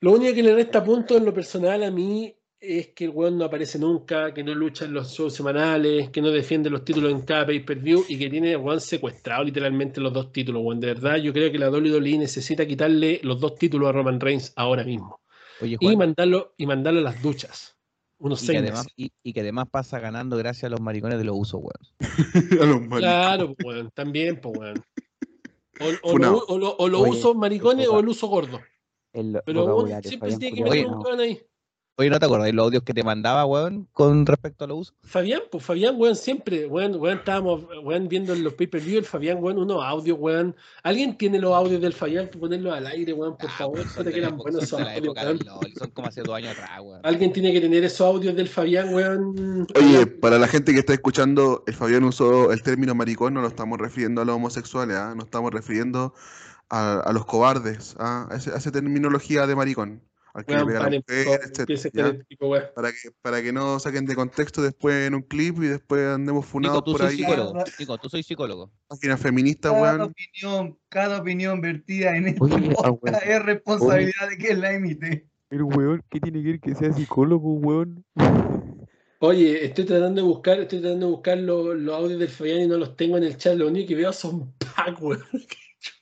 [0.00, 3.38] Lo único que le resta punto en lo personal a mí es que el weón
[3.38, 7.12] no aparece nunca, que no lucha en los shows semanales, que no defiende los títulos
[7.12, 10.80] en cada pay-per-view y que tiene el weón secuestrado literalmente los dos títulos, weón.
[10.80, 14.52] De verdad, yo creo que la WWE necesita quitarle los dos títulos a Roman Reigns
[14.56, 15.20] ahora mismo.
[15.60, 17.76] Oye, Y mandarlo, y mandarlo a las duchas.
[18.18, 21.24] Unos y, que además, y, y que además pasa ganando gracias a los maricones de
[21.24, 22.00] los usos, weón.
[22.62, 22.98] A los.
[22.98, 24.82] Claro, pues, weón, también, pues, weón.
[26.02, 28.60] O, lo, o lo- o lo Oye, uso maricones o el uso gordo.
[29.16, 31.40] El Pero siempre Fabián tiene que meter un weón ahí.
[31.98, 34.80] Oye, ¿no te acordás de los audios que te mandaba, weón, con respecto a los
[34.80, 34.94] usos?
[35.04, 39.38] Fabián, pues Fabián, weón, siempre, weón, weón, estábamos, weón, viendo en los pay-per-view, el Fabián,
[39.40, 40.54] weón, unos audios, weón.
[40.82, 43.78] ¿Alguien tiene los audios del Fabián para ponerlos al aire, weón, por Ah, favor?
[43.78, 45.38] weón, son de que eran buenos son audios, época weón.
[45.38, 47.00] del LOL, son como hace dos años atrás, weón.
[47.02, 49.66] Alguien tiene que tener esos audios del Fabián, weón.
[49.74, 53.48] Oye, para la gente que está escuchando, el Fabián usó el término maricón, no lo
[53.48, 55.14] estamos refiriendo a los homosexuales, ¿ah?
[55.16, 56.12] no estamos refiriendo
[56.70, 58.26] a, a los cobardes, ¿ah?
[58.30, 60.02] a, ese- a esa terminología de maricón,
[60.34, 61.02] al que le mujer,
[61.68, 62.16] etcétera.
[62.74, 66.44] Para que, para que no saquen de contexto después en un clip y después andemos
[66.44, 67.64] funados Nico, tú por soy ahí, psicólogo.
[67.78, 68.70] Nico, tú soy psicólogo.
[68.88, 70.00] páginas feministas, Cada weón.
[70.12, 73.16] opinión, cada opinión vertida en Oye, podcast weón.
[73.32, 75.28] es responsabilidad de quien la emite.
[75.48, 78.04] El weón, ¿qué tiene que ver que sea psicólogo, weón?
[79.20, 82.66] Oye, estoy tratando de buscar, estoy tratando de buscar los, los audios del Fabián y
[82.66, 83.56] no los tengo en el chat.
[83.56, 85.22] Lo único que veo son pack, weón.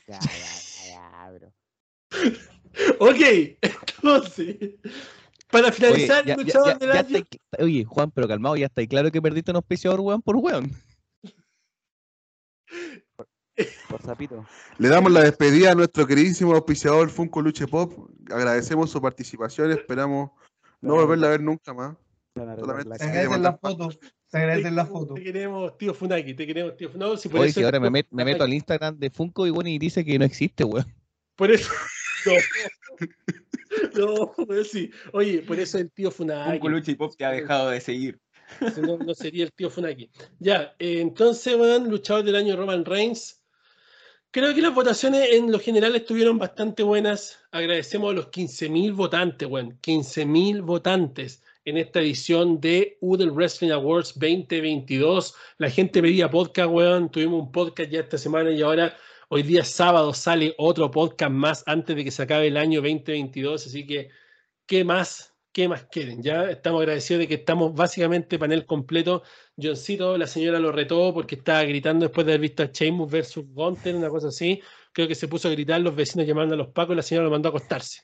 [0.06, 1.52] Ya, ya, ya, bro.
[2.98, 3.20] Ok,
[3.62, 4.56] entonces,
[5.48, 7.06] para Oye, finalizar, el ya- luchador ya- del ya año.
[7.06, 10.36] estáis cl- oye, Juan, pero calmado, ya está claro que perdiste un auspiciador, weón, por
[10.36, 10.72] weón.
[13.88, 14.44] Por sapito.
[14.78, 18.10] Le damos la despedida a nuestro queridísimo auspiciador Funko Luche Pop.
[18.28, 20.32] Agradecemos su participación, esperamos
[20.80, 21.96] no volverla a ver nunca más.
[22.34, 23.98] Solamente Se agradecen las fotos.
[24.26, 25.14] Se agradecen las fotos.
[25.14, 27.16] Te queremos, tío Funaki, te queremos, tío Funaki.
[27.18, 29.50] Si por Oye, eso si ahora me, met- me meto al Instagram de Funko y
[29.50, 30.86] bueno, y dice que no existe, weón.
[31.36, 31.70] Por eso.
[33.96, 34.90] No, no, sí.
[35.12, 36.52] Oye, por eso el tío Funaki.
[36.52, 38.18] Funko Lucha y Pop te ha dejado de seguir.
[38.74, 40.10] Si no, no sería el tío Funaki.
[40.38, 43.42] Ya, eh, entonces, weón, luchador del año Roman Reigns.
[44.30, 47.38] Creo que las votaciones en lo general estuvieron bastante buenas.
[47.52, 49.78] Agradecemos a los 15.000 votantes, weón.
[49.80, 55.34] 15.000 votantes en esta edición de Udel Wrestling Awards 2022.
[55.58, 57.10] La gente pedía podcast, weón.
[57.10, 58.96] Tuvimos un podcast ya esta semana y ahora,
[59.28, 63.66] hoy día sábado, sale otro podcast más antes de que se acabe el año 2022.
[63.66, 64.10] Así que,
[64.66, 65.34] ¿qué más?
[65.52, 66.22] ¿Qué más quieren?
[66.22, 69.22] Ya estamos agradecidos de que estamos básicamente panel completo.
[69.56, 73.44] Johncito, la señora lo retó porque estaba gritando después de haber visto a Sheamus versus
[73.52, 74.60] Gunter, una cosa así.
[74.92, 77.26] Creo que se puso a gritar, los vecinos llamando a los pacos y la señora
[77.26, 78.02] lo mandó a acostarse.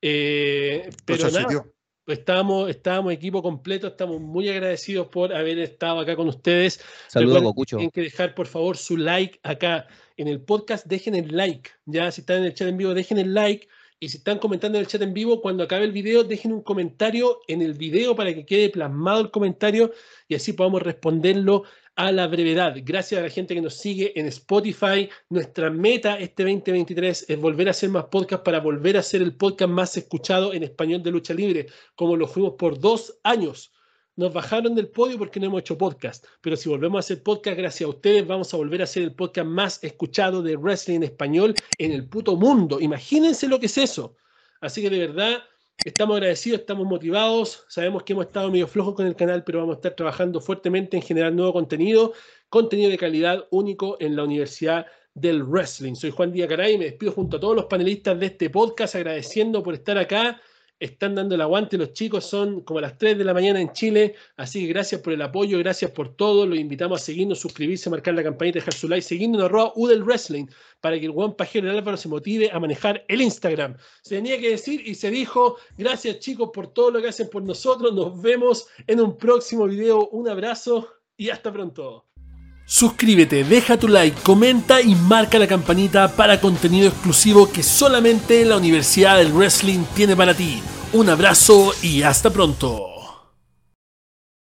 [0.00, 1.64] Eh, pero nada,
[2.10, 2.12] chacheteó.
[2.12, 6.80] estábamos, estábamos equipo completo, estamos muy agradecidos por haber estado acá con ustedes.
[7.08, 7.76] Saludos Gokucho.
[7.76, 10.86] Tienen que dejar, por favor, su like acá en el podcast.
[10.86, 11.70] Dejen el like.
[11.86, 13.68] Ya, si están en el chat en vivo, dejen el like.
[14.02, 16.62] Y si están comentando en el chat en vivo, cuando acabe el video, dejen un
[16.62, 19.92] comentario en el video para que quede plasmado el comentario
[20.26, 21.64] y así podamos responderlo
[22.00, 22.74] a la brevedad.
[22.82, 25.10] Gracias a la gente que nos sigue en Spotify.
[25.28, 29.36] Nuestra meta este 2023 es volver a hacer más podcast para volver a ser el
[29.36, 33.70] podcast más escuchado en español de lucha libre, como lo fuimos por dos años
[34.16, 36.24] nos bajaron del podio porque no hemos hecho podcast.
[36.40, 39.14] Pero si volvemos a hacer podcast gracias a ustedes, vamos a volver a ser el
[39.14, 42.80] podcast más escuchado de wrestling en español en el puto mundo.
[42.80, 44.16] Imagínense lo que es eso.
[44.60, 45.42] Así que de verdad,
[45.82, 49.76] Estamos agradecidos, estamos motivados, sabemos que hemos estado medio flojos con el canal, pero vamos
[49.76, 52.12] a estar trabajando fuertemente en generar nuevo contenido,
[52.50, 54.84] contenido de calidad único en la Universidad
[55.14, 55.94] del Wrestling.
[55.94, 58.94] Soy Juan Díaz Caray y me despido junto a todos los panelistas de este podcast
[58.94, 60.38] agradeciendo por estar acá
[60.80, 64.14] están dando el aguante los chicos, son como las 3 de la mañana en Chile,
[64.36, 68.14] así que gracias por el apoyo, gracias por todo, los invitamos a seguirnos, suscribirse, marcar
[68.14, 70.46] la campanita, dejar su like, seguirnos en arroba Udel Wrestling,
[70.80, 73.76] para que el buen pajero Álvaro se motive a manejar el Instagram.
[74.02, 77.42] Se tenía que decir y se dijo, gracias chicos por todo lo que hacen por
[77.42, 82.09] nosotros, nos vemos en un próximo video, un abrazo y hasta pronto.
[82.72, 88.58] Suscríbete, deja tu like, comenta y marca la campanita para contenido exclusivo que solamente la
[88.58, 90.62] Universidad del Wrestling tiene para ti.
[90.92, 92.89] Un abrazo y hasta pronto.